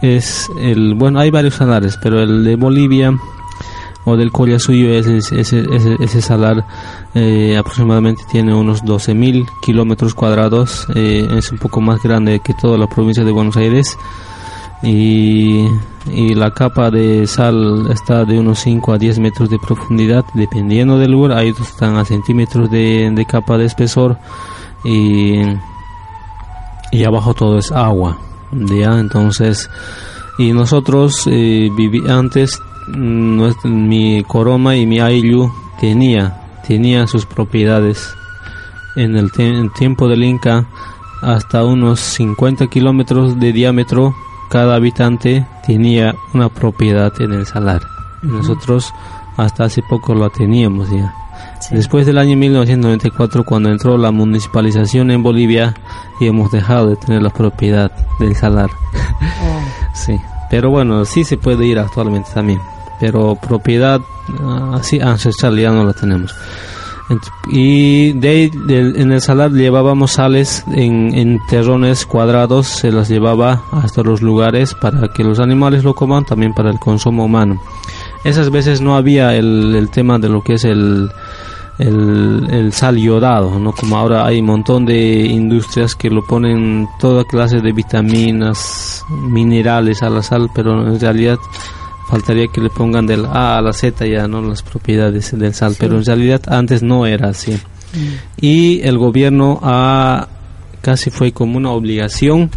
es 0.03 0.49
el, 0.61 0.95
bueno, 0.95 1.21
hay 1.21 1.31
varios 1.31 1.55
salares, 1.55 1.99
pero 2.03 2.21
el 2.21 2.45
de 2.45 2.57
Bolivia 2.57 3.13
o 4.05 4.17
del 4.17 4.33
Collasuyo, 4.33 4.91
ese, 4.91 5.19
ese, 5.19 5.41
ese, 5.41 5.97
ese 6.01 6.23
salar 6.23 6.65
eh, 7.15 7.57
aproximadamente 7.59 8.23
tiene 8.31 8.55
unos 8.55 8.83
12.000 8.83 9.47
kilómetros 9.63 10.15
cuadrados, 10.15 10.87
eh, 10.95 11.29
es 11.37 11.53
un 11.53 11.59
poco 11.59 11.81
más 11.81 12.03
grande 12.03 12.41
que 12.41 12.55
toda 12.55 12.79
la 12.79 12.87
provincia 12.87 13.25
de 13.25 13.33
Buenos 13.33 13.57
Aires. 13.57 13.99
Y, 14.81 15.67
y 16.07 16.35
la 16.35 16.55
capa 16.55 16.89
de 16.93 17.27
sal 17.27 17.89
está 17.91 18.25
de 18.25 18.39
unos 18.39 18.61
5 18.61 18.93
a 18.93 18.99
10 18.99 19.19
metros 19.19 19.51
de 19.51 19.59
profundidad 19.59 20.25
dependiendo 20.35 20.99
del 20.99 21.11
lugar, 21.11 21.37
hay 21.37 21.51
otros 21.51 21.71
están 21.71 21.97
a 21.97 22.05
centímetros 22.05 22.71
de, 22.71 23.11
de 23.13 23.25
capa 23.25 23.59
de 23.59 23.65
espesor 23.65 24.19
y, 24.85 25.41
y 26.93 27.05
abajo 27.05 27.35
todo 27.35 27.59
es 27.59 27.73
agua, 27.73 28.19
¿ya? 28.53 28.99
Entonces, 28.99 29.71
y 30.39 30.53
nosotros 30.53 31.27
eh, 31.27 31.69
viví 31.77 32.03
antes, 32.09 32.63
mi 32.87 34.25
coroma 34.27 34.77
y 34.77 34.87
mi 34.87 35.01
ayllu 35.01 35.51
tenía, 35.81 36.41
tenía 36.67 37.07
sus 37.07 37.27
propiedades 37.27 38.15
en 38.97 39.17
el 39.17 39.31
en 39.39 39.71
tiempo 39.71 40.09
del 40.09 40.25
Inca 40.25 40.67
hasta 41.23 41.65
unos 41.65 42.01
50 42.01 42.69
kilómetros 42.69 43.39
de 43.39 43.53
diámetro 43.53 44.15
cada 44.49 44.77
habitante 44.77 45.47
tenía 45.67 46.15
una 46.33 46.49
propiedad 46.49 47.13
en 47.21 47.33
el 47.33 47.47
salar 47.47 47.83
y 48.23 48.27
nosotros 48.27 48.93
hasta 49.37 49.65
hace 49.65 49.83
poco 49.83 50.15
la 50.15 50.31
teníamos 50.31 50.91
ya 50.91 51.15
Sí. 51.61 51.75
después 51.75 52.07
del 52.07 52.19
año 52.19 52.37
1994 52.37 53.45
cuando 53.45 53.69
entró 53.71 53.99
la 53.99 54.11
municipalización 54.13 55.11
en 55.11 55.23
Bolivia 55.23 55.75
y 56.21 56.27
hemos 56.27 56.51
dejado 56.51 56.89
de 56.89 56.97
tener 56.97 57.23
la 57.23 57.31
propiedad 57.31 57.91
del 58.19 58.35
salar 58.37 58.71
Oh. 59.41 59.61
Sí, 59.95 60.17
pero 60.51 60.71
bueno, 60.71 61.05
sí 61.05 61.25
se 61.25 61.37
puede 61.37 61.67
ir 61.67 61.79
actualmente 61.79 62.31
también, 62.33 62.61
pero 63.01 63.35
propiedad 63.37 64.01
ah, 64.41 64.73
así 64.75 65.01
ancestral 65.01 65.59
ya 65.59 65.71
no 65.73 65.85
la 65.85 65.93
tenemos. 65.93 66.35
Y 67.51 68.13
de 68.13 68.29
ahí, 68.29 68.51
del- 68.51 68.97
en 69.01 69.13
el 69.13 69.21
salar 69.23 69.51
llevábamos 69.51 70.13
sales 70.13 70.63
en, 70.73 71.15
en 71.15 71.41
terrones 71.49 72.05
cuadrados, 72.05 72.67
se 72.67 72.93
las 72.93 73.09
llevaba 73.09 73.63
hasta 73.73 74.03
los 74.03 74.21
lugares 74.21 74.75
para 74.75 75.09
que 75.09 75.25
los 75.25 75.41
animales 75.41 75.85
lo 75.85 75.95
coman, 75.95 76.25
también 76.27 76.53
para 76.53 76.71
el 76.71 76.79
consumo 76.79 77.25
humano. 77.25 77.61
Esas 78.25 78.51
veces 78.51 78.81
no 78.81 78.97
había 78.97 79.35
el, 79.35 79.75
el 79.75 79.91
tema 79.91 80.19
de 80.19 80.29
lo 80.29 80.43
que 80.43 80.55
es 80.55 80.65
el, 80.65 81.11
el, 81.79 82.47
el 82.51 82.73
sal 82.73 82.99
yodado, 82.99 83.59
¿no? 83.59 83.73
Como 83.73 83.97
ahora 83.97 84.27
hay 84.27 84.41
un 84.41 84.47
montón 84.47 84.85
de 84.85 85.27
industrias 85.27 85.95
que 85.95 86.11
lo 86.11 86.27
ponen 86.27 86.89
toda 86.99 87.25
clase 87.25 87.61
de 87.61 87.73
vitaminas, 87.73 89.05
minerales 89.09 90.03
a 90.03 90.11
la 90.11 90.23
sal, 90.23 90.51
pero 90.55 90.87
en 90.87 91.01
realidad 91.01 91.39
faltaría 92.09 92.49
que 92.49 92.61
le 92.61 92.71
pongan 92.71 93.07
del 93.07 93.27
A 93.27 93.59
a 93.59 93.63
la 93.63 93.73
Z 93.73 94.07
ya, 94.07 94.27
¿no? 94.27 94.43
Las 94.43 94.63
propiedades 94.63 95.39
del 95.39 95.55
sal, 95.55 95.77
pero 95.79 95.97
en 95.99 96.05
realidad 96.05 96.43
antes 96.49 96.83
no 96.83 97.07
era 97.07 97.29
así. 97.29 97.57
Y 98.41 98.81
el 98.83 98.99
gobierno 98.99 99.61
ha, 99.63 100.29
casi 100.81 101.11
fue 101.11 101.33
como 101.33 101.57
una 101.57 101.71
obligación 101.71 102.51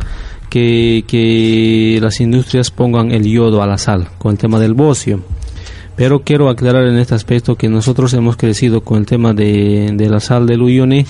que, 0.49 1.05
que 1.07 1.99
las 2.01 2.19
industrias 2.19 2.71
pongan 2.71 3.11
el 3.11 3.23
yodo 3.23 3.61
a 3.61 3.67
la 3.67 3.77
sal 3.77 4.09
con 4.17 4.31
el 4.33 4.37
tema 4.37 4.59
del 4.59 4.73
bocio. 4.73 5.21
Pero 6.01 6.23
quiero 6.23 6.49
aclarar 6.49 6.85
en 6.87 6.97
este 6.97 7.13
aspecto 7.13 7.55
que 7.55 7.69
nosotros 7.69 8.11
hemos 8.15 8.35
crecido 8.35 8.81
con 8.81 8.97
el 8.97 9.05
tema 9.05 9.33
de, 9.35 9.91
de 9.93 10.09
la 10.09 10.19
sal 10.19 10.47
del 10.47 10.63
Uyuni 10.63 11.05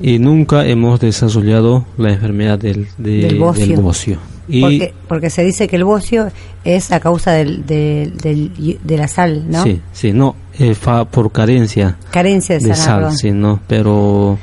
y 0.00 0.18
nunca 0.18 0.66
hemos 0.66 0.98
desarrollado 0.98 1.84
la 1.96 2.10
enfermedad 2.12 2.58
del, 2.58 2.88
de- 2.98 3.20
Del 3.20 3.38
bocio. 3.38 3.66
del 3.68 3.76
bocio. 3.80 4.18
Y 4.48 4.60
Porque, 4.62 4.94
porque 5.06 5.30
se 5.30 5.44
dice 5.44 5.68
que 5.68 5.76
el 5.76 5.84
bocio 5.84 6.32
es 6.64 6.90
a 6.90 6.98
causa 6.98 7.30
del, 7.34 7.64
del- 7.66 8.16
del- 8.16 8.78
de 8.82 8.96
la 8.98 9.06
sal, 9.06 9.44
¿no? 9.48 9.62
sí, 9.62 9.80
sí, 9.92 10.12
no, 10.12 10.34
eh, 10.58 10.74
fa- 10.74 11.04
por 11.04 11.30
carencia 11.30 11.96
Carencia 12.10 12.58
de, 12.58 12.66
de 12.66 12.74
sal. 12.74 13.02
sal, 13.04 13.16
sí, 13.16 13.30
no, 13.30 13.60
pero 13.68 14.38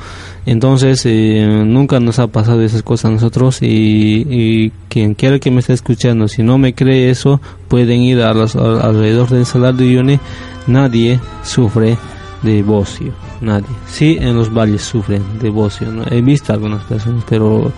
entonces 0.45 1.05
eh, 1.05 1.63
nunca 1.65 1.99
nos 1.99 2.19
ha 2.19 2.27
pasado 2.27 2.61
esas 2.61 2.83
cosas 2.83 3.05
a 3.05 3.13
nosotros 3.13 3.61
y, 3.61 4.25
y 4.29 4.71
quien 4.89 5.13
quiera 5.13 5.39
que 5.39 5.51
me 5.51 5.59
esté 5.59 5.73
escuchando, 5.73 6.27
si 6.27 6.43
no 6.43 6.57
me 6.57 6.73
cree 6.73 7.09
eso, 7.09 7.39
pueden 7.67 8.01
ir 8.01 8.21
alrededor 8.21 9.29
del 9.29 9.45
salar 9.45 9.75
de 9.75 9.85
Uyuni, 9.85 10.19
nadie 10.67 11.19
sufre 11.43 11.97
de 12.41 12.63
bocio, 12.63 13.13
nadie. 13.39 13.67
Sí, 13.87 14.17
en 14.19 14.35
los 14.35 14.53
valles 14.53 14.81
sufren 14.81 15.23
de 15.39 15.49
bocio, 15.49 15.91
¿no? 15.91 16.03
he 16.09 16.21
visto 16.21 16.53
algunas 16.53 16.83
personas, 16.83 17.23
pero 17.29 17.71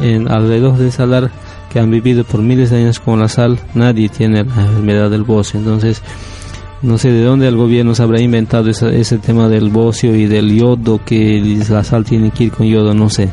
en 0.00 0.28
alrededor 0.28 0.76
del 0.76 0.92
salar 0.92 1.30
que 1.70 1.78
han 1.78 1.90
vivido 1.90 2.24
por 2.24 2.40
miles 2.40 2.70
de 2.70 2.78
años 2.78 2.98
con 2.98 3.20
la 3.20 3.28
sal, 3.28 3.58
nadie 3.74 4.08
tiene 4.08 4.44
la 4.44 4.62
enfermedad 4.62 5.10
del 5.10 5.22
bocio, 5.22 5.60
entonces 5.60 6.02
No 6.80 6.96
sé 6.96 7.10
de 7.10 7.24
dónde 7.24 7.48
el 7.48 7.56
gobierno 7.56 7.94
se 7.94 8.02
habrá 8.02 8.20
inventado 8.20 8.70
ese, 8.70 9.00
ese 9.00 9.18
tema 9.18 9.48
del 9.48 9.68
bocio 9.70 10.14
y 10.14 10.26
del 10.26 10.54
yodo, 10.54 11.00
que 11.04 11.58
la 11.68 11.82
sal 11.82 12.04
tiene 12.04 12.30
que 12.30 12.44
ir 12.44 12.52
con 12.52 12.66
yodo, 12.66 12.94
no 12.94 13.10
sé. 13.10 13.30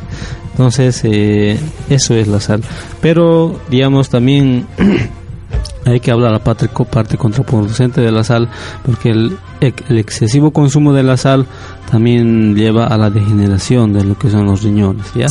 Entonces, 0.56 1.02
eh, 1.04 1.60
eso 1.90 2.14
es 2.14 2.26
la 2.28 2.40
sal. 2.40 2.62
Pero, 3.00 3.60
digamos, 3.68 4.08
también 4.08 4.66
hay 5.84 6.00
que 6.00 6.10
hablar 6.10 6.32
la 6.32 6.38
parte, 6.38 6.68
parte 6.68 7.18
contraproducente 7.18 8.00
de 8.00 8.10
la 8.10 8.24
sal, 8.24 8.48
porque 8.82 9.10
el, 9.10 9.36
el, 9.60 9.98
excesivo 9.98 10.50
consumo 10.50 10.92
de 10.92 11.02
la 11.02 11.16
sal 11.16 11.46
también 11.90 12.56
lleva 12.56 12.86
a 12.86 12.96
la 12.96 13.10
degeneración 13.10 13.92
de 13.92 14.04
lo 14.04 14.18
que 14.18 14.30
son 14.30 14.46
los 14.46 14.62
riñones, 14.62 15.12
¿ya? 15.14 15.26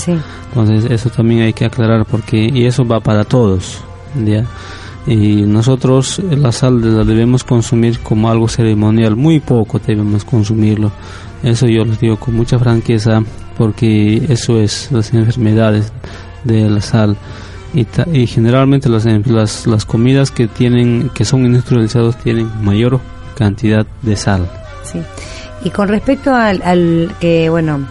Entonces, 0.49 0.89
eso 0.91 1.09
también 1.09 1.41
hay 1.41 1.53
que 1.53 1.65
aclarar, 1.65 2.05
porque, 2.05 2.47
y 2.53 2.65
eso 2.65 2.85
va 2.85 2.99
para 2.99 3.23
todos, 3.23 3.79
¿ya? 4.23 4.45
Y 5.07 5.43
nosotros 5.43 6.19
la 6.19 6.51
sal 6.51 6.81
la 6.97 7.03
debemos 7.03 7.43
consumir 7.43 7.99
como 7.99 8.29
algo 8.29 8.47
ceremonial, 8.47 9.15
muy 9.15 9.39
poco 9.39 9.79
debemos 9.79 10.25
consumirlo. 10.25 10.91
Eso 11.43 11.67
yo 11.67 11.85
les 11.85 11.99
digo 11.99 12.17
con 12.17 12.35
mucha 12.35 12.57
franqueza 12.57 13.23
porque 13.57 14.25
eso 14.29 14.59
es 14.59 14.91
las 14.91 15.13
enfermedades 15.13 15.91
de 16.43 16.69
la 16.69 16.81
sal 16.81 17.17
y, 17.73 17.85
y 18.13 18.27
generalmente 18.27 18.89
las, 18.89 19.05
las, 19.05 19.67
las 19.67 19.85
comidas 19.85 20.31
que 20.31 20.47
tienen 20.47 21.09
que 21.13 21.25
son 21.25 21.45
industrializadas 21.45 22.17
tienen 22.23 22.49
mayor 22.63 22.99
cantidad 23.35 23.85
de 24.01 24.15
sal. 24.15 24.49
Sí. 24.83 24.99
Y 25.63 25.69
con 25.69 25.87
respecto 25.87 26.33
al, 26.33 26.61
al 26.63 27.11
que 27.19 27.49
bueno 27.49 27.85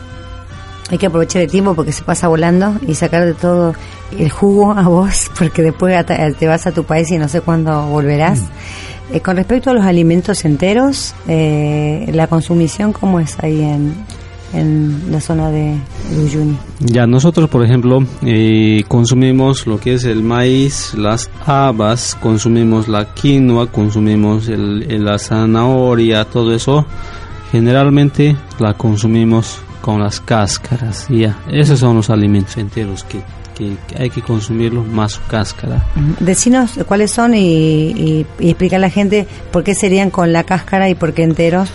hay 0.91 0.99
que 0.99 1.07
aprovechar 1.07 1.43
el 1.43 1.51
tiempo 1.51 1.75
porque 1.75 1.93
se 1.93 2.03
pasa 2.03 2.29
volando 2.29 2.77
y 2.87 2.95
sacar 2.95 3.25
de 3.25 3.35
todo 3.35 3.75
el 4.19 4.31
jugo 4.31 4.73
a 4.73 4.83
vos, 4.83 5.31
porque 5.39 5.63
después 5.63 5.95
te 6.07 6.47
vas 6.47 6.67
a 6.67 6.73
tu 6.73 6.85
país 6.85 7.11
y 7.11 7.19
no 7.19 7.29
sé 7.29 7.41
cuándo 7.41 7.87
volverás. 7.87 8.41
Mm. 8.41 9.15
Eh, 9.15 9.21
con 9.21 9.37
respecto 9.37 9.71
a 9.71 9.75
los 9.75 9.85
alimentos 9.85 10.45
enteros, 10.45 11.15
eh, 11.29 12.11
la 12.13 12.27
consumición, 12.27 12.93
¿cómo 12.93 13.21
es 13.21 13.37
ahí 13.41 13.63
en, 13.63 13.95
en 14.55 15.11
la 15.11 15.21
zona 15.21 15.51
de 15.51 15.77
Uyuni? 16.19 16.57
Ya, 16.81 17.07
nosotros, 17.07 17.51
por 17.51 17.65
ejemplo, 17.65 17.99
eh, 18.23 18.83
consumimos 18.89 19.67
lo 19.67 19.79
que 19.79 19.95
es 19.95 20.05
el 20.05 20.23
maíz, 20.23 20.95
las 20.95 21.31
habas, 21.45 22.15
consumimos 22.15 22.89
la 22.89 23.13
quinoa, 23.13 23.67
consumimos 23.67 24.49
el, 24.49 25.05
la 25.05 25.19
zanahoria, 25.19 26.25
todo 26.25 26.55
eso. 26.55 26.87
Generalmente 27.53 28.37
la 28.59 28.75
consumimos 28.75 29.59
con 29.85 30.01
las 30.01 30.19
cáscaras, 30.19 31.07
ya. 31.11 31.37
Esos 31.53 31.79
son 31.79 31.97
los 31.97 32.09
alimentos 32.09 32.57
enteros 32.57 33.05
que 33.05 33.21
que, 33.55 33.77
hay 33.99 34.09
que 34.09 34.23
consumirlos 34.23 34.85
más 34.89 35.13
su 35.13 35.21
cáscara. 35.29 35.87
Decinos 36.19 36.73
cuáles 36.89 37.11
son 37.13 37.35
y, 37.35 38.25
y, 38.41 38.49
explica 38.49 38.77
a 38.77 38.79
la 38.81 38.89
gente 38.89 39.29
por 39.53 39.63
qué 39.63 39.75
serían 39.75 40.09
con 40.09 40.33
la 40.33 40.43
cáscara 40.43 40.89
y 40.89 40.95
por 40.95 41.13
qué 41.13 41.23
enteros 41.23 41.69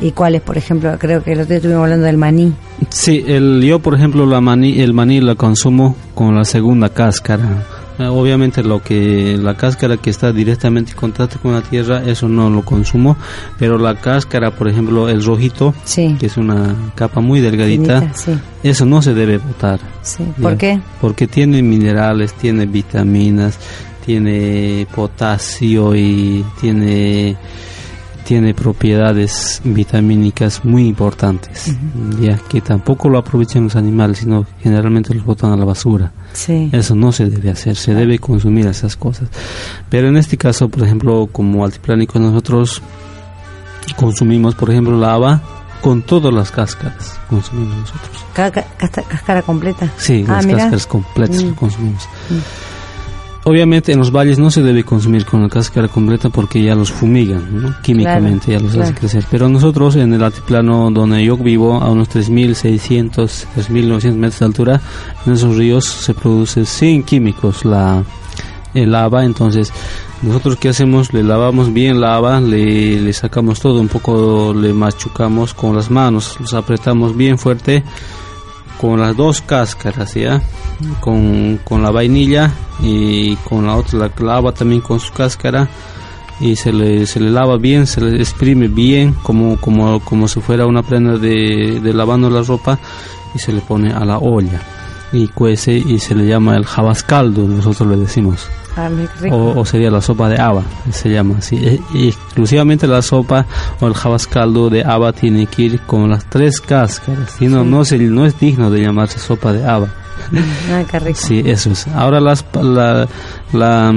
y 0.00 0.12
cuáles, 0.12 0.40
por 0.40 0.56
ejemplo, 0.56 0.96
creo 0.98 1.22
que 1.22 1.32
el 1.32 1.40
otro 1.40 1.48
día 1.48 1.56
estuvimos 1.58 1.84
hablando 1.84 2.06
del 2.06 2.16
maní. 2.16 2.54
Sí, 2.88 3.22
el, 3.28 3.62
yo 3.62 3.78
por 3.78 3.94
ejemplo 3.94 4.24
la 4.24 4.40
maní, 4.40 4.80
el 4.80 4.94
maní 4.94 5.20
la 5.20 5.34
consumo 5.34 5.96
con 6.14 6.34
la 6.34 6.44
segunda 6.44 6.88
cáscara 6.88 7.62
obviamente 8.08 8.62
lo 8.62 8.82
que 8.82 9.36
la 9.40 9.56
cáscara 9.56 9.96
que 9.96 10.10
está 10.10 10.32
directamente 10.32 10.92
en 10.92 10.96
contacto 10.96 11.38
con 11.40 11.52
la 11.52 11.60
tierra 11.60 12.02
eso 12.06 12.28
no 12.28 12.48
lo 12.48 12.62
consumo 12.62 13.16
pero 13.58 13.78
la 13.78 13.96
cáscara 13.96 14.50
por 14.50 14.68
ejemplo 14.68 15.08
el 15.08 15.24
rojito 15.24 15.74
que 15.94 16.26
es 16.26 16.36
una 16.36 16.74
capa 16.94 17.20
muy 17.20 17.40
delgadita 17.40 18.12
eso 18.62 18.84
no 18.84 19.00
se 19.00 19.14
debe 19.14 19.38
botar. 19.38 19.80
¿por 20.40 20.56
qué? 20.56 20.80
porque 21.00 21.26
tiene 21.26 21.62
minerales 21.62 22.32
tiene 22.34 22.66
vitaminas 22.66 23.58
tiene 24.04 24.86
potasio 24.94 25.94
y 25.94 26.44
tiene 26.60 27.36
tiene 28.30 28.54
propiedades 28.54 29.60
vitamínicas 29.64 30.64
muy 30.64 30.86
importantes, 30.86 31.74
ya 32.20 32.38
que 32.38 32.60
tampoco 32.60 33.08
lo 33.08 33.18
aprovechan 33.18 33.64
los 33.64 33.74
animales, 33.74 34.18
sino 34.18 34.46
generalmente 34.60 35.12
los 35.12 35.24
botan 35.24 35.50
a 35.50 35.56
la 35.56 35.64
basura. 35.64 36.12
Eso 36.70 36.94
no 36.94 37.10
se 37.10 37.28
debe 37.28 37.50
hacer, 37.50 37.74
se 37.74 37.92
debe 37.92 38.20
consumir 38.20 38.68
esas 38.68 38.94
cosas. 38.94 39.28
Pero 39.88 40.06
en 40.06 40.16
este 40.16 40.36
caso, 40.36 40.68
por 40.68 40.84
ejemplo, 40.84 41.28
como 41.32 41.64
altiplánicos 41.64 42.22
nosotros 42.22 42.80
consumimos, 43.96 44.54
por 44.54 44.70
ejemplo, 44.70 44.96
la 44.96 45.14
haba 45.14 45.42
con 45.80 46.02
todas 46.02 46.32
las 46.32 46.52
cáscaras, 46.52 47.18
consumimos 47.28 47.78
nosotros. 47.78 48.24
¿Cáscara 48.32 49.42
completa? 49.42 49.90
Sí, 49.96 50.24
ah, 50.28 50.34
las 50.34 50.46
cáscaras 50.46 50.86
completas 50.86 51.42
mm. 51.42 51.54
consumimos. 51.54 52.08
Mm. 52.28 52.69
Obviamente 53.50 53.90
en 53.90 53.98
los 53.98 54.12
valles 54.12 54.38
no 54.38 54.48
se 54.48 54.62
debe 54.62 54.84
consumir 54.84 55.26
con 55.26 55.42
la 55.42 55.48
cáscara 55.48 55.88
completa 55.88 56.28
porque 56.28 56.62
ya 56.62 56.76
los 56.76 56.92
fumigan, 56.92 57.76
químicamente 57.82 58.52
ya 58.52 58.60
los 58.60 58.76
hace 58.76 58.94
crecer. 58.94 59.24
Pero 59.28 59.48
nosotros 59.48 59.96
en 59.96 60.14
el 60.14 60.22
altiplano 60.22 60.88
donde 60.92 61.24
yo 61.24 61.36
vivo, 61.36 61.74
a 61.74 61.90
unos 61.90 62.08
3.600, 62.10 63.10
3.900 63.56 64.14
metros 64.14 64.38
de 64.38 64.46
altura, 64.46 64.80
en 65.26 65.32
esos 65.32 65.56
ríos 65.56 65.84
se 65.84 66.14
produce 66.14 66.64
sin 66.64 67.02
químicos 67.02 67.64
la 67.64 68.04
el 68.72 68.92
lava, 68.92 69.24
entonces 69.24 69.72
nosotros 70.22 70.54
qué 70.54 70.68
hacemos, 70.68 71.12
le 71.12 71.24
lavamos 71.24 71.72
bien 71.72 72.00
la 72.00 72.14
haba, 72.14 72.40
le, 72.40 73.00
le 73.00 73.12
sacamos 73.12 73.58
todo, 73.58 73.80
un 73.80 73.88
poco 73.88 74.54
le 74.54 74.72
machucamos 74.72 75.54
con 75.54 75.74
las 75.74 75.90
manos, 75.90 76.36
los 76.38 76.54
apretamos 76.54 77.16
bien 77.16 77.36
fuerte 77.36 77.82
con 78.80 78.98
las 78.98 79.14
dos 79.14 79.42
cáscaras, 79.42 80.14
¿ya? 80.14 80.40
Con, 81.00 81.60
con 81.64 81.82
la 81.82 81.90
vainilla 81.90 82.50
y 82.82 83.36
con 83.36 83.66
la 83.66 83.76
otra 83.76 83.98
la 83.98 84.08
clava 84.08 84.52
también 84.52 84.80
con 84.80 84.98
su 84.98 85.12
cáscara 85.12 85.68
y 86.40 86.56
se 86.56 86.72
le, 86.72 87.04
se 87.04 87.20
le 87.20 87.30
lava 87.30 87.58
bien, 87.58 87.86
se 87.86 88.00
le 88.00 88.16
exprime 88.16 88.68
bien 88.68 89.12
como, 89.22 89.60
como, 89.60 90.00
como 90.00 90.26
si 90.28 90.40
fuera 90.40 90.66
una 90.66 90.82
prenda 90.82 91.18
de, 91.18 91.78
de 91.82 91.92
lavando 91.92 92.30
la 92.30 92.42
ropa 92.42 92.78
y 93.34 93.38
se 93.38 93.52
le 93.52 93.60
pone 93.60 93.92
a 93.92 94.04
la 94.06 94.16
olla 94.16 94.62
y 95.12 95.28
cuece 95.28 95.72
y 95.74 95.98
se 95.98 96.14
le 96.14 96.26
llama 96.26 96.56
el 96.56 96.64
jabascaldo, 96.64 97.42
nosotros 97.42 97.86
le 97.86 97.96
decimos. 97.96 98.48
Ah, 98.76 98.88
o, 99.32 99.64
sería 99.64 99.90
la 99.90 100.00
sopa 100.00 100.28
de 100.28 100.40
haba, 100.40 100.62
se 100.92 101.10
llama 101.10 101.36
así. 101.38 101.56
E, 101.56 101.80
exclusivamente 102.08 102.86
la 102.86 103.02
sopa 103.02 103.46
o 103.80 103.86
el 103.86 103.94
jabascaldo 103.94 104.70
de 104.70 104.84
haba 104.84 105.12
tiene 105.12 105.46
que 105.46 105.62
ir 105.62 105.80
con 105.80 106.08
las 106.08 106.24
tres 106.26 106.60
cáscaras, 106.60 107.32
si 107.32 107.46
no, 107.46 107.64
no, 107.64 107.82
no 107.82 108.26
es 108.26 108.40
digno 108.40 108.70
de 108.70 108.82
llamarse 108.82 109.18
sopa 109.18 109.52
de 109.52 109.64
haba. 109.68 109.88
Ah, 110.70 110.84
qué 110.88 110.98
rico. 111.00 111.18
Sí, 111.20 111.42
eso 111.44 111.70
es. 111.70 111.88
Ahora 111.88 112.20
las, 112.20 112.44
la, 112.54 113.08
la, 113.52 113.92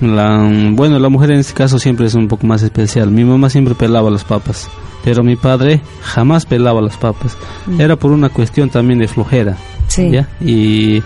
la, 0.00 0.50
bueno, 0.72 0.98
la 0.98 1.08
mujer 1.08 1.30
en 1.30 1.38
este 1.38 1.54
caso 1.54 1.78
siempre 1.78 2.06
es 2.06 2.14
un 2.14 2.28
poco 2.28 2.46
más 2.46 2.62
especial. 2.62 3.10
Mi 3.10 3.24
mamá 3.24 3.50
siempre 3.50 3.74
pelaba 3.74 4.10
las 4.10 4.24
papas, 4.24 4.68
pero 5.04 5.22
mi 5.22 5.36
padre 5.36 5.80
jamás 6.02 6.46
pelaba 6.46 6.80
las 6.80 6.96
papas. 6.96 7.36
Mm. 7.66 7.80
Era 7.80 7.96
por 7.96 8.10
una 8.10 8.28
cuestión 8.28 8.70
también 8.70 8.98
de 8.98 9.08
flojera. 9.08 9.56
Sí. 9.96 10.12
Y 10.40 11.02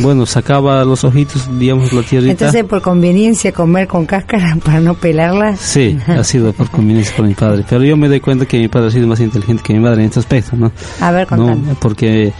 bueno, 0.00 0.26
sacaba 0.26 0.84
los 0.84 1.04
ojitos, 1.04 1.48
digamos, 1.58 1.92
la 1.92 2.02
tierrita. 2.02 2.32
Entonces, 2.32 2.64
por 2.64 2.82
conveniencia, 2.82 3.52
comer 3.52 3.86
con 3.86 4.04
cáscara 4.06 4.56
para 4.64 4.80
no 4.80 4.94
pelarla. 4.94 5.56
Sí, 5.56 5.98
ha 6.06 6.24
sido 6.24 6.52
por 6.52 6.70
conveniencia 6.70 7.14
por 7.16 7.26
mi 7.26 7.34
padre. 7.34 7.64
Pero 7.68 7.84
yo 7.84 7.96
me 7.96 8.08
doy 8.08 8.20
cuenta 8.20 8.46
que 8.46 8.58
mi 8.58 8.68
padre 8.68 8.88
ha 8.88 8.90
sido 8.90 9.06
más 9.06 9.20
inteligente 9.20 9.62
que 9.62 9.72
mi 9.72 9.80
madre 9.80 10.02
en 10.02 10.08
este 10.08 10.20
aspecto, 10.20 10.56
¿no? 10.56 10.72
A 11.00 11.12
ver, 11.12 11.30
¿No? 11.32 11.56
Porque 11.80 12.32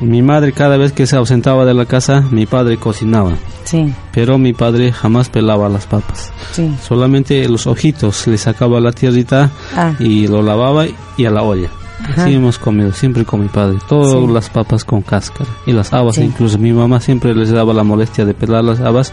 mi 0.00 0.22
madre 0.22 0.52
cada 0.52 0.76
vez 0.76 0.92
que 0.92 1.06
se 1.06 1.16
ausentaba 1.16 1.64
de 1.64 1.74
la 1.74 1.86
casa, 1.86 2.22
mi 2.30 2.46
padre 2.46 2.76
cocinaba. 2.76 3.32
Sí. 3.64 3.92
Pero 4.12 4.38
mi 4.38 4.52
padre 4.52 4.92
jamás 4.92 5.28
pelaba 5.28 5.68
las 5.68 5.86
papas. 5.86 6.32
Sí. 6.52 6.74
Solamente 6.82 7.48
los 7.48 7.66
ojitos 7.66 8.26
le 8.26 8.38
sacaba 8.38 8.80
la 8.80 8.92
tierrita 8.92 9.50
ah. 9.76 9.94
y 9.98 10.26
lo 10.26 10.42
lavaba 10.42 10.86
y 11.16 11.24
a 11.24 11.30
la 11.30 11.42
olla. 11.42 11.68
Así 12.16 12.34
hemos 12.34 12.58
comido, 12.58 12.92
siempre 12.92 13.24
con 13.24 13.40
mi 13.40 13.48
padre. 13.48 13.78
Todas 13.88 14.28
las 14.30 14.50
papas 14.50 14.84
con 14.84 15.02
cáscara. 15.02 15.48
Y 15.66 15.72
las 15.72 15.92
habas, 15.92 16.18
incluso 16.18 16.58
mi 16.58 16.72
mamá 16.72 17.00
siempre 17.00 17.34
les 17.34 17.50
daba 17.50 17.72
la 17.72 17.84
molestia 17.84 18.24
de 18.24 18.34
pelar 18.34 18.64
las 18.64 18.80
habas, 18.80 19.12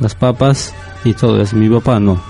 las 0.00 0.14
papas 0.14 0.74
y 1.04 1.14
todo 1.14 1.40
eso. 1.40 1.56
Mi 1.56 1.68
papá 1.68 2.00
no. 2.00 2.20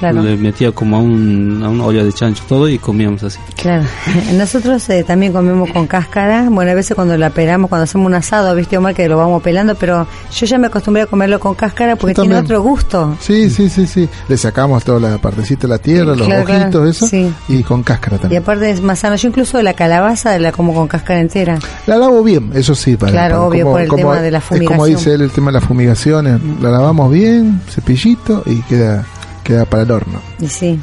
Le 0.00 0.36
metía 0.36 0.70
como 0.72 0.96
a, 0.96 1.00
un, 1.00 1.60
a 1.64 1.68
una 1.68 1.84
olla 1.84 2.04
de 2.04 2.12
chancho 2.12 2.44
todo 2.48 2.68
y 2.68 2.78
comíamos 2.78 3.22
así. 3.24 3.38
Claro. 3.56 3.84
Nosotros 4.34 4.88
eh, 4.90 5.04
también 5.04 5.32
comemos 5.32 5.70
con 5.70 5.86
cáscara. 5.86 6.48
Bueno, 6.50 6.70
a 6.70 6.74
veces 6.74 6.94
cuando 6.94 7.16
la 7.16 7.30
pelamos, 7.30 7.68
cuando 7.68 7.84
hacemos 7.84 8.06
un 8.06 8.14
asado, 8.14 8.54
viste 8.54 8.78
Omar, 8.78 8.94
que 8.94 9.08
lo 9.08 9.16
vamos 9.16 9.42
pelando, 9.42 9.74
pero 9.74 10.06
yo 10.32 10.46
ya 10.46 10.58
me 10.58 10.68
acostumbré 10.68 11.02
a 11.02 11.06
comerlo 11.06 11.40
con 11.40 11.54
cáscara 11.54 11.96
porque 11.96 12.14
tiene 12.14 12.36
otro 12.36 12.62
gusto. 12.62 13.16
Sí, 13.20 13.50
sí, 13.50 13.68
sí, 13.68 13.86
sí. 13.86 14.08
Le 14.28 14.36
sacamos 14.36 14.84
toda 14.84 15.00
la 15.00 15.18
partecita 15.18 15.62
de 15.62 15.68
la 15.68 15.78
tierra, 15.78 16.14
los 16.14 16.28
ojitos, 16.28 17.02
eso. 17.02 17.32
Y 17.48 17.62
con 17.62 17.82
cáscara 17.82 18.18
también. 18.18 18.40
Y 18.40 18.42
aparte 18.42 18.70
es 18.70 18.80
más 18.80 19.00
sano. 19.00 19.16
Yo 19.16 19.28
incluso 19.28 19.60
la 19.62 19.74
calabaza 19.74 20.38
la 20.38 20.52
como 20.52 20.74
con 20.74 20.86
cáscara 20.86 21.20
entera. 21.20 21.58
La 21.86 21.96
lavo 21.96 22.22
bien, 22.22 22.50
eso 22.54 22.74
sí. 22.74 22.96
Para, 22.96 23.12
claro, 23.12 23.46
obvio, 23.46 23.66
por 23.66 23.80
el 23.80 23.90
tema 23.90 24.20
de 24.20 24.30
la 24.30 24.40
fumigación. 24.40 24.72
Es 24.72 24.76
como 24.76 24.86
dice 24.86 25.14
él, 25.14 25.22
el 25.22 25.30
tema 25.30 25.50
de 25.50 25.60
la 25.60 25.66
fumigación. 25.66 26.58
La 26.62 26.70
lavamos 26.70 27.10
bien, 27.10 27.60
cepillito 27.68 28.42
y 28.46 28.62
queda 28.62 29.04
queda 29.48 29.64
para 29.64 29.82
el 29.84 29.90
horno. 29.90 30.20
Y 30.40 30.48
sí, 30.48 30.78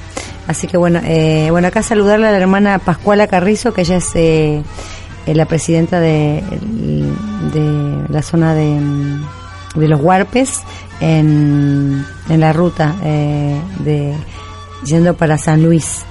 así 0.47 0.66
que 0.66 0.76
bueno, 0.76 0.99
eh, 1.03 1.49
bueno 1.51 1.68
acá 1.68 1.84
saludarle 1.84 2.28
a 2.28 2.32
la 2.32 2.38
hermana 2.38 2.80
Pascuala 2.80 3.28
Carrizo, 3.28 3.74
que 3.74 3.82
ella 3.82 3.97
es 3.97 4.16
eh, 4.16 4.63
eh, 5.28 5.36
la 5.36 5.45
presidenta 5.45 5.99
de, 5.99 6.43
de 7.53 8.05
la 8.09 8.24
zona 8.24 8.55
de, 8.55 8.80
de 9.76 9.88
los 9.88 10.01
Huarpes 10.01 10.63
en, 10.99 12.03
en 12.28 12.39
la 12.39 12.53
ruta 12.53 12.95
de 13.03 14.16
yendo 14.84 15.13
para 15.13 15.38
San 15.38 15.61
Luis. 15.61 16.03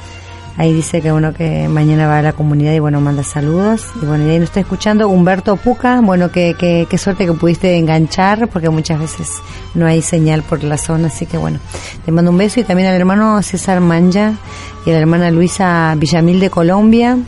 Ahí 0.57 0.73
dice 0.73 1.01
que 1.01 1.11
uno 1.11 1.35
que 1.35 1.69
mañana 1.69 2.07
va 2.07 2.19
a 2.19 2.23
la 2.23 2.33
comunidad 2.33 2.73
y 2.73 2.79
bueno, 2.79 3.01
manda 3.01 3.25
saludos. 3.25 3.87
Y 4.01 4.07
bueno, 4.07 4.27
y 4.27 4.31
ahí 4.31 4.39
nos 4.39 4.51
está 4.51 4.61
escuchando 4.61 5.09
Humberto 5.09 5.57
Puca. 5.57 6.01
Bueno, 6.01 6.31
qué, 6.31 6.55
qué, 6.57 6.87
qué 6.89 6.97
suerte 6.97 7.27
que 7.27 7.33
pudiste 7.33 7.77
enganchar 7.77 8.47
porque 8.49 8.69
muchas 8.69 9.01
veces 9.01 9.33
no 9.75 9.87
hay 9.87 10.01
señal 10.01 10.45
por 10.45 10.63
la 10.63 10.79
zona. 10.79 11.09
Así 11.09 11.27
que 11.27 11.39
bueno, 11.39 11.59
te 12.05 12.13
mando 12.13 12.31
un 12.31 12.39
beso 12.39 12.61
y 12.61 12.65
también 12.65 12.89
al 12.89 12.95
hermano 12.95 13.43
César 13.43 13.81
Manja 13.81 14.35
y 14.87 14.91
a 14.91 14.93
la 14.93 15.01
hermana 15.01 15.31
Luisa 15.33 15.93
Villamil 15.97 16.39
de 16.39 16.51
Colombia. 16.51 17.19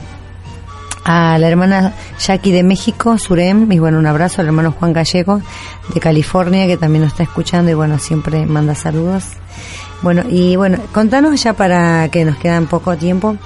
A 1.09 1.39
la 1.39 1.49
hermana 1.49 1.95
Jackie 2.19 2.51
de 2.51 2.65
México, 2.65 3.17
Surem, 3.17 3.71
y 3.71 3.79
bueno, 3.79 4.01
un 4.01 4.07
abrazo 4.07 4.41
al 4.41 4.49
hermano 4.49 4.73
Juan 4.73 4.93
Gallego 4.93 5.41
de 5.95 6.01
California, 6.01 6.67
que 6.67 6.77
también 6.77 7.05
nos 7.05 7.13
está 7.13 7.23
escuchando 7.23 7.71
y 7.71 7.75
bueno, 7.75 8.01
siempre 8.01 8.45
manda 8.45 8.75
saludos. 8.75 9.25
Bueno, 10.03 10.23
y 10.29 10.57
bueno, 10.57 10.79
contanos 10.93 11.43
ya 11.43 11.55
para 11.55 12.09
que 12.11 12.25
nos 12.25 12.37
quedan 12.37 12.67
poco 12.67 12.97
tiempo, 12.97 13.37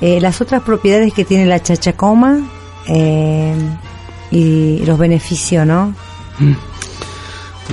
eh, 0.00 0.20
las 0.20 0.40
otras 0.40 0.62
propiedades 0.62 1.12
que 1.14 1.24
tiene 1.24 1.46
la 1.46 1.62
chachacoma 1.62 2.40
eh, 2.88 3.54
y 4.30 4.84
los 4.84 4.98
beneficios, 4.98 5.66
¿no? 5.66 5.94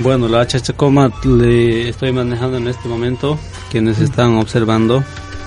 Bueno, 0.02 0.28
la 0.28 0.46
chachacoma 0.46 1.12
le 1.24 1.90
estoy 1.90 2.12
manejando 2.12 2.56
en 2.56 2.68
este 2.68 2.88
momento, 2.88 3.38
quienes 3.70 3.98
están 4.00 4.36
observando. 4.36 5.04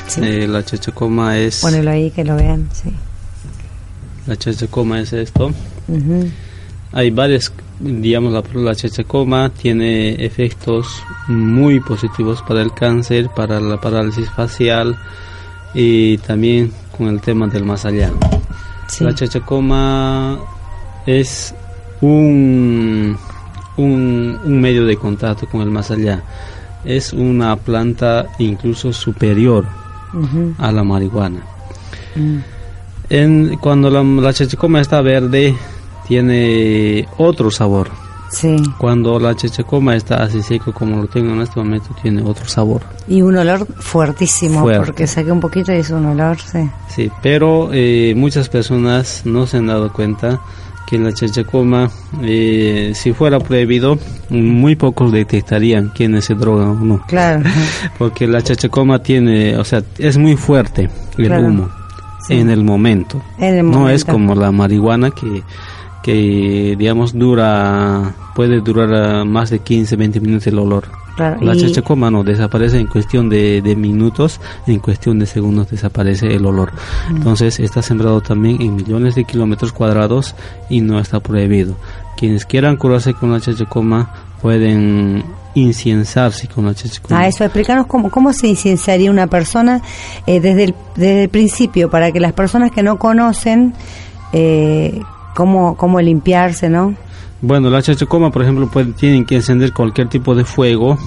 Sí. 0.07 0.21
Eh, 0.23 0.47
la 0.47 0.63
chachacoma 0.63 1.37
es... 1.37 1.61
Ponelo 1.61 1.89
ahí 1.89 2.11
que 2.11 2.23
lo 2.23 2.35
vean, 2.35 2.69
sí. 2.71 2.93
La 4.27 4.35
chachacoma 4.35 4.99
es 4.99 5.13
esto. 5.13 5.51
Hay 6.91 7.09
varias, 7.09 7.51
digamos, 7.79 8.33
la, 8.53 8.75
chachacoma 8.75 9.49
tiene 9.49 10.23
efectos 10.23 11.03
muy 11.27 11.79
positivos 11.79 12.41
para 12.41 12.61
el 12.61 12.73
cáncer, 12.73 13.29
para 13.35 13.59
la 13.59 13.79
parálisis 13.79 14.29
facial 14.29 14.97
y 15.73 16.17
también 16.19 16.71
con 16.97 17.07
el 17.07 17.21
tema 17.21 17.47
del 17.47 17.65
más 17.65 17.85
allá. 17.85 18.11
Sí. 18.87 19.03
La 19.03 19.13
chachacoma 19.13 20.39
es 21.05 21.53
un, 22.01 23.17
un, 23.77 24.39
un 24.43 24.61
medio 24.61 24.85
de 24.85 24.97
contacto 24.97 25.47
con 25.47 25.61
el 25.61 25.69
más 25.69 25.91
allá. 25.91 26.23
Es 26.83 27.13
una 27.13 27.55
planta 27.55 28.27
incluso 28.39 28.93
superior 28.93 29.65
a 30.59 30.71
la 30.71 30.83
marihuana. 30.83 31.41
Mm. 32.15 32.37
En, 33.09 33.57
cuando 33.57 33.89
la, 33.89 34.01
la 34.01 34.33
chachacoma 34.33 34.81
está 34.81 35.01
verde, 35.01 35.55
tiene 36.07 37.07
otro 37.17 37.51
sabor. 37.51 37.89
Sí. 38.31 38.55
Cuando 38.77 39.17
la 39.19 39.35
chachacoma 39.35 39.95
está 39.95 40.23
así 40.23 40.41
seco 40.41 40.73
como 40.73 40.97
lo 41.01 41.07
tengo 41.07 41.31
en 41.33 41.41
este 41.41 41.59
momento, 41.59 41.89
tiene 42.01 42.21
otro 42.21 42.45
sabor. 42.47 42.81
Y 43.07 43.21
un 43.21 43.37
olor 43.37 43.65
fuertísimo, 43.77 44.61
Fuerte. 44.61 44.85
porque 44.85 45.07
saqué 45.07 45.31
un 45.31 45.39
poquito 45.39 45.71
y 45.71 45.77
es 45.77 45.89
un 45.91 46.05
olor, 46.05 46.37
sí. 46.39 46.69
Sí, 46.89 47.11
pero 47.21 47.69
eh, 47.71 48.13
muchas 48.17 48.49
personas 48.49 49.21
no 49.25 49.45
se 49.47 49.57
han 49.57 49.67
dado 49.67 49.93
cuenta 49.93 50.41
que 50.87 50.97
la 50.97 51.13
chachacoma, 51.13 51.89
eh, 52.23 52.91
si 52.93 53.13
fuera 53.13 53.39
prohibido, 53.39 53.97
muy 54.29 54.75
pocos 54.75 55.11
detectarían 55.11 55.91
quiénes 55.95 56.25
se 56.25 56.35
drogan 56.35 56.69
o 56.69 56.75
no. 56.75 57.01
Claro. 57.07 57.41
Porque 57.97 58.27
la 58.27 58.41
chachacoma 58.41 58.99
tiene, 58.99 59.55
o 59.57 59.63
sea, 59.63 59.81
es 59.97 60.17
muy 60.17 60.35
fuerte 60.35 60.89
el 61.17 61.27
Claro. 61.27 61.47
humo 61.47 61.69
Sí. 62.27 62.33
en 62.33 62.49
el 62.49 62.63
momento. 62.63 63.21
En 63.37 63.55
el 63.59 63.65
no 63.69 63.87
es 63.89 64.05
momento. 64.05 64.11
como 64.11 64.35
la 64.35 64.51
marihuana 64.51 65.11
que, 65.11 65.43
que 66.05 66.75
digamos, 66.77 67.13
dura, 67.13 68.13
puede 68.35 68.61
durar 68.61 68.93
ah, 68.93 69.25
más 69.25 69.49
de 69.49 69.57
15, 69.57 69.95
20 69.95 70.19
minutos 70.19 70.45
el 70.45 70.59
olor. 70.59 70.83
Claro, 71.15 71.41
La 71.41 71.55
chachacoma 71.55 72.11
no 72.11 72.23
desaparece 72.23 72.77
en 72.77 72.85
cuestión 72.85 73.27
de, 73.27 73.59
de 73.63 73.75
minutos, 73.75 74.39
en 74.67 74.77
cuestión 74.77 75.17
de 75.17 75.25
segundos 75.25 75.71
desaparece 75.71 76.27
el 76.27 76.45
olor. 76.45 76.73
Mm. 77.09 77.15
Entonces 77.15 77.59
está 77.59 77.81
sembrado 77.81 78.21
también 78.21 78.61
en 78.61 78.75
millones 78.75 79.15
de 79.15 79.23
kilómetros 79.23 79.71
cuadrados 79.71 80.35
y 80.69 80.81
no 80.81 80.99
está 80.99 81.19
prohibido. 81.21 81.75
Quienes 82.17 82.45
quieran 82.45 82.77
curarse 82.77 83.15
con 83.15 83.31
la 83.31 83.41
chachacoma 83.41 84.13
pueden 84.43 85.23
inciensarse 85.55 86.47
con 86.47 86.67
la 86.67 86.75
chachacoma. 86.75 87.21
Ah, 87.21 87.27
eso, 87.27 87.43
explícanos 87.45 87.87
cómo, 87.87 88.11
cómo 88.11 88.31
se 88.31 88.45
incenciaría 88.45 89.09
una 89.09 89.25
persona 89.25 89.81
eh, 90.27 90.39
desde, 90.39 90.65
el, 90.65 90.75
desde 90.95 91.23
el 91.23 91.29
principio, 91.29 91.89
para 91.89 92.11
que 92.11 92.19
las 92.19 92.33
personas 92.33 92.69
que 92.69 92.83
no 92.83 92.99
conocen, 92.99 93.73
eh, 94.33 95.01
cómo, 95.35 95.77
cómo 95.77 96.01
limpiarse, 96.01 96.69
¿no? 96.69 96.95
Bueno, 97.41 97.69
la 97.69 97.81
chachacoma, 97.81 98.31
por 98.31 98.41
ejemplo, 98.41 98.67
pueden, 98.67 98.93
tienen 98.93 99.25
que 99.25 99.35
encender 99.35 99.71
cualquier 99.73 100.09
tipo 100.09 100.33
de 100.33 100.45
fuego 100.45 100.97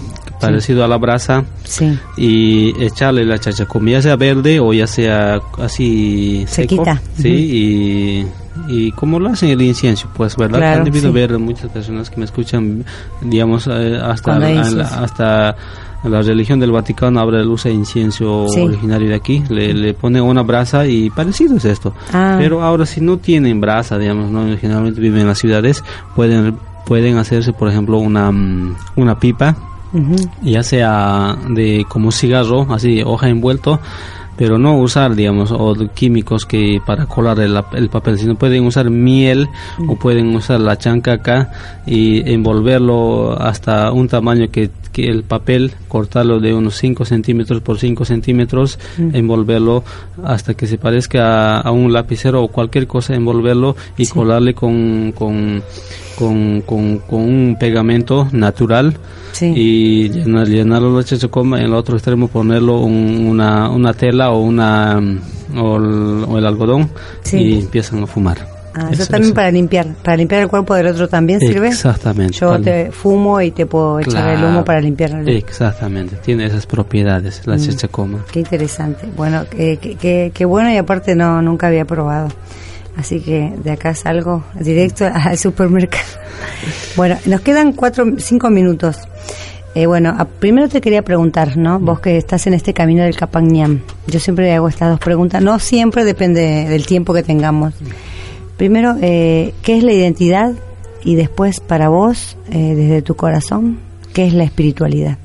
parecido 0.41 0.85
a 0.85 0.89
la 0.89 0.97
brasa 0.99 1.45
Sí. 1.65 1.99
y 2.17 2.81
echarle 2.85 3.25
la 3.25 3.39
chachacoma, 3.39 3.91
ya 3.91 4.03
sea 4.03 4.15
verde 4.15 4.61
o 4.61 4.73
ya 4.73 4.87
sea 4.87 5.41
así 5.59 6.45
seco. 6.47 6.69
Sequita. 6.85 7.03
Sí, 7.17 7.29
y, 7.29 8.27
y 8.69 8.91
como 8.93 9.19
lo 9.21 9.29
hacen 9.31 9.51
el 9.51 9.63
incienso, 9.63 10.09
pues, 10.17 10.37
¿verdad? 10.37 10.59
Claro, 10.59 10.79
Han 10.79 10.85
debido 10.85 11.09
sí. 11.09 11.15
ver 11.15 11.39
muchas 11.39 11.71
personas 11.71 12.11
que 12.11 12.17
me 12.19 12.25
escuchan, 12.25 12.85
digamos, 13.23 13.67
eh, 13.71 13.99
hasta, 14.03 14.23
Cuando 14.25 14.47
hay 14.47 14.57
a- 14.57 14.61
incienso. 14.61 14.95
hasta 14.95 15.57
la 16.05 16.23
religión 16.23 16.61
del 16.61 16.71
Vaticano 16.71 17.21
uso 17.51 17.69
de 17.69 17.75
incienso 17.75 18.47
Sí. 18.49 18.61
originario 18.61 19.09
de 19.09 19.15
aquí, 19.17 19.43
le, 19.49 19.75
le 19.75 19.95
ponen 19.95 20.23
una 20.23 20.43
brasa 20.43 20.87
y 20.87 21.11
parecido 21.11 21.57
es 21.57 21.65
esto. 21.65 21.93
Ah. 22.13 22.37
Pero 22.39 22.63
ahora 22.63 22.87
si 22.87 23.01
no 23.01 23.19
tienen 23.19 23.61
brasa, 23.61 23.99
digamos, 23.99 24.31
no 24.31 24.57
generalmente 24.57 25.01
viven 25.01 25.23
en 25.23 25.27
las 25.29 25.39
ciudades, 25.39 25.83
pueden 26.15 26.57
pueden 26.87 27.19
hacerse, 27.19 27.53
por 27.53 27.69
ejemplo, 27.69 27.99
una 27.99 28.31
mm, 28.33 28.75
una 28.97 29.19
pipa 29.19 29.57
ya 30.43 30.63
sea 30.63 31.37
de 31.51 31.85
como 31.89 32.13
cigarro, 32.13 32.67
así 32.73 33.03
hoja 33.05 33.29
envuelto, 33.29 33.81
pero 34.39 34.57
no 34.57 34.79
usar, 34.79 35.17
digamos, 35.17 35.51
o 35.51 35.75
químicos 35.93 36.47
que 36.47 36.81
para 36.87 37.07
colar 37.07 37.41
el, 37.41 37.61
el 37.75 37.89
papel, 37.89 38.19
sino 38.19 38.37
pueden 38.37 38.65
usar 38.65 38.89
miel 38.89 39.49
o 39.89 39.97
pueden 39.97 40.35
usar 40.37 40.61
la 40.61 40.79
chancaca 40.79 41.51
y 41.85 42.31
envolverlo 42.31 43.37
hasta 43.37 43.91
un 43.91 44.07
tamaño 44.07 44.49
que, 44.53 44.71
que 44.93 45.09
el 45.09 45.25
papel, 45.25 45.73
cortarlo 45.89 46.39
de 46.39 46.55
unos 46.55 46.77
5 46.77 47.05
centímetros 47.05 47.63
por 47.63 47.81
5 47.81 48.05
centímetros, 48.05 48.79
envolverlo 48.97 49.83
hasta 50.23 50.55
que 50.55 50.69
se 50.69 50.79
parezca 50.79 51.57
a, 51.57 51.61
a 51.61 51.73
un 51.73 51.93
lapicero 51.93 52.45
o 52.45 52.49
cualquier 52.49 52.87
cosa, 52.87 53.17
envolverlo 53.17 53.75
y 53.97 54.07
colarle 54.07 54.55
con, 54.55 55.13
con, 55.19 55.65
con, 56.17 56.61
con, 56.61 56.99
con 56.99 57.21
un 57.23 57.57
pegamento 57.59 58.29
natural 58.31 58.95
Sí. 59.39 59.53
y 59.55 60.09
llenar, 60.09 60.47
llenarlo 60.49 60.99
de 60.99 61.05
chachacoma 61.05 61.59
en 61.59 61.67
el 61.67 61.75
otro 61.75 61.97
extremo 61.97 62.29
ponerlo 62.29 62.81
un- 62.81 63.27
una, 63.29 63.71
una 63.71 63.93
tela 63.95 64.31
o 64.31 64.41
una 64.43 65.01
mm, 65.01 65.59
o 65.59 65.77
el, 65.77 66.25
o 66.29 66.39
el 66.39 66.47
algodón 66.47 66.91
Sí. 67.23 67.37
y 67.39 67.59
empiezan 67.61 68.03
a 68.03 68.07
fumar 68.07 68.39
Ah, 68.75 68.91
eso 68.93 69.03
Eso 69.03 69.11
también 69.13 69.35
para 69.35 69.51
limpiar, 69.51 69.87
para 70.05 70.17
limpiar 70.17 70.43
el 70.43 70.49
cuerpo 70.49 70.73
del 70.75 70.87
otro 70.89 71.09
también 71.09 71.41
sirve. 71.41 71.69
exactamente 71.69 72.35
Yo 72.39 72.61
te 72.61 72.93
fumo 72.93 73.41
y 73.41 73.51
te 73.51 73.67
puedo 73.67 73.99
echar 73.99 74.29
el 74.39 74.45
humo 74.45 74.65
para 74.65 74.81
limpiar. 74.81 75.11
el- 75.13 75.29
exactamente 75.29 76.17
tiene 76.25 76.47
esas 76.47 76.65
propiedades 76.67 77.43
Mm. 77.45 77.51
la 77.51 77.59
chachacoma 77.59 78.19
Qué 78.31 78.41
interesante. 78.41 79.09
Bueno, 79.17 79.45
qué, 79.51 79.79
qué- 79.81 79.97
qué- 79.97 80.31
qué 80.33 80.45
bueno 80.45 80.71
y 80.71 80.77
aparte 80.77 81.17
no 81.17 81.43
nunca 81.43 81.67
había 81.69 81.85
probado. 81.87 82.29
Así 82.99 83.21
que 83.21 83.53
de 83.63 83.71
acá 83.71 83.95
salgo 83.95 84.45
directo 84.59 85.07
al 85.15 85.39
supermercado. 85.39 86.05
Bueno, 86.97 87.17
nos 87.27 87.41
quedan 87.43 87.73
cuatro, 87.73 88.05
cinco 88.19 88.51
minutos. 88.51 88.99
Eh, 89.75 89.87
bueno, 89.87 90.15
a- 90.19 90.25
primero 90.25 90.69
te 90.69 90.81
quería 90.81 91.03
preguntar, 91.03 91.57
¿no? 91.57 91.79
Vos 91.79 92.01
que 92.01 92.17
estás 92.17 92.47
en 92.49 92.55
este 92.55 92.75
camino 92.75 93.05
del 93.05 93.15
Capañam. 93.17 93.81
Yo 94.09 94.19
siempre 94.19 94.53
hago 94.53 94.69
estas 94.69 94.91
dos 94.91 94.99
preguntas. 95.01 95.41
No 95.43 95.59
siempre 95.61 96.05
depende 96.05 96.67
del 96.69 96.87
tiempo 96.87 97.15
que 97.15 97.23
tengamos. 97.23 97.75
Primero, 98.57 98.97
eh, 99.01 99.55
¿qué 99.63 99.79
es 99.79 99.85
la 99.85 99.93
identidad? 99.93 100.53
Y 101.05 101.15
después, 101.15 101.61
para 101.61 101.89
vos, 101.91 102.37
eh, 102.51 102.75
desde 102.75 103.03
tu 103.03 103.15
corazón, 103.15 103.79
¿qué 104.13 104.27
es 104.27 104.35
la 104.35 104.43
espiritualidad? 104.43 105.19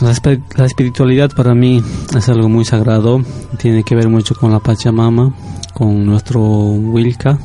La, 0.00 0.12
espi- 0.12 0.42
la 0.56 0.64
espiritualidad 0.66 1.30
para 1.34 1.54
mí 1.54 1.82
es 2.16 2.28
algo 2.28 2.48
muy 2.48 2.64
sagrado, 2.64 3.20
tiene 3.58 3.82
que 3.82 3.96
ver 3.96 4.08
mucho 4.08 4.34
con 4.34 4.52
la 4.52 4.60
Pachamama, 4.60 5.34
con 5.74 6.06
nuestro 6.06 6.40
Wilka, 6.40 7.38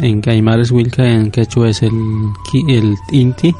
en 0.00 0.22
Aymara 0.26 0.62
es 0.62 0.70
Wilka, 0.70 1.04
en 1.06 1.30
Quechua 1.30 1.68
es 1.68 1.82
el, 1.82 1.92
el 2.68 2.96
Inti, 3.10 3.54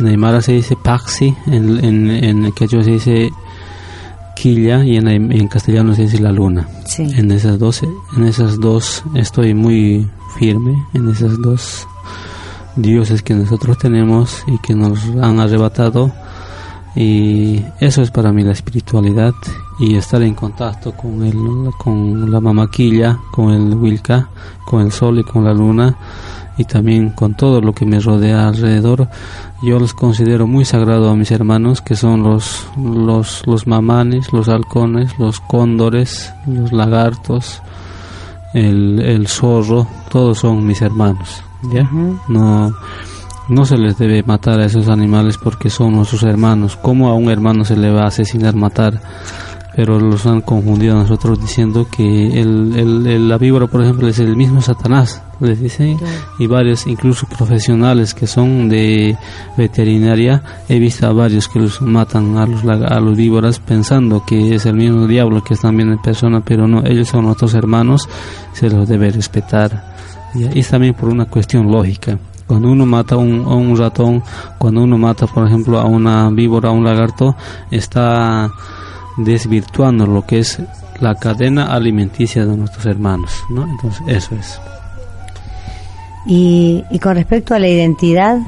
en 0.00 0.06
Aymara 0.06 0.40
se 0.42 0.52
dice 0.52 0.76
Paxi, 0.76 1.34
en, 1.46 1.84
en, 1.84 2.10
en 2.10 2.52
Quechua 2.52 2.82
se 2.82 2.90
dice 2.92 3.30
Quilla 4.34 4.84
y 4.84 4.96
en, 4.96 5.06
en 5.06 5.46
castellano 5.46 5.94
se 5.94 6.02
dice 6.02 6.18
la 6.18 6.32
luna. 6.32 6.66
Sí. 6.84 7.04
En 7.16 7.30
esas 7.30 7.60
dos, 7.60 7.82
en 8.16 8.24
esas 8.24 8.58
dos 8.58 9.04
estoy 9.14 9.54
muy 9.54 10.08
firme, 10.36 10.84
en 10.94 11.08
esas 11.10 11.40
dos 11.40 11.86
dioses 12.74 13.22
que 13.22 13.34
nosotros 13.34 13.78
tenemos 13.78 14.42
y 14.48 14.58
que 14.58 14.74
nos 14.74 14.98
han 15.20 15.38
arrebatado 15.38 16.10
y 16.94 17.62
eso 17.80 18.02
es 18.02 18.10
para 18.10 18.32
mí 18.32 18.42
la 18.42 18.52
espiritualidad 18.52 19.32
y 19.78 19.96
estar 19.96 20.22
en 20.22 20.34
contacto 20.34 20.92
con 20.92 21.24
el 21.24 21.70
con 21.78 22.30
la 22.30 22.40
mamaquilla 22.40 23.18
con 23.30 23.50
el 23.50 23.74
wilka 23.74 24.28
con 24.66 24.82
el 24.82 24.92
sol 24.92 25.18
y 25.20 25.24
con 25.24 25.44
la 25.44 25.54
luna 25.54 25.96
y 26.58 26.64
también 26.64 27.10
con 27.10 27.34
todo 27.34 27.60
lo 27.60 27.72
que 27.72 27.86
me 27.86 28.00
rodea 28.00 28.48
alrededor, 28.48 29.08
yo 29.62 29.78
los 29.78 29.94
considero 29.94 30.46
muy 30.46 30.64
sagrado 30.64 31.08
a 31.08 31.16
mis 31.16 31.30
hermanos, 31.30 31.80
que 31.80 31.96
son 31.96 32.22
los, 32.22 32.66
los, 32.76 33.46
los 33.46 33.66
mamanes, 33.66 34.32
los 34.32 34.48
halcones, 34.48 35.18
los 35.18 35.40
cóndores, 35.40 36.32
los 36.46 36.72
lagartos, 36.72 37.62
el, 38.54 39.00
el 39.00 39.28
zorro, 39.28 39.86
todos 40.10 40.38
son 40.38 40.66
mis 40.66 40.82
hermanos. 40.82 41.42
¿ya? 41.72 41.88
No 42.28 42.72
no 43.52 43.66
se 43.66 43.76
les 43.76 43.98
debe 43.98 44.22
matar 44.22 44.60
a 44.60 44.66
esos 44.66 44.88
animales 44.88 45.36
porque 45.36 45.68
son 45.68 45.92
nuestros 45.92 46.22
hermanos. 46.22 46.76
¿Cómo 46.80 47.08
a 47.08 47.14
un 47.14 47.30
hermano 47.30 47.64
se 47.64 47.76
le 47.76 47.92
va 47.92 48.02
a 48.02 48.08
asesinar, 48.08 48.54
matar? 48.54 49.00
Pero 49.76 49.98
los 49.98 50.26
han 50.26 50.42
confundido 50.42 50.94
a 50.94 51.02
nosotros 51.02 51.40
diciendo 51.40 51.86
que 51.94 52.40
el, 52.40 52.74
el, 52.76 53.28
la 53.28 53.38
víbora, 53.38 53.66
por 53.66 53.82
ejemplo, 53.82 54.08
es 54.08 54.18
el 54.18 54.36
mismo 54.36 54.60
Satanás, 54.60 55.22
les 55.40 55.60
dicen, 55.60 55.98
y 56.38 56.46
varios, 56.46 56.86
incluso 56.86 57.26
profesionales 57.26 58.12
que 58.12 58.26
son 58.26 58.68
de 58.68 59.16
veterinaria, 59.56 60.42
he 60.68 60.78
visto 60.78 61.06
a 61.06 61.12
varios 61.12 61.48
que 61.48 61.58
los 61.58 61.80
matan 61.80 62.36
a 62.36 62.46
los, 62.46 62.64
a 62.64 63.00
los 63.00 63.16
víboras 63.16 63.60
pensando 63.60 64.24
que 64.26 64.54
es 64.54 64.66
el 64.66 64.76
mismo 64.76 65.06
diablo 65.06 65.42
que 65.42 65.54
es 65.54 65.60
también 65.60 65.90
en 65.90 66.02
persona, 66.02 66.42
pero 66.44 66.68
no, 66.68 66.84
ellos 66.84 67.08
son 67.08 67.24
nuestros 67.24 67.54
hermanos, 67.54 68.08
se 68.52 68.68
los 68.68 68.86
debe 68.86 69.10
respetar. 69.10 69.92
Y 70.34 70.58
es 70.58 70.68
también 70.68 70.94
por 70.94 71.08
una 71.08 71.26
cuestión 71.26 71.70
lógica 71.70 72.18
cuando 72.46 72.70
uno 72.70 72.86
mata 72.86 73.16
un, 73.16 73.44
a 73.44 73.54
un 73.54 73.76
ratón, 73.76 74.22
cuando 74.58 74.82
uno 74.82 74.98
mata, 74.98 75.26
por 75.26 75.46
ejemplo, 75.46 75.78
a 75.78 75.84
una 75.84 76.30
víbora, 76.30 76.68
a 76.68 76.72
un 76.72 76.84
lagarto, 76.84 77.34
está 77.70 78.50
desvirtuando 79.16 80.06
lo 80.06 80.24
que 80.26 80.38
es 80.38 80.60
la 81.00 81.14
cadena 81.14 81.72
alimenticia 81.74 82.46
de 82.46 82.56
nuestros 82.56 82.86
hermanos, 82.86 83.44
¿no? 83.50 83.66
Entonces, 83.66 84.02
eso 84.06 84.34
es. 84.34 84.60
Y, 86.26 86.84
y 86.90 86.98
con 86.98 87.16
respecto 87.16 87.54
a 87.54 87.58
la 87.58 87.68
identidad, 87.68 88.38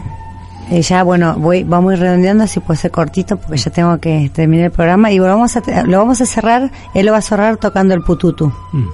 eh, 0.70 0.80
ya 0.80 1.03
bueno, 1.03 1.34
voy, 1.36 1.64
vamos 1.64 1.92
a 1.92 1.95
ir 1.95 2.01
redondeando, 2.01 2.45
así 2.45 2.61
puede 2.61 2.78
ser 2.78 2.90
cortito, 2.90 3.36
porque 3.36 3.57
ya 3.57 3.70
tengo 3.70 3.99
que 3.99 4.30
terminar 4.32 4.66
el 4.66 4.70
programa 4.70 5.11
y 5.11 5.18
lo 5.18 5.24
vamos 5.24 5.57
a, 5.57 5.82
lo 5.84 5.99
vamos 5.99 6.20
a 6.20 6.26
cerrar, 6.26 6.70
él 6.95 7.07
lo 7.07 7.12
va 7.12 7.18
a 7.18 7.22
cerrar 7.22 7.57
tocando 7.59 7.95
el 7.95 8.03
pututu. 8.03 8.53
Mm. 8.72 8.88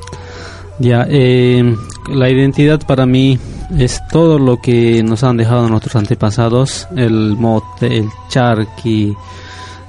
Ya, 0.81 1.07
eh, 1.11 1.77
la 2.09 2.31
identidad 2.31 2.81
para 2.87 3.05
mí 3.05 3.39
es 3.79 4.01
todo 4.11 4.39
lo 4.39 4.63
que 4.63 5.03
nos 5.03 5.23
han 5.23 5.37
dejado 5.37 5.69
nuestros 5.69 5.95
antepasados, 5.95 6.89
el 6.97 7.37
mote, 7.37 7.99
el 7.99 8.09
charqui, 8.31 9.15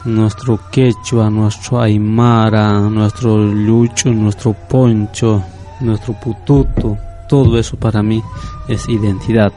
nuestro 0.04 0.60
quechua, 0.70 1.30
nuestro 1.30 1.80
aymara, 1.80 2.78
nuestro 2.90 3.38
lucho, 3.38 4.12
nuestro 4.12 4.52
poncho, 4.52 5.42
nuestro 5.80 6.14
pututo, 6.20 6.98
todo 7.30 7.58
eso 7.58 7.78
para 7.78 8.04
mí 8.04 8.22
es 8.68 8.90
identidad. 8.90 9.54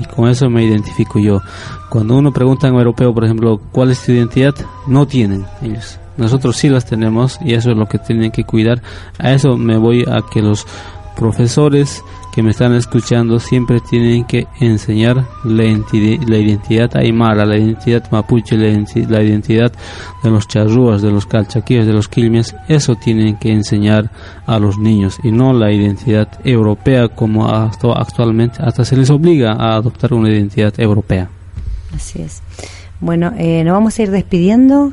Y 0.00 0.04
con 0.04 0.28
eso 0.28 0.48
me 0.48 0.64
identifico 0.64 1.18
yo. 1.18 1.40
Cuando 1.88 2.16
uno 2.16 2.32
pregunta 2.32 2.68
en 2.68 2.74
europeo, 2.74 3.12
por 3.12 3.24
ejemplo, 3.24 3.60
¿cuál 3.72 3.90
es 3.90 4.04
tu 4.04 4.12
identidad? 4.12 4.54
No 4.86 5.04
tienen 5.04 5.44
ellos. 5.62 5.98
Nosotros 6.16 6.56
sí 6.56 6.68
las 6.68 6.86
tenemos 6.86 7.38
y 7.44 7.54
eso 7.54 7.70
es 7.70 7.76
lo 7.76 7.86
que 7.86 7.98
tienen 7.98 8.30
que 8.30 8.44
cuidar. 8.44 8.82
A 9.18 9.32
eso 9.32 9.56
me 9.56 9.76
voy 9.76 10.04
a 10.06 10.22
que 10.32 10.42
los 10.42 10.66
profesores 11.16 12.02
que 12.36 12.42
me 12.42 12.50
están 12.50 12.74
escuchando 12.74 13.40
siempre 13.40 13.80
tienen 13.80 14.24
que 14.24 14.46
enseñar 14.60 15.26
la, 15.42 15.64
la 15.64 16.36
identidad 16.36 16.94
aymara, 16.94 17.46
la 17.46 17.56
identidad 17.56 18.04
mapuche, 18.10 18.58
la, 18.58 19.22
identidad 19.22 19.72
de 20.22 20.30
los 20.30 20.46
charrúas, 20.46 21.00
de 21.00 21.10
los 21.10 21.24
calchaquíes, 21.24 21.86
de 21.86 21.94
los 21.94 22.08
quilmes. 22.08 22.54
Eso 22.68 22.94
tienen 22.94 23.38
que 23.38 23.50
enseñar 23.50 24.10
a 24.46 24.58
los 24.58 24.76
niños 24.76 25.18
y 25.24 25.32
no 25.32 25.54
la 25.54 25.72
identidad 25.72 26.28
europea 26.44 27.08
como 27.08 27.48
actualmente 27.48 28.58
hasta 28.60 28.84
se 28.84 28.98
les 28.98 29.08
obliga 29.08 29.52
a 29.52 29.76
adoptar 29.76 30.12
una 30.12 30.28
identidad 30.28 30.78
europea. 30.78 31.30
Así 31.94 32.20
es. 32.20 32.42
Bueno, 33.00 33.32
eh, 33.38 33.64
nos 33.64 33.72
vamos 33.72 33.98
a 33.98 34.02
ir 34.02 34.10
despidiendo. 34.10 34.92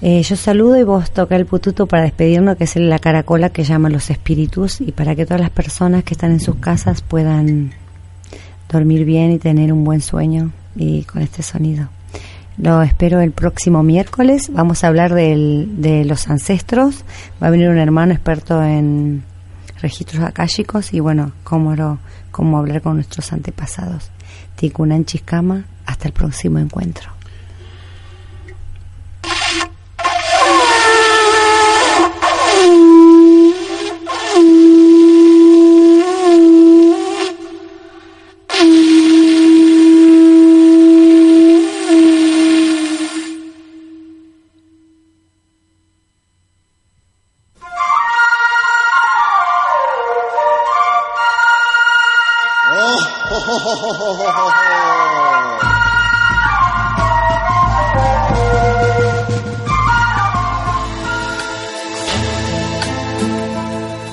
Eh, 0.00 0.22
yo 0.22 0.36
saludo 0.36 0.78
y 0.78 0.84
vos 0.84 1.10
toca 1.10 1.34
el 1.34 1.46
pututo 1.46 1.86
para 1.86 2.04
despedirnos, 2.04 2.56
que 2.56 2.64
es 2.64 2.76
la 2.76 3.00
caracola 3.00 3.50
que 3.50 3.64
llama 3.64 3.90
los 3.90 4.10
espíritus, 4.10 4.80
y 4.80 4.92
para 4.92 5.16
que 5.16 5.26
todas 5.26 5.40
las 5.40 5.50
personas 5.50 6.04
que 6.04 6.14
están 6.14 6.30
en 6.30 6.40
sus 6.40 6.56
casas 6.56 7.02
puedan 7.02 7.72
dormir 8.68 9.04
bien 9.04 9.32
y 9.32 9.38
tener 9.38 9.72
un 9.72 9.82
buen 9.82 10.00
sueño 10.00 10.52
y 10.76 11.02
con 11.02 11.22
este 11.22 11.42
sonido. 11.42 11.88
Lo 12.58 12.82
espero 12.82 13.20
el 13.20 13.32
próximo 13.32 13.82
miércoles. 13.82 14.50
Vamos 14.52 14.82
a 14.82 14.88
hablar 14.88 15.14
de 15.14 16.04
los 16.04 16.28
ancestros. 16.28 17.04
Va 17.42 17.48
a 17.48 17.50
venir 17.50 17.68
un 17.68 17.78
hermano 17.78 18.12
experto 18.12 18.62
en 18.62 19.22
registros 19.80 20.22
akáshicos 20.24 20.92
y 20.92 21.00
bueno, 21.00 21.32
cómo, 21.44 21.98
cómo 22.30 22.58
hablar 22.58 22.82
con 22.82 22.94
nuestros 22.96 23.32
antepasados. 23.32 24.10
Tikunan 24.56 25.04
Chiscama, 25.04 25.64
hasta 25.86 26.08
el 26.08 26.14
próximo 26.14 26.58
encuentro. 26.58 27.17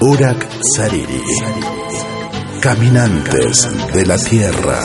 Urak 0.08 0.48
Sariri. 0.76 1.24
Caminantes 2.62 3.68
de 3.92 4.06
la 4.06 4.18
Tierra. 4.20 4.80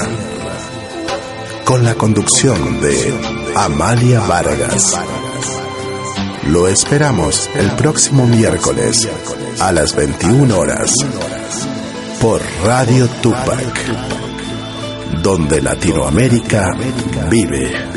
Con 1.62 1.84
la 1.84 1.94
conducción 1.94 2.80
de 2.80 3.12
Amalia 3.54 4.20
Vargas. 4.20 4.98
Lo 6.46 6.68
esperamos 6.68 7.50
el 7.54 7.70
próximo 7.72 8.26
miércoles 8.26 9.06
a 9.60 9.72
las 9.72 9.94
21 9.94 10.58
horas 10.58 10.90
por 12.18 12.40
Radio 12.64 13.06
Tupac, 13.20 13.76
donde 15.22 15.60
Latinoamérica 15.60 16.70
vive. 17.28 17.90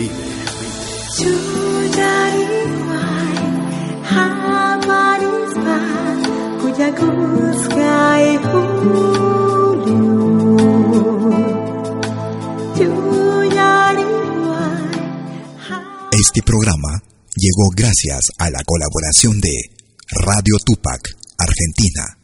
Este 16.12 16.42
programa 16.42 17.04
llegó 17.36 17.70
gracias 17.76 18.22
a 18.40 18.50
la 18.50 18.64
colaboración 18.66 19.40
de 19.40 19.52
Radio 20.10 20.58
Tupac, 20.66 21.16
Argentina. 21.38 22.18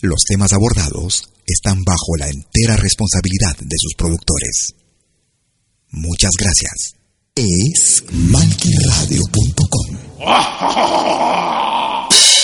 Los 0.00 0.24
temas 0.24 0.52
abordados 0.52 1.30
están 1.46 1.84
bajo 1.84 2.16
la 2.18 2.28
entera 2.28 2.74
responsabilidad 2.76 3.56
de 3.60 3.76
sus 3.78 3.94
productores. 3.94 4.74
Muchas 5.90 6.32
gracias. 6.36 6.96
Es 7.36 8.02
malquiradio.com. 8.10 9.98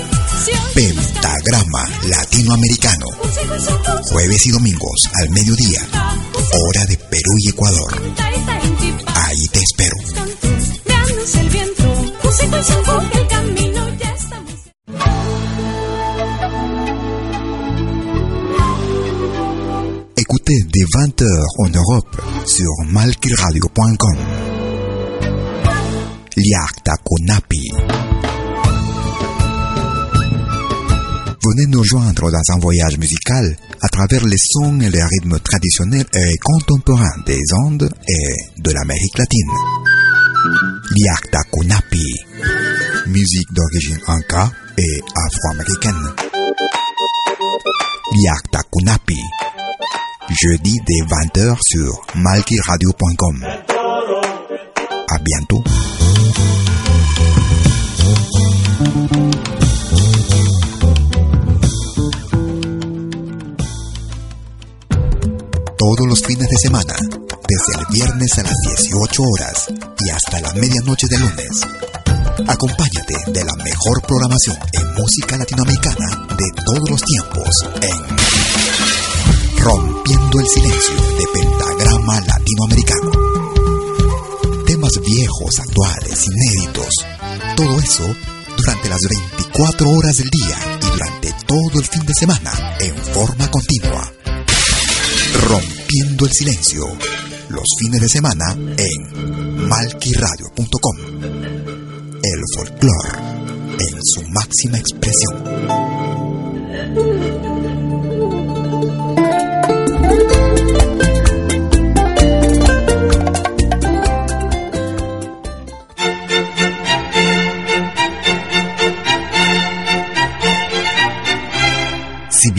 Pentagrama 0.73 1.89
Latinoamericano. 2.07 3.07
Jueves 4.09 4.47
y 4.47 4.51
domingos 4.51 5.09
al 5.21 5.29
mediodía. 5.29 5.81
Hora 6.53 6.85
de 6.85 6.97
Perú 6.97 7.33
y 7.37 7.49
Ecuador. 7.49 8.01
Ahí 9.15 9.47
te 9.51 9.59
espero. 9.59 9.95
Écoutez 20.17 20.59
dès 20.71 20.85
20h 20.85 21.67
en 21.67 21.75
Europe 21.75 22.17
sur 22.45 22.85
malkiradio.com. 22.85 24.17
Liakta 26.35 26.95
Kunapi. 27.03 28.30
Venez 31.51 31.67
nous 31.67 31.83
joindre 31.83 32.31
dans 32.31 32.53
un 32.55 32.59
voyage 32.59 32.97
musical 32.97 33.57
à 33.81 33.89
travers 33.89 34.23
les 34.25 34.37
sons 34.37 34.79
et 34.79 34.89
les 34.89 35.03
rythmes 35.03 35.37
traditionnels 35.39 36.05
et 36.13 36.37
contemporains 36.41 37.17
des 37.25 37.41
Andes 37.65 37.89
et 38.07 38.61
de 38.61 38.71
l'Amérique 38.71 39.17
latine. 39.17 39.51
Liakta 40.91 41.41
Kunapi. 41.51 42.05
Musique 43.07 43.51
d'origine 43.51 43.99
inca 44.07 44.49
et 44.77 45.01
afro-américaine. 45.25 46.13
Liakta 48.13 48.61
Kunapi. 48.71 49.19
Jeudi 50.29 50.77
dès 50.87 51.05
20h 51.05 51.57
sur 51.63 52.01
malkiradio.com. 52.15 53.45
À 55.09 55.17
bientôt. 55.19 55.63
Todos 65.81 66.07
los 66.07 66.21
fines 66.21 66.47
de 66.47 66.57
semana, 66.61 66.93
desde 66.93 67.79
el 67.79 67.85
viernes 67.91 68.37
a 68.37 68.43
las 68.43 68.53
18 68.77 69.23
horas 69.23 69.65
y 70.05 70.11
hasta 70.11 70.39
la 70.39 70.53
medianoche 70.53 71.07
de 71.07 71.17
lunes. 71.17 71.49
Acompáñate 72.47 73.15
de 73.31 73.43
la 73.43 73.55
mejor 73.63 73.99
programación 74.03 74.59
en 74.73 74.93
música 74.93 75.37
latinoamericana 75.37 76.27
de 76.37 76.51
todos 76.63 76.87
los 76.87 77.01
tiempos 77.01 77.49
en 77.81 77.97
Rompiendo 79.57 80.39
el 80.39 80.47
Silencio 80.47 80.95
de 81.17 81.25
Pentagrama 81.33 82.21
Latinoamericano. 82.27 83.11
Temas 84.67 85.01
viejos, 85.03 85.59
actuales, 85.61 86.27
inéditos. 86.27 86.93
Todo 87.57 87.79
eso 87.79 88.05
durante 88.55 88.87
las 88.87 89.01
24 89.01 89.89
horas 89.89 90.15
del 90.17 90.29
día 90.29 90.57
y 90.79 90.85
durante 90.91 91.33
todo 91.47 91.79
el 91.79 91.85
fin 91.85 92.05
de 92.05 92.13
semana 92.13 92.51
en 92.81 92.95
forma 93.15 93.49
continua. 93.49 94.20
Rompiendo 95.47 96.25
el 96.25 96.31
Silencio. 96.31 96.83
Los 97.49 97.63
fines 97.79 98.01
de 98.01 98.09
semana 98.09 98.53
en 98.55 99.67
malquiradio.com. 99.67 100.97
El 102.23 102.41
folclore 102.55 103.19
en 103.79 103.99
su 104.03 104.21
máxima 104.29 104.77
expresión. 104.77 105.41